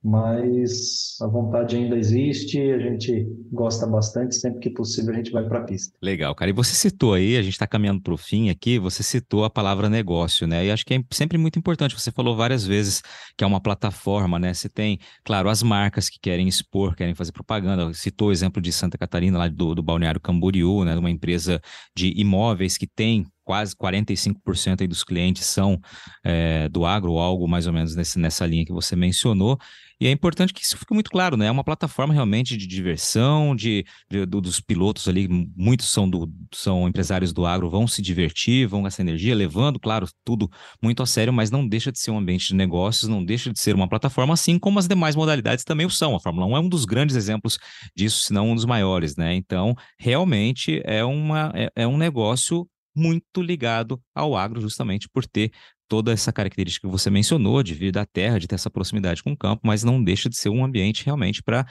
mas 0.02 1.18
a 1.22 1.28
vontade 1.28 1.76
ainda 1.76 1.98
existe, 1.98 2.58
a 2.58 2.80
gente 2.80 3.28
gosta 3.52 3.86
bastante, 3.86 4.36
sempre 4.36 4.60
que 4.60 4.70
possível 4.70 5.14
a 5.14 5.18
gente 5.18 5.32
vai 5.32 5.46
para 5.46 5.60
a 5.60 5.64
pista. 5.64 5.98
Legal, 6.02 6.34
cara. 6.34 6.50
E 6.50 6.54
você 6.54 6.74
citou 6.74 7.14
aí, 7.14 7.36
a 7.36 7.42
gente 7.42 7.54
está 7.54 7.68
caminhando 7.68 8.02
para 8.02 8.14
o 8.14 8.18
fim 8.18 8.50
aqui, 8.50 8.80
você 8.80 9.04
citou 9.04 9.44
a 9.44 9.50
palavra 9.50 9.90
negócio, 9.90 10.48
né? 10.48 10.66
E 10.66 10.72
acho 10.72 10.86
que 10.86 10.94
é 10.94 11.04
sempre 11.12 11.38
muito 11.38 11.60
importante. 11.60 12.00
Você 12.00 12.12
falou 12.12 12.36
várias 12.36 12.66
vezes 12.66 13.02
que 13.38 13.44
é 13.44 13.48
uma 13.48 13.60
plataforma, 13.60 14.40
né? 14.40 14.54
Você 14.54 14.70
tem, 14.70 15.00
claro, 15.24 15.50
as 15.50 15.62
marcas 15.62 16.10
que 16.10 16.20
querem 16.20 16.48
expor, 16.48 16.96
querem 16.96 17.14
fazer 17.14 17.34
propaganda. 17.34 17.94
Citou 17.94 18.30
o 18.30 18.32
exemplo 18.32 18.62
de 18.62 18.72
Santa 18.72 18.98
Catarina, 18.98 19.38
lá 19.38 19.50
do, 19.50 19.76
do 19.76 19.84
Balneário 19.84 20.22
Camboriú, 20.22 20.86
né? 20.86 20.96
Uma 20.96 21.12
empresa 21.12 21.60
de 21.94 22.14
imóveis 22.16 22.78
que 22.78 22.88
tem 22.88 23.26
quase 23.50 23.76
45% 23.76 24.82
aí 24.82 24.88
dos 24.88 25.04
clientes 25.04 25.44
são 25.48 25.82
é, 26.24 26.70
do 26.70 26.86
agro, 26.86 27.14
ou 27.14 27.20
algo 27.20 27.48
mais 27.48 27.66
ou 27.66 27.74
menos 27.74 27.96
nesse, 27.96 28.20
nessa 28.20 28.46
linha 28.46 28.64
que 28.64 28.72
você 28.72 28.96
mencionou. 28.96 29.58
E 30.00 30.06
é 30.06 30.12
importante 30.12 30.54
que 30.54 30.64
isso 30.64 30.78
fique 30.78 30.94
muito 30.94 31.10
claro, 31.10 31.36
né? 31.36 31.48
É 31.48 31.52
uma 31.52 31.64
plataforma 31.64 32.14
realmente 32.14 32.56
de 32.56 32.68
diversão, 32.68 33.56
de, 33.56 33.84
de 34.08 34.24
do, 34.24 34.40
dos 34.40 34.62
pilotos 34.62 35.08
ali, 35.08 35.28
muitos 35.58 35.90
são, 35.90 36.08
do, 36.08 36.32
são 36.54 36.88
empresários 36.88 37.34
do 37.34 37.44
agro, 37.44 37.72
vão 37.72 37.88
se 37.88 38.04
divertir, 38.04 38.68
vão 38.68 38.84
gastar 38.84 39.02
energia, 39.02 39.34
levando, 39.34 39.80
claro, 39.80 40.08
tudo 40.24 40.48
muito 40.80 41.02
a 41.02 41.08
sério, 41.08 41.34
mas 41.34 41.50
não 41.50 41.68
deixa 41.68 41.92
de 41.92 41.98
ser 41.98 42.12
um 42.12 42.20
ambiente 42.20 42.50
de 42.50 42.56
negócios, 42.56 43.10
não 43.10 43.26
deixa 43.26 43.52
de 43.52 43.60
ser 43.60 43.74
uma 43.74 43.90
plataforma, 43.90 44.36
assim 44.36 44.60
como 44.60 44.78
as 44.78 44.88
demais 44.88 45.16
modalidades 45.16 45.66
também 45.66 45.88
o 45.88 45.90
são. 45.90 46.16
A 46.16 46.20
Fórmula 46.20 46.46
1 46.46 46.56
é 46.56 46.60
um 46.60 46.70
dos 46.70 46.86
grandes 46.86 47.16
exemplos 47.16 47.58
disso, 47.96 48.26
se 48.26 48.32
não 48.32 48.52
um 48.52 48.56
dos 48.56 48.66
maiores, 48.66 49.16
né? 49.16 49.34
Então, 49.34 49.76
realmente 49.98 50.84
é, 50.86 51.04
uma, 51.04 51.52
é, 51.56 51.72
é 51.76 51.88
um 51.88 51.98
negócio 51.98 52.70
muito 53.00 53.42
ligado 53.42 54.02
ao 54.14 54.36
agro, 54.36 54.62
justamente 54.62 55.08
por 55.10 55.26
ter 55.26 55.52
toda 55.88 56.12
essa 56.12 56.32
característica 56.32 56.88
que 56.88 56.92
você 56.92 57.10
mencionou, 57.10 57.64
de 57.64 57.74
vir 57.74 57.92
da 57.92 58.06
terra, 58.06 58.40
de 58.40 58.48
ter 58.48 58.56
essa 58.56 58.70
proximidade 58.70 59.24
com 59.24 59.32
o 59.32 59.38
campo, 59.38 59.62
mas 59.66 59.84
não 59.84 60.04
deixa 60.04 60.30
de 60.30 60.38
ser 60.38 60.50
um 60.50 60.64
ambiente 60.64 61.04
realmente 61.06 61.42
para 61.42 61.66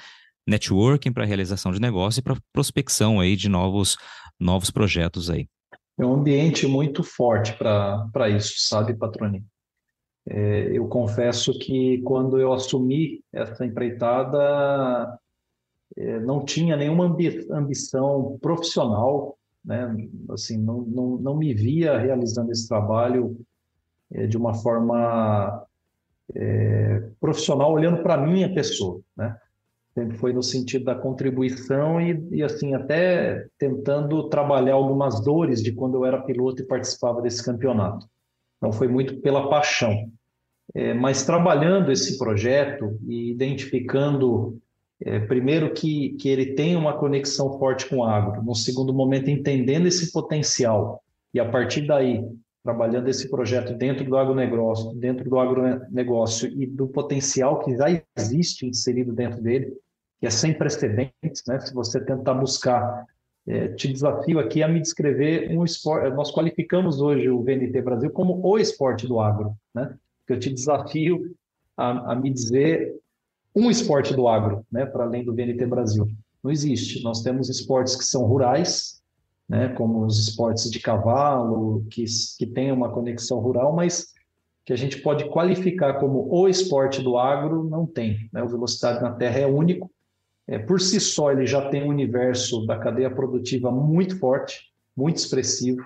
networking, 0.47 1.13
para 1.13 1.25
realização 1.25 1.71
de 1.71 1.81
negócio 1.81 2.21
e 2.21 2.23
para 2.23 2.37
prospecção 2.53 3.21
aí 3.21 3.37
de 3.37 3.49
novos, 3.49 3.97
novos 4.41 4.71
projetos 4.71 5.31
aí. 5.31 5.47
É 5.99 6.05
um 6.05 6.15
ambiente 6.15 6.67
muito 6.67 7.03
forte 7.03 7.53
para 7.53 8.29
isso, 8.29 8.55
sabe, 8.57 8.95
Patroni? 8.95 9.45
É, 10.29 10.77
eu 10.77 10.87
confesso 10.89 11.59
que 11.59 12.03
quando 12.03 12.39
eu 12.39 12.53
assumi 12.53 13.23
essa 13.33 13.65
empreitada, 13.65 15.19
é, 15.97 16.21
não 16.21 16.45
tinha 16.45 16.77
nenhuma 16.77 17.07
ambi 17.07 17.47
ambição 17.51 18.39
profissional, 18.41 19.38
né? 19.69 19.95
Assim, 20.31 20.57
não, 20.57 20.81
não, 20.81 21.19
não 21.19 21.37
me 21.37 21.53
via 21.53 21.99
realizando 21.99 22.51
esse 22.51 22.67
trabalho 22.67 23.39
é, 24.11 24.27
de 24.27 24.39
uma 24.39 24.55
forma 24.55 25.63
é, 26.35 27.11
profissional, 27.21 27.71
olhando 27.71 28.03
para 28.03 28.15
a 28.15 28.27
minha 28.27 28.53
pessoa, 28.53 29.01
né? 29.15 29.37
Sempre 29.95 30.17
foi 30.17 30.33
no 30.33 30.43
sentido 30.43 30.87
da 30.87 30.95
contribuição 30.95 32.01
e, 32.01 32.29
e, 32.31 32.43
assim, 32.43 32.73
até 32.75 33.47
tentando 33.59 34.29
trabalhar 34.29 34.75
algumas 34.75 35.21
dores 35.21 35.63
de 35.63 35.73
quando 35.73 35.97
eu 35.97 36.05
era 36.07 36.23
piloto 36.23 36.63
e 36.63 36.67
participava 36.67 37.21
desse 37.21 37.45
campeonato. 37.45 38.07
Então, 38.57 38.73
foi 38.73 38.89
muito 38.89 39.21
pela 39.21 39.51
paixão. 39.51 40.11
É, 40.75 40.95
mas 40.95 41.25
trabalhando 41.25 41.91
esse 41.91 42.17
projeto 42.17 42.99
e 43.07 43.31
identificando, 43.31 44.59
é, 45.01 45.21
primeiro, 45.21 45.73
que, 45.73 46.11
que 46.15 46.29
ele 46.29 46.55
tem 46.55 46.77
uma 46.77 46.97
conexão 46.99 47.59
forte 47.59 47.89
com 47.89 47.99
o 47.99 48.05
agro, 48.05 48.43
no 48.43 48.55
segundo 48.55 48.93
momento, 48.93 49.31
entendendo 49.31 49.87
esse 49.87 50.13
potencial 50.13 51.03
e, 51.33 51.39
a 51.39 51.49
partir 51.49 51.87
daí, 51.87 52.25
trabalhando 52.65 53.09
esse 53.09 53.31
projeto 53.31 53.73
dentro 53.75 54.05
do 54.05 54.17
agronegócio, 54.17 54.93
dentro 54.95 55.29
do 55.29 55.39
agronegócio 55.39 56.49
e 56.61 56.67
do 56.67 56.89
potencial 56.89 57.61
que 57.61 57.77
já 57.77 57.87
existe 58.17 58.67
inserido 58.67 59.13
dentro 59.13 59.41
dele, 59.41 59.73
que 60.21 60.27
é 60.27 60.31
sem 60.31 60.53
precedentes, 60.53 61.43
né? 61.47 61.61
Se 61.61 61.73
você 61.73 62.01
tentar 62.01 62.35
buscar, 62.35 63.07
é, 63.47 63.69
te 63.69 63.87
desafio 63.91 64.41
aqui 64.41 64.63
a 64.63 64.69
me 64.69 64.81
descrever 64.81 65.57
um 65.57 65.65
esporte. 65.65 66.15
Nós 66.15 66.33
qualificamos 66.33 67.01
hoje 67.01 67.31
o 67.31 67.43
VNT 67.43 67.81
Brasil 67.83 68.11
como 68.11 68.41
o 68.45 68.59
esporte 68.59 69.07
do 69.07 69.21
agro, 69.21 69.55
né? 69.73 69.95
Eu 70.29 70.39
te 70.39 70.53
desafio 70.53 71.35
a, 71.77 72.13
a 72.13 72.15
me 72.17 72.31
dizer 72.31 72.95
um 73.59 73.71
esporte 73.71 74.15
do 74.15 74.29
agro, 74.29 74.65
né? 74.71 74.87
Para 74.87 75.05
além 75.05 75.25
do 75.25 75.35
VNT 75.35 75.67
Brasil, 75.67 76.09
não 76.43 76.51
existe. 76.51 77.03
Nós 77.03 77.23
temos 77.23 77.49
esportes 77.49 77.97
que 77.97 78.05
são 78.05 78.25
rurais, 78.25 79.03
né? 79.49 79.69
Como 79.71 80.05
os 80.05 80.19
esportes 80.19 80.71
de 80.71 80.81
cavalo, 80.81 81.85
que 81.91 82.05
que 82.39 82.47
tem 82.47 82.71
uma 82.71 82.91
conexão 82.91 83.39
rural, 83.41 83.75
mas 83.75 84.09
que 84.65 84.73
a 84.73 84.77
gente 84.77 85.01
pode 85.01 85.29
qualificar 85.31 85.95
como 85.95 86.29
o 86.31 86.47
esporte 86.47 87.03
do 87.03 87.17
agro, 87.17 87.65
não 87.65 87.87
tem. 87.87 88.29
Né? 88.31 88.43
O 88.43 88.49
Velocidade 88.49 89.03
na 89.03 89.13
Terra 89.13 89.39
é 89.39 89.47
único, 89.47 89.91
é, 90.49 90.59
por 90.59 90.81
si 90.81 90.99
só, 90.99 91.31
ele 91.31 91.47
já 91.47 91.69
tem 91.69 91.85
um 91.85 91.89
universo 91.89 92.65
da 92.65 92.79
cadeia 92.79 93.11
produtiva 93.11 93.71
muito 93.71 94.19
forte, 94.19 94.73
muito 94.97 95.19
expressivo, 95.19 95.83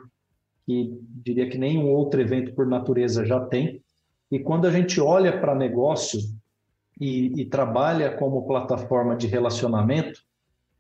que 0.65 0.97
diria 1.25 1.51
que 1.51 1.59
nenhum 1.59 1.91
outro 1.91 2.21
evento 2.21 2.55
por 2.55 2.65
natureza 2.65 3.27
já 3.27 3.41
tem. 3.41 3.83
E 4.31 4.39
quando 4.39 4.67
a 4.67 4.71
gente 4.71 5.01
olha 5.01 5.41
para 5.41 5.53
negócio 5.53 6.21
e, 7.03 7.41
e 7.41 7.45
trabalha 7.47 8.17
como 8.17 8.47
plataforma 8.47 9.17
de 9.17 9.27
relacionamento, 9.27 10.21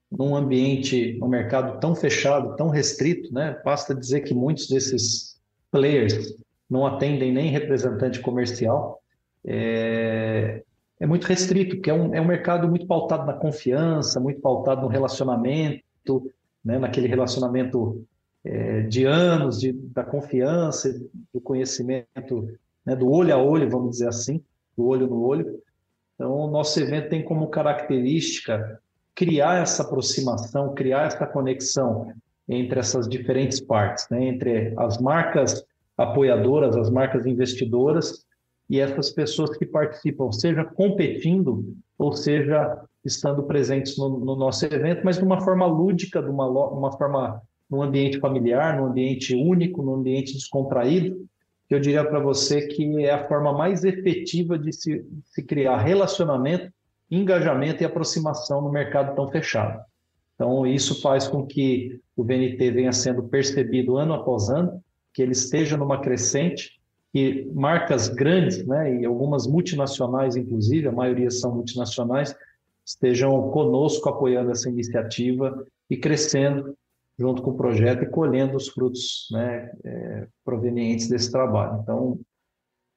num 0.09 0.37
ambiente, 0.37 1.19
num 1.19 1.27
mercado 1.27 1.81
tão 1.81 1.97
fechado, 1.97 2.55
tão 2.55 2.69
restrito, 2.69 3.35
né? 3.35 3.61
Basta 3.65 3.93
dizer 3.93 4.21
que 4.21 4.33
muitos 4.33 4.69
desses 4.69 5.37
players 5.69 6.37
não 6.71 6.87
atendem 6.87 7.33
nem 7.33 7.51
representante 7.51 8.21
comercial. 8.21 9.03
É, 9.45 10.63
é 11.01 11.07
muito 11.09 11.27
restrito, 11.27 11.75
porque 11.75 11.91
é 11.91 11.95
um, 11.95 12.15
é 12.15 12.21
um 12.21 12.27
mercado 12.27 12.69
muito 12.69 12.87
pautado 12.87 13.27
na 13.27 13.33
confiança, 13.33 14.21
muito 14.21 14.41
pautado 14.41 14.83
no 14.83 14.87
relacionamento, 14.87 15.83
né, 16.65 16.79
naquele 16.79 17.09
relacionamento 17.09 18.07
é, 18.45 18.83
de 18.83 19.07
anos, 19.07 19.59
de, 19.59 19.73
da 19.73 20.05
confiança, 20.05 20.89
do 21.35 21.41
conhecimento, 21.41 22.49
né, 22.87 22.95
do 22.95 23.11
olho 23.11 23.35
a 23.35 23.43
olho, 23.43 23.69
vamos 23.69 23.91
dizer 23.91 24.07
assim, 24.07 24.41
do 24.77 24.87
olho 24.87 25.09
no 25.09 25.21
olho. 25.21 25.61
Então, 26.15 26.33
o 26.33 26.51
nosso 26.51 26.79
evento 26.81 27.09
tem 27.09 27.25
como 27.25 27.49
característica 27.49 28.81
criar 29.15 29.63
essa 29.63 29.83
aproximação, 29.83 30.75
criar 30.75 31.07
essa 31.07 31.27
conexão 31.27 32.13
entre 32.49 32.81
essas 32.81 33.09
diferentes 33.09 33.61
partes, 33.61 34.07
né, 34.11 34.25
entre 34.25 34.75
as 34.77 34.99
marcas 34.99 35.65
apoiadoras, 35.97 36.77
as 36.77 36.91
marcas 36.91 37.27
investidoras 37.27 38.25
e 38.69 38.81
essas 38.81 39.11
pessoas 39.11 39.57
que 39.57 39.67
participam, 39.67 40.33
seja 40.33 40.65
competindo 40.65 41.65
ou 41.99 42.13
seja 42.13 42.83
estando 43.05 43.43
presentes 43.43 43.97
no, 43.99 44.19
no 44.19 44.37
nosso 44.37 44.65
evento, 44.67 45.03
mas 45.05 45.19
de 45.19 45.25
uma 45.25 45.41
forma 45.41 45.67
lúdica, 45.67 46.23
de 46.23 46.31
uma, 46.31 46.47
uma 46.49 46.93
forma 46.93 47.43
num 47.71 47.83
ambiente 47.83 48.19
familiar, 48.19 48.77
num 48.77 48.87
ambiente 48.87 49.35
único, 49.35 49.83
num 49.83 49.95
ambiente 49.95 50.35
descontraído, 50.35 51.25
eu 51.75 51.81
diria 51.81 52.05
para 52.05 52.21
você 52.21 52.67
que 52.67 53.05
é 53.05 53.13
a 53.13 53.27
forma 53.29 53.53
mais 53.53 53.85
efetiva 53.85 54.59
de 54.59 54.73
se, 54.73 55.05
se 55.25 55.43
criar 55.43 55.79
relacionamento, 55.79 56.73
engajamento 57.11 57.83
e 57.83 57.87
aproximação 57.87 58.61
no 58.61 58.71
mercado 58.71 59.15
tão 59.15 59.31
fechado. 59.31 59.83
Então, 60.35 60.67
isso 60.67 61.01
faz 61.01 61.29
com 61.29 61.47
que 61.47 62.01
o 62.17 62.25
VNT 62.25 62.71
venha 62.71 62.93
sendo 62.93 63.23
percebido 63.23 63.97
ano 63.97 64.15
após 64.15 64.49
ano, 64.49 64.83
que 65.13 65.23
ele 65.23 65.33
esteja 65.33 65.77
numa 65.77 66.01
crescente, 66.01 66.81
que 67.13 67.49
marcas 67.55 68.09
grandes, 68.09 68.67
né, 68.67 69.01
e 69.01 69.05
algumas 69.05 69.47
multinacionais, 69.47 70.35
inclusive, 70.35 70.89
a 70.89 70.93
maioria 70.93 71.31
são 71.31 71.55
multinacionais, 71.55 72.35
estejam 72.85 73.51
conosco 73.51 74.09
apoiando 74.09 74.51
essa 74.51 74.69
iniciativa 74.69 75.65
e 75.89 75.97
crescendo 75.97 76.75
junto 77.23 77.41
com 77.41 77.53
o 77.53 77.57
projeto 77.57 78.03
e 78.03 78.09
colhendo 78.09 78.57
os 78.57 78.69
frutos 78.69 79.29
né, 79.31 79.71
é, 79.85 80.27
provenientes 80.45 81.09
desse 81.09 81.31
trabalho. 81.31 81.79
Então, 81.81 82.21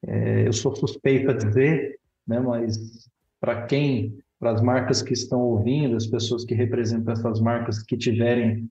é, 0.04 0.48
eu 0.48 0.52
sou 0.52 0.74
suspeito 0.74 1.30
a 1.30 1.32
dizer, 1.32 2.00
né, 2.26 2.40
mas 2.40 3.08
para 3.40 3.66
quem, 3.66 4.18
para 4.40 4.50
as 4.50 4.60
marcas 4.60 5.00
que 5.00 5.12
estão 5.12 5.40
ouvindo, 5.42 5.96
as 5.96 6.08
pessoas 6.08 6.44
que 6.44 6.56
representam 6.56 7.12
essas 7.12 7.40
marcas 7.40 7.80
que 7.84 7.96
tiverem 7.96 8.68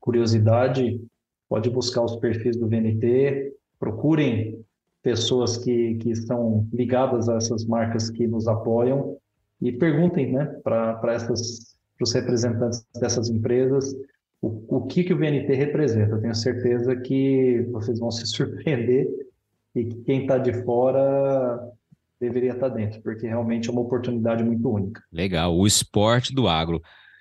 curiosidade, 0.00 1.00
pode 1.48 1.70
buscar 1.70 2.02
os 2.02 2.16
perfis 2.16 2.56
do 2.56 2.66
VNT, 2.66 3.52
procurem 3.78 4.60
pessoas 5.04 5.56
que, 5.56 5.94
que 5.98 6.10
estão 6.10 6.66
ligadas 6.72 7.28
a 7.28 7.36
essas 7.36 7.64
marcas 7.64 8.10
que 8.10 8.26
nos 8.26 8.48
apoiam 8.48 9.16
e 9.62 9.70
perguntem 9.70 10.32
né, 10.32 10.46
para 10.64 11.00
os 12.00 12.12
representantes 12.12 12.84
dessas 13.00 13.30
empresas 13.30 13.94
o, 14.40 14.78
o 14.78 14.86
que, 14.86 15.04
que 15.04 15.12
o 15.12 15.18
VNT 15.18 15.52
representa. 15.54 16.14
Eu 16.14 16.20
tenho 16.20 16.34
certeza 16.34 16.96
que 16.96 17.66
vocês 17.70 17.98
vão 17.98 18.10
se 18.12 18.26
surpreender 18.26 19.06
e 19.74 19.84
que 19.84 19.96
quem 20.04 20.22
está 20.22 20.38
de 20.38 20.52
fora 20.64 21.58
deveria 22.20 22.52
estar 22.52 22.70
tá 22.70 22.74
dentro, 22.74 23.00
porque 23.02 23.26
realmente 23.26 23.68
é 23.68 23.72
uma 23.72 23.82
oportunidade 23.82 24.42
muito 24.42 24.68
única. 24.68 25.02
Legal, 25.12 25.56
o 25.56 25.66
esporte 25.66 26.34
do 26.34 26.48
agro. 26.48 26.80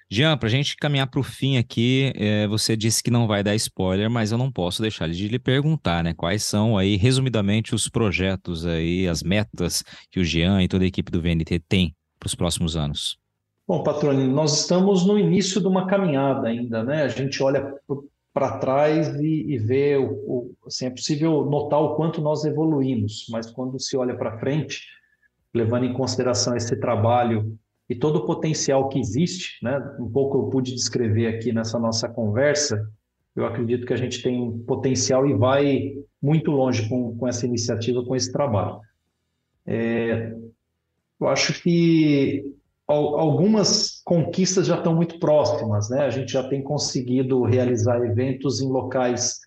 Jean, 0.09 0.37
para 0.37 0.47
a 0.47 0.51
gente 0.51 0.77
caminhar 0.77 1.07
para 1.07 1.19
o 1.19 1.23
fim 1.23 1.57
aqui, 1.57 2.13
é, 2.15 2.47
você 2.47 2.77
disse 2.77 3.01
que 3.01 3.09
não 3.09 3.25
vai 3.25 3.43
dar 3.43 3.55
spoiler, 3.55 4.09
mas 4.09 4.31
eu 4.31 4.37
não 4.37 4.51
posso 4.51 4.81
deixar 4.81 5.09
de 5.09 5.27
lhe 5.27 5.39
perguntar, 5.39 6.03
né? 6.03 6.13
Quais 6.13 6.43
são 6.43 6.77
aí, 6.77 6.95
resumidamente, 6.95 7.73
os 7.73 7.89
projetos 7.89 8.65
aí, 8.67 9.07
as 9.07 9.23
metas 9.23 9.83
que 10.11 10.19
o 10.19 10.23
Jean 10.23 10.61
e 10.61 10.67
toda 10.67 10.83
a 10.85 10.87
equipe 10.87 11.11
do 11.11 11.21
VNT 11.21 11.59
tem 11.67 11.95
para 12.19 12.27
os 12.27 12.35
próximos 12.35 12.77
anos? 12.77 13.17
Bom, 13.67 13.81
Patrone, 13.81 14.27
nós 14.27 14.61
estamos 14.61 15.07
no 15.07 15.17
início 15.17 15.59
de 15.59 15.65
uma 15.65 15.87
caminhada 15.87 16.47
ainda, 16.47 16.83
né? 16.83 17.01
A 17.01 17.07
gente 17.07 17.41
olha 17.41 17.73
para 18.31 18.59
trás 18.59 19.07
e, 19.19 19.53
e 19.53 19.57
vê, 19.57 19.97
o, 19.97 20.11
o, 20.11 20.55
assim, 20.67 20.85
é 20.85 20.91
possível 20.91 21.43
notar 21.45 21.81
o 21.81 21.95
quanto 21.95 22.21
nós 22.21 22.45
evoluímos, 22.45 23.25
mas 23.31 23.49
quando 23.49 23.79
se 23.79 23.97
olha 23.97 24.15
para 24.15 24.37
frente, 24.37 24.83
levando 25.51 25.85
em 25.85 25.93
consideração 25.93 26.55
esse 26.55 26.79
trabalho 26.79 27.57
e 27.89 27.95
todo 27.95 28.17
o 28.17 28.25
potencial 28.27 28.87
que 28.87 28.99
existe, 28.99 29.57
né? 29.63 29.79
Um 29.99 30.11
pouco 30.11 30.37
eu 30.37 30.43
pude 30.49 30.71
descrever 30.75 31.25
aqui 31.25 31.51
nessa 31.51 31.79
nossa 31.79 32.07
conversa. 32.07 32.87
Eu 33.35 33.47
acredito 33.47 33.87
que 33.87 33.93
a 33.93 33.97
gente 33.97 34.21
tem 34.21 34.59
potencial 34.59 35.25
e 35.25 35.33
vai 35.33 35.93
muito 36.21 36.51
longe 36.51 36.87
com, 36.87 37.17
com 37.17 37.27
essa 37.27 37.47
iniciativa, 37.47 38.05
com 38.05 38.15
esse 38.15 38.31
trabalho. 38.31 38.79
É, 39.65 40.35
eu 41.19 41.27
acho 41.27 41.63
que 41.63 42.45
algumas 42.87 44.01
conquistas 44.03 44.67
já 44.67 44.77
estão 44.77 44.95
muito 44.95 45.19
próximas, 45.19 45.89
né? 45.89 46.05
A 46.05 46.09
gente 46.09 46.31
já 46.31 46.47
tem 46.47 46.61
conseguido 46.61 47.43
realizar 47.43 47.97
eventos 48.03 48.61
em 48.61 48.69
locais 48.69 49.39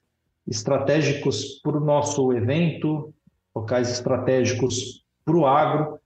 estratégicos 0.47 1.61
para 1.63 1.77
o 1.77 1.85
nosso 1.85 2.33
evento, 2.33 3.15
locais 3.55 3.91
estratégicos 3.91 5.05
para 5.25 5.37
o 5.37 5.47
agro, 5.47 5.99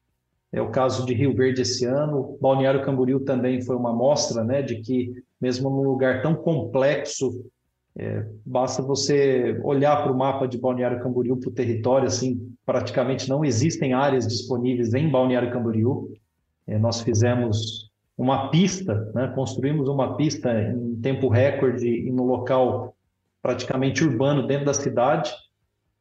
é 0.53 0.61
o 0.61 0.70
caso 0.70 1.07
de 1.07 1.14
Rio 1.14 1.35
Verde 1.35 1.62
esse 1.62 1.87
ano. 1.87 2.37
Balneário 2.41 2.85
Camboriú 2.85 3.20
também 3.20 3.62
foi 3.62 3.74
uma 3.74 3.91
amostra 3.91 4.45
né, 4.45 4.61
de 4.61 4.80
que, 4.80 5.11
mesmo 5.41 5.70
num 5.70 5.83
lugar 5.83 6.20
tão 6.20 6.35
complexo, 6.35 7.43
é, 7.97 8.26
basta 8.45 8.83
você 8.83 9.59
olhar 9.64 10.03
para 10.03 10.12
o 10.12 10.16
mapa 10.16 10.47
de 10.47 10.59
Balneário 10.59 11.03
Camboriú, 11.03 11.39
para 11.39 11.49
o 11.49 11.53
território, 11.53 12.07
assim, 12.07 12.55
praticamente 12.66 13.28
não 13.28 13.45
existem 13.45 13.95
áreas 13.95 14.26
disponíveis 14.26 14.93
em 14.93 15.11
Balneário 15.11 15.51
Camboriú. 15.51 16.12
É, 16.66 16.78
nós 16.78 17.00
fizemos 17.00 17.90
uma 18.16 18.50
pista, 18.50 19.10
né, 19.14 19.32
construímos 19.34 19.88
uma 19.88 20.16
pista 20.16 20.52
em 20.52 20.96
tempo 20.96 21.28
recorde 21.28 21.88
e 21.88 22.10
no 22.10 22.24
local 22.24 22.94
praticamente 23.40 24.04
urbano 24.04 24.46
dentro 24.46 24.66
da 24.66 24.74
cidade, 24.74 25.32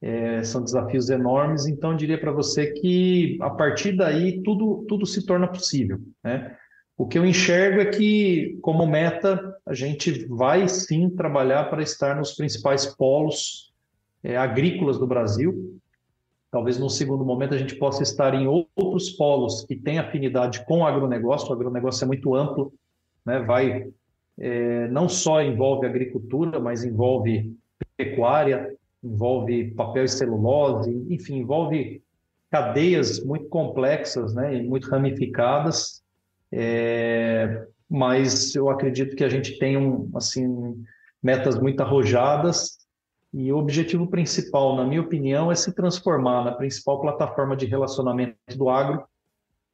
é, 0.01 0.43
são 0.43 0.63
desafios 0.63 1.09
enormes, 1.09 1.67
então 1.67 1.91
eu 1.91 1.97
diria 1.97 2.19
para 2.19 2.31
você 2.31 2.71
que 2.71 3.37
a 3.41 3.49
partir 3.49 3.93
daí 3.93 4.41
tudo, 4.41 4.85
tudo 4.87 5.05
se 5.05 5.25
torna 5.25 5.47
possível. 5.47 5.99
Né? 6.23 6.55
O 6.97 7.07
que 7.07 7.17
eu 7.17 7.25
enxergo 7.25 7.81
é 7.81 7.85
que, 7.85 8.59
como 8.61 8.85
meta, 8.85 9.55
a 9.65 9.73
gente 9.73 10.25
vai 10.27 10.67
sim 10.67 11.09
trabalhar 11.09 11.65
para 11.69 11.81
estar 11.81 12.15
nos 12.15 12.33
principais 12.33 12.85
polos 12.85 13.73
é, 14.23 14.37
agrícolas 14.37 14.99
do 14.99 15.07
Brasil. 15.07 15.80
Talvez 16.51 16.77
num 16.77 16.89
segundo 16.89 17.23
momento 17.23 17.55
a 17.55 17.57
gente 17.57 17.75
possa 17.75 18.03
estar 18.03 18.33
em 18.33 18.45
outros 18.45 19.09
polos 19.11 19.63
que 19.63 19.75
têm 19.75 19.97
afinidade 19.97 20.65
com 20.65 20.79
o 20.79 20.85
agronegócio. 20.85 21.49
O 21.49 21.53
agronegócio 21.53 22.03
é 22.03 22.07
muito 22.07 22.35
amplo, 22.35 22.73
né? 23.25 23.39
vai 23.39 23.89
é, 24.37 24.87
não 24.89 25.07
só 25.07 25.41
envolve 25.41 25.87
agricultura, 25.87 26.59
mas 26.59 26.83
envolve 26.83 27.55
pecuária, 27.95 28.75
envolve 29.01 29.71
papel 29.71 30.03
e 30.03 30.09
celulose, 30.09 30.91
enfim, 31.09 31.37
envolve 31.37 32.03
cadeias 32.49 33.23
muito 33.23 33.47
complexas 33.47 34.33
né, 34.33 34.57
e 34.57 34.63
muito 34.63 34.89
ramificadas, 34.89 36.03
é, 36.51 37.65
mas 37.89 38.53
eu 38.55 38.69
acredito 38.69 39.15
que 39.15 39.23
a 39.23 39.29
gente 39.29 39.57
tem 39.57 39.77
um, 39.77 40.09
assim, 40.15 40.83
metas 41.23 41.57
muito 41.59 41.81
arrojadas 41.81 42.80
E 43.33 43.51
o 43.51 43.57
objetivo 43.57 44.07
principal, 44.07 44.75
na 44.75 44.83
minha 44.83 45.01
opinião, 45.01 45.51
é 45.51 45.55
se 45.55 45.73
transformar 45.73 46.43
na 46.43 46.51
principal 46.51 46.99
plataforma 46.99 47.55
de 47.55 47.65
relacionamento 47.65 48.35
do 48.57 48.69
agro, 48.69 49.03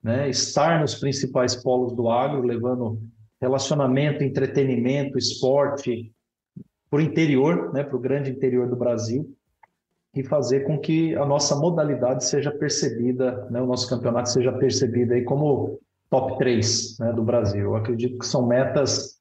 né? 0.04 0.30
estar 0.30 0.80
nos 0.80 0.94
principais 0.96 1.56
polos 1.56 1.96
do 1.96 2.08
agro, 2.08 2.44
levando 2.44 3.02
relacionamento, 3.42 4.24
entretenimento, 4.24 5.18
esporte 5.18 6.14
para 6.90 7.00
o 7.00 7.02
interior, 7.02 7.74
né? 7.74 7.84
para 7.84 7.96
o 7.96 8.00
grande 8.00 8.30
interior 8.30 8.70
do 8.70 8.76
Brasil, 8.76 9.36
e 10.16 10.24
fazer 10.24 10.62
com 10.62 10.80
que 10.80 11.16
a 11.16 11.26
nossa 11.26 11.56
modalidade 11.56 12.26
seja 12.26 12.52
percebida, 12.52 13.48
né? 13.50 13.60
o 13.60 13.66
nosso 13.66 13.90
campeonato 13.90 14.30
seja 14.30 14.52
percebido 14.52 15.14
aí 15.14 15.24
como 15.24 15.80
top 16.12 16.38
3 16.38 17.00
né? 17.00 17.12
do 17.12 17.24
Brasil. 17.24 17.62
Eu 17.62 17.76
acredito 17.76 18.20
que 18.20 18.26
são 18.26 18.46
metas 18.46 19.17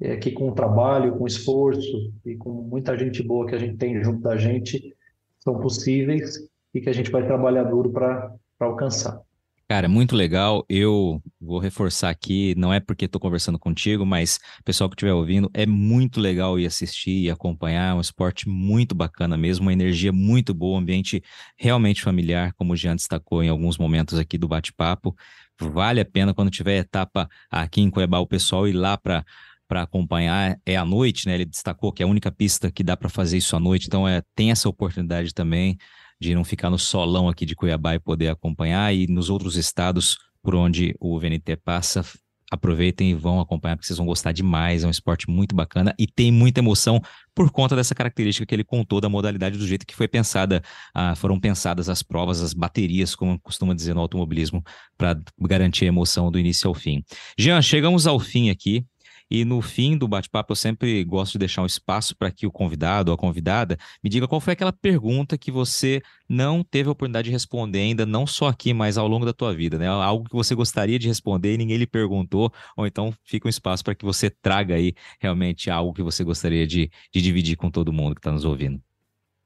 é, 0.00 0.16
que 0.16 0.30
com 0.32 0.52
trabalho, 0.52 1.16
com 1.16 1.26
esforço 1.26 2.12
e 2.24 2.36
com 2.36 2.50
muita 2.50 2.96
gente 2.98 3.22
boa 3.22 3.46
que 3.46 3.54
a 3.54 3.58
gente 3.58 3.76
tem 3.76 4.02
junto 4.02 4.20
da 4.20 4.36
gente, 4.36 4.94
são 5.40 5.58
possíveis 5.60 6.36
e 6.72 6.80
que 6.80 6.88
a 6.88 6.92
gente 6.92 7.10
vai 7.10 7.24
trabalhar 7.24 7.64
duro 7.64 7.90
para 7.90 8.34
alcançar. 8.58 9.20
Cara, 9.66 9.88
muito 9.88 10.14
legal. 10.14 10.64
Eu 10.68 11.22
vou 11.40 11.58
reforçar 11.58 12.10
aqui, 12.10 12.54
não 12.54 12.72
é 12.72 12.80
porque 12.80 13.06
estou 13.06 13.20
conversando 13.20 13.58
contigo, 13.58 14.04
mas 14.04 14.38
pessoal 14.62 14.90
que 14.90 14.94
estiver 14.94 15.14
ouvindo, 15.14 15.50
é 15.54 15.64
muito 15.64 16.20
legal 16.20 16.58
ir 16.58 16.66
assistir 16.66 17.22
e 17.22 17.30
acompanhar. 17.30 17.92
É 17.92 17.94
um 17.94 18.00
esporte 18.00 18.46
muito 18.46 18.94
bacana 18.94 19.38
mesmo, 19.38 19.64
uma 19.64 19.72
energia 19.72 20.12
muito 20.12 20.52
boa, 20.52 20.76
um 20.76 20.82
ambiente 20.82 21.22
realmente 21.56 22.02
familiar, 22.02 22.52
como 22.52 22.74
o 22.74 22.76
Jean 22.76 22.94
destacou 22.94 23.42
em 23.42 23.48
alguns 23.48 23.78
momentos 23.78 24.18
aqui 24.18 24.36
do 24.36 24.46
bate-papo. 24.46 25.16
Vale 25.58 26.00
a 26.00 26.04
pena 26.04 26.34
quando 26.34 26.50
tiver 26.50 26.76
etapa 26.76 27.26
aqui 27.50 27.80
em 27.80 27.88
Cuiabá, 27.88 28.18
o 28.18 28.26
pessoal 28.26 28.68
ir 28.68 28.72
lá 28.72 28.98
para 28.98 29.24
para 29.68 29.82
acompanhar 29.82 30.58
é 30.64 30.76
à 30.76 30.84
noite, 30.84 31.26
né? 31.26 31.34
Ele 31.34 31.44
destacou 31.44 31.92
que 31.92 32.02
é 32.02 32.06
a 32.06 32.08
única 32.08 32.30
pista 32.30 32.70
que 32.70 32.82
dá 32.82 32.96
para 32.96 33.08
fazer 33.08 33.38
isso 33.38 33.56
à 33.56 33.60
noite, 33.60 33.86
então 33.86 34.06
é, 34.06 34.22
tem 34.34 34.50
essa 34.50 34.68
oportunidade 34.68 35.32
também 35.32 35.76
de 36.20 36.34
não 36.34 36.44
ficar 36.44 36.70
no 36.70 36.78
solão 36.78 37.28
aqui 37.28 37.44
de 37.44 37.54
Cuiabá 37.54 37.94
e 37.94 37.98
poder 37.98 38.28
acompanhar 38.28 38.94
e 38.94 39.06
nos 39.06 39.30
outros 39.30 39.56
estados 39.56 40.16
por 40.42 40.54
onde 40.54 40.94
o 41.00 41.18
VNT 41.18 41.56
passa, 41.64 42.04
aproveitem 42.50 43.10
e 43.10 43.14
vão 43.14 43.40
acompanhar, 43.40 43.76
porque 43.76 43.86
vocês 43.86 43.96
vão 43.96 44.06
gostar 44.06 44.32
demais. 44.32 44.84
É 44.84 44.86
um 44.86 44.90
esporte 44.90 45.28
muito 45.28 45.54
bacana 45.54 45.94
e 45.98 46.06
tem 46.06 46.30
muita 46.30 46.60
emoção 46.60 47.00
por 47.34 47.50
conta 47.50 47.74
dessa 47.74 47.94
característica 47.94 48.46
que 48.46 48.54
ele 48.54 48.64
contou 48.64 49.00
da 49.00 49.08
modalidade 49.08 49.58
do 49.58 49.66
jeito 49.66 49.86
que 49.86 49.94
foi 49.94 50.06
pensada, 50.06 50.62
ah, 50.94 51.14
foram 51.16 51.40
pensadas 51.40 51.88
as 51.88 52.02
provas, 52.02 52.40
as 52.40 52.52
baterias, 52.52 53.14
como 53.14 53.40
costuma 53.40 53.74
dizer 53.74 53.94
no 53.94 54.00
automobilismo, 54.00 54.62
para 54.96 55.18
garantir 55.40 55.86
a 55.86 55.88
emoção 55.88 56.30
do 56.30 56.38
início 56.38 56.68
ao 56.68 56.74
fim. 56.74 57.02
Jean, 57.38 57.60
chegamos 57.60 58.06
ao 58.06 58.20
fim 58.20 58.50
aqui. 58.50 58.84
E 59.30 59.44
no 59.44 59.60
fim 59.62 59.96
do 59.96 60.06
bate-papo, 60.06 60.52
eu 60.52 60.56
sempre 60.56 61.02
gosto 61.04 61.32
de 61.32 61.38
deixar 61.38 61.62
um 61.62 61.66
espaço 61.66 62.16
para 62.16 62.30
que 62.30 62.46
o 62.46 62.52
convidado 62.52 63.10
ou 63.10 63.14
a 63.14 63.18
convidada 63.18 63.76
me 64.02 64.10
diga 64.10 64.28
qual 64.28 64.40
foi 64.40 64.52
aquela 64.52 64.72
pergunta 64.72 65.38
que 65.38 65.50
você 65.50 66.02
não 66.28 66.62
teve 66.62 66.88
a 66.88 66.92
oportunidade 66.92 67.26
de 67.26 67.32
responder 67.32 67.80
ainda, 67.80 68.06
não 68.06 68.26
só 68.26 68.48
aqui, 68.48 68.72
mas 68.72 68.98
ao 68.98 69.08
longo 69.08 69.24
da 69.26 69.32
tua 69.32 69.54
vida, 69.54 69.78
né? 69.78 69.88
Algo 69.88 70.28
que 70.28 70.34
você 70.34 70.54
gostaria 70.54 70.98
de 70.98 71.08
responder 71.08 71.54
e 71.54 71.58
ninguém 71.58 71.76
lhe 71.76 71.86
perguntou, 71.86 72.52
ou 72.76 72.86
então 72.86 73.12
fica 73.24 73.48
um 73.48 73.50
espaço 73.50 73.82
para 73.82 73.94
que 73.94 74.04
você 74.04 74.30
traga 74.30 74.74
aí 74.74 74.94
realmente 75.20 75.70
algo 75.70 75.92
que 75.92 76.02
você 76.02 76.22
gostaria 76.24 76.66
de, 76.66 76.90
de 77.12 77.22
dividir 77.22 77.56
com 77.56 77.70
todo 77.70 77.92
mundo 77.92 78.14
que 78.14 78.20
está 78.20 78.32
nos 78.32 78.44
ouvindo. 78.44 78.80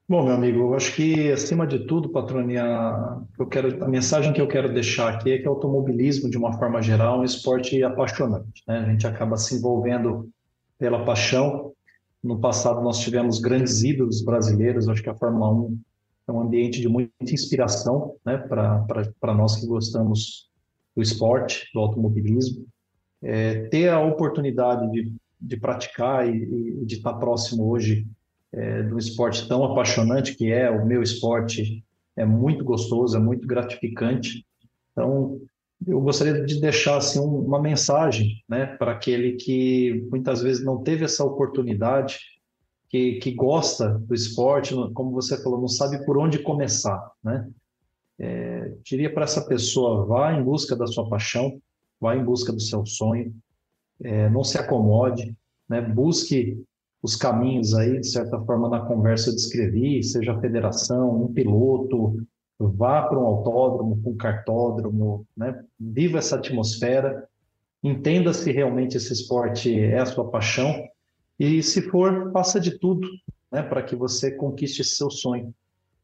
Bom, 0.09 0.25
meu 0.25 0.33
amigo, 0.33 0.61
eu 0.61 0.73
acho 0.73 0.95
que, 0.95 1.31
acima 1.31 1.67
de 1.67 1.85
tudo, 1.85 2.09
Patrone, 2.09 2.57
a, 2.57 3.21
eu 3.37 3.45
quero, 3.45 3.83
a 3.83 3.87
mensagem 3.87 4.33
que 4.33 4.41
eu 4.41 4.47
quero 4.47 4.73
deixar 4.73 5.13
aqui 5.13 5.31
é 5.31 5.37
que 5.37 5.47
o 5.47 5.51
automobilismo, 5.51 6.27
de 6.31 6.35
uma 6.35 6.51
forma 6.57 6.81
geral, 6.81 7.17
é 7.17 7.19
um 7.19 7.23
esporte 7.23 7.83
apaixonante. 7.83 8.63
Né? 8.67 8.79
A 8.79 8.89
gente 8.89 9.05
acaba 9.05 9.37
se 9.37 9.53
envolvendo 9.53 10.27
pela 10.79 11.05
paixão. 11.05 11.73
No 12.23 12.39
passado, 12.39 12.81
nós 12.81 12.97
tivemos 12.97 13.39
grandes 13.39 13.83
ídolos 13.83 14.23
brasileiros. 14.23 14.89
Acho 14.89 15.03
que 15.03 15.11
a 15.11 15.15
Fórmula 15.15 15.53
1 15.53 15.79
é 16.27 16.31
um 16.31 16.41
ambiente 16.41 16.81
de 16.81 16.89
muita 16.89 17.13
inspiração 17.21 18.15
né? 18.25 18.35
para 18.39 19.35
nós 19.35 19.57
que 19.57 19.67
gostamos 19.67 20.49
do 20.95 21.03
esporte, 21.03 21.69
do 21.71 21.81
automobilismo. 21.81 22.65
É, 23.21 23.65
ter 23.65 23.89
a 23.89 23.99
oportunidade 23.99 24.91
de, 24.91 25.13
de 25.39 25.55
praticar 25.55 26.27
e, 26.27 26.81
e 26.81 26.85
de 26.87 26.95
estar 26.95 27.13
próximo 27.13 27.69
hoje 27.69 28.07
é, 28.53 28.83
do 28.83 28.97
esporte 28.97 29.47
tão 29.47 29.63
apaixonante 29.63 30.35
que 30.35 30.51
é 30.51 30.69
o 30.69 30.85
meu 30.85 31.01
esporte, 31.01 31.83
é 32.15 32.25
muito 32.25 32.63
gostoso, 32.63 33.15
é 33.15 33.19
muito 33.19 33.47
gratificante. 33.47 34.45
Então, 34.91 35.39
eu 35.87 36.01
gostaria 36.01 36.43
de 36.43 36.59
deixar 36.59 36.97
assim, 36.97 37.19
uma 37.19 37.61
mensagem 37.61 38.43
né, 38.47 38.65
para 38.65 38.91
aquele 38.91 39.33
que 39.33 40.05
muitas 40.09 40.41
vezes 40.41 40.63
não 40.63 40.83
teve 40.83 41.05
essa 41.05 41.23
oportunidade, 41.23 42.19
que, 42.89 43.19
que 43.19 43.31
gosta 43.31 43.99
do 43.99 44.15
esporte, 44.15 44.73
como 44.93 45.11
você 45.11 45.41
falou, 45.41 45.61
não 45.61 45.67
sabe 45.67 46.03
por 46.05 46.17
onde 46.17 46.39
começar. 46.39 47.11
Né? 47.23 47.47
É, 48.19 48.73
diria 48.83 49.13
para 49.13 49.23
essa 49.23 49.45
pessoa: 49.45 50.05
vá 50.05 50.33
em 50.33 50.43
busca 50.43 50.75
da 50.75 50.87
sua 50.87 51.07
paixão, 51.07 51.61
vá 52.01 52.15
em 52.15 52.23
busca 52.23 52.51
do 52.51 52.59
seu 52.59 52.85
sonho, 52.85 53.33
é, 54.01 54.27
não 54.29 54.43
se 54.43 54.57
acomode, 54.57 55.35
né? 55.69 55.81
busque 55.81 56.61
os 57.01 57.15
caminhos 57.15 57.73
aí, 57.73 57.99
de 57.99 58.09
certa 58.09 58.39
forma, 58.41 58.69
na 58.69 58.81
conversa 58.81 59.29
eu 59.29 59.35
descrevi, 59.35 60.03
seja 60.03 60.33
a 60.33 60.39
federação, 60.39 61.23
um 61.23 61.33
piloto, 61.33 62.21
vá 62.59 63.03
para 63.03 63.17
um 63.17 63.25
autódromo, 63.25 63.97
para 64.01 64.11
um 64.11 64.17
cartódromo, 64.17 65.25
né? 65.35 65.63
viva 65.79 66.17
essa 66.17 66.35
atmosfera, 66.35 67.27
entenda 67.81 68.33
se 68.33 68.51
realmente 68.51 68.97
esse 68.97 69.13
esporte 69.13 69.79
é 69.79 69.99
a 69.99 70.05
sua 70.05 70.29
paixão 70.29 70.83
e, 71.39 71.63
se 71.63 71.81
for, 71.83 72.31
faça 72.33 72.59
de 72.59 72.77
tudo 72.77 73.07
né? 73.49 73.63
para 73.63 73.81
que 73.81 73.95
você 73.95 74.31
conquiste 74.31 74.81
esse 74.81 74.95
seu 74.95 75.09
sonho. 75.09 75.53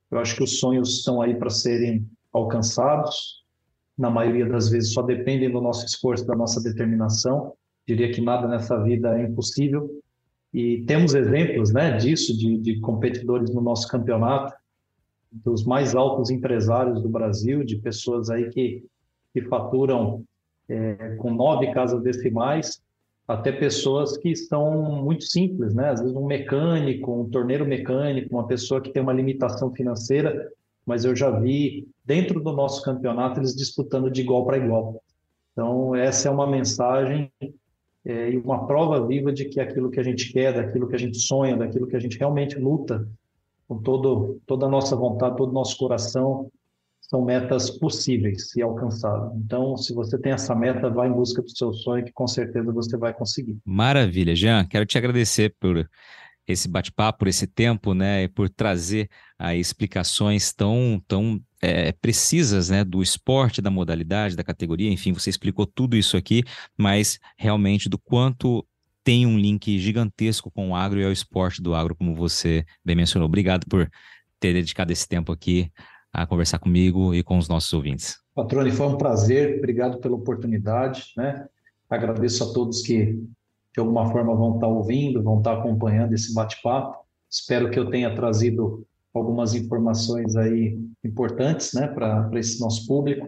Eu 0.09 0.19
acho 0.19 0.35
que 0.35 0.43
os 0.43 0.59
sonhos 0.59 0.99
estão 0.99 1.21
aí 1.21 1.35
para 1.35 1.49
serem 1.49 2.07
alcançados, 2.31 3.43
na 3.97 4.09
maioria 4.09 4.45
das 4.45 4.69
vezes 4.69 4.93
só 4.93 5.01
dependem 5.01 5.51
do 5.51 5.61
nosso 5.61 5.85
esforço, 5.85 6.25
da 6.25 6.35
nossa 6.35 6.61
determinação. 6.61 7.53
Diria 7.87 8.11
que 8.11 8.21
nada 8.21 8.47
nessa 8.47 8.81
vida 8.81 9.17
é 9.17 9.23
impossível, 9.23 9.89
e 10.55 10.83
temos 10.83 11.13
exemplos 11.13 11.73
né, 11.73 11.97
disso, 11.97 12.35
de, 12.37 12.57
de 12.57 12.79
competidores 12.79 13.53
no 13.53 13.59
nosso 13.59 13.89
campeonato, 13.89 14.53
dos 15.29 15.65
mais 15.65 15.93
altos 15.93 16.29
empresários 16.29 17.01
do 17.01 17.09
Brasil, 17.09 17.61
de 17.61 17.75
pessoas 17.75 18.29
aí 18.29 18.49
que, 18.49 18.85
que 19.33 19.41
faturam 19.41 20.23
é, 20.69 21.17
com 21.17 21.33
nove 21.33 21.73
casas 21.73 22.01
decimais, 22.01 22.81
até 23.27 23.51
pessoas 23.51 24.15
que 24.15 24.29
estão 24.29 24.81
muito 25.03 25.25
simples, 25.25 25.73
né? 25.73 25.89
Às 25.89 25.99
vezes 25.99 26.15
um 26.15 26.25
mecânico, 26.25 27.11
um 27.11 27.29
torneiro 27.29 27.65
mecânico, 27.65 28.33
uma 28.33 28.47
pessoa 28.47 28.79
que 28.79 28.91
tem 28.91 29.03
uma 29.03 29.11
limitação 29.11 29.73
financeira, 29.73 30.49
mas 30.85 31.03
eu 31.03 31.13
já 31.13 31.31
vi 31.31 31.85
dentro 32.05 32.39
do 32.39 32.53
nosso 32.53 32.81
campeonato 32.81 33.41
eles 33.41 33.53
disputando 33.53 34.09
de 34.09 34.21
igual 34.21 34.45
para 34.45 34.57
igual. 34.57 35.03
Então 35.51 35.93
essa 35.93 36.29
é 36.29 36.31
uma 36.31 36.47
mensagem 36.47 37.29
é, 38.05 38.31
e 38.31 38.37
uma 38.37 38.67
prova 38.67 39.05
viva 39.05 39.33
de 39.33 39.45
que 39.45 39.59
aquilo 39.59 39.89
que 39.89 39.99
a 39.99 40.03
gente 40.03 40.31
quer, 40.31 40.53
daquilo 40.53 40.87
que 40.87 40.95
a 40.95 40.99
gente 40.99 41.17
sonha, 41.17 41.57
daquilo 41.57 41.87
que 41.87 41.95
a 41.95 41.99
gente 41.99 42.17
realmente 42.17 42.57
luta, 42.57 43.07
com 43.67 43.79
todo, 43.79 44.39
toda 44.45 44.67
a 44.67 44.69
nossa 44.69 44.95
vontade, 44.95 45.37
todo 45.37 45.49
o 45.49 45.53
nosso 45.53 45.75
coração, 45.77 46.51
são 47.01 47.23
metas 47.23 47.69
possíveis 47.69 48.55
e 48.55 48.61
alcançáveis. 48.61 49.33
Então, 49.37 49.77
se 49.77 49.93
você 49.93 50.19
tem 50.19 50.31
essa 50.31 50.55
meta, 50.55 50.89
vá 50.89 51.07
em 51.07 51.11
busca 51.11 51.41
do 51.41 51.49
seu 51.49 51.73
sonho, 51.73 52.05
que 52.05 52.11
com 52.11 52.27
certeza 52.27 52.71
você 52.71 52.97
vai 52.97 53.13
conseguir. 53.13 53.57
Maravilha, 53.65 54.35
Jean. 54.35 54.65
Quero 54.65 54.85
te 54.85 54.97
agradecer 54.97 55.55
por 55.59 55.87
esse 56.47 56.67
bate-papo, 56.67 57.19
por 57.19 57.27
esse 57.27 57.47
tempo, 57.47 57.93
né, 57.93 58.23
e 58.23 58.27
por 58.27 58.49
trazer 58.49 59.09
aí 59.37 59.59
explicações 59.59 60.53
tão, 60.53 61.01
tão 61.07 61.41
é, 61.65 61.91
precisas, 61.91 62.69
né, 62.69 62.83
do 62.83 63.01
esporte, 63.01 63.61
da 63.61 63.71
modalidade, 63.71 64.35
da 64.35 64.43
categoria, 64.43 64.91
enfim, 64.91 65.11
você 65.11 65.29
explicou 65.29 65.65
tudo 65.65 65.97
isso 65.97 66.15
aqui, 66.15 66.43
mas 66.77 67.19
realmente 67.37 67.89
do 67.89 67.97
quanto 67.97 68.65
tem 69.03 69.25
um 69.25 69.37
link 69.37 69.77
gigantesco 69.79 70.51
com 70.51 70.69
o 70.69 70.75
agro 70.75 70.99
e 70.99 71.05
ao 71.05 71.11
esporte 71.11 71.61
do 71.61 71.73
agro, 71.73 71.95
como 71.95 72.15
você 72.15 72.65
bem 72.83 72.95
mencionou. 72.95 73.27
Obrigado 73.27 73.65
por 73.67 73.89
ter 74.39 74.53
dedicado 74.53 74.91
esse 74.91 75.07
tempo 75.07 75.31
aqui 75.31 75.71
a 76.13 76.25
conversar 76.25 76.59
comigo 76.59 77.13
e 77.13 77.23
com 77.23 77.37
os 77.37 77.47
nossos 77.47 77.71
ouvintes. 77.73 78.17
Patrone, 78.33 78.71
foi 78.71 78.87
um 78.87 78.97
prazer, 78.97 79.57
obrigado 79.57 79.99
pela 79.99 80.15
oportunidade, 80.15 81.13
né? 81.17 81.45
Agradeço 81.89 82.43
a 82.43 82.53
todos 82.53 82.81
que 82.81 83.13
de 83.75 83.79
alguma 83.79 84.09
forma 84.11 84.35
vão 84.35 84.55
estar 84.55 84.67
ouvindo, 84.67 85.21
vão 85.21 85.39
estar 85.39 85.53
acompanhando 85.53 86.13
esse 86.13 86.33
bate-papo. 86.33 87.05
Espero 87.29 87.69
que 87.69 87.77
eu 87.77 87.89
tenha 87.89 88.15
trazido 88.15 88.85
algumas 89.19 89.53
informações 89.53 90.35
aí 90.35 90.77
importantes 91.03 91.73
né, 91.73 91.87
para 91.87 92.29
esse 92.33 92.59
nosso 92.59 92.85
público. 92.85 93.27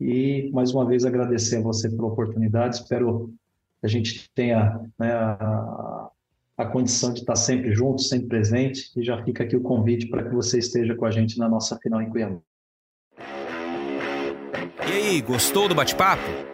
E, 0.00 0.50
mais 0.52 0.74
uma 0.74 0.84
vez, 0.84 1.04
agradecer 1.04 1.56
a 1.56 1.62
você 1.62 1.88
pela 1.88 2.08
oportunidade. 2.08 2.76
Espero 2.76 3.32
que 3.80 3.86
a 3.86 3.88
gente 3.88 4.30
tenha 4.34 4.80
né, 4.98 5.12
a, 5.12 6.10
a 6.58 6.66
condição 6.66 7.12
de 7.12 7.20
estar 7.20 7.36
sempre 7.36 7.72
junto, 7.72 8.02
sempre 8.02 8.28
presente. 8.28 8.90
E 8.96 9.02
já 9.02 9.22
fica 9.24 9.44
aqui 9.44 9.56
o 9.56 9.62
convite 9.62 10.08
para 10.08 10.24
que 10.24 10.34
você 10.34 10.58
esteja 10.58 10.94
com 10.94 11.06
a 11.06 11.10
gente 11.10 11.38
na 11.38 11.48
nossa 11.48 11.78
final 11.78 12.02
em 12.02 12.10
Cuiabá. 12.10 12.38
E 14.86 14.92
aí, 14.92 15.20
gostou 15.22 15.68
do 15.68 15.74
bate-papo? 15.74 16.53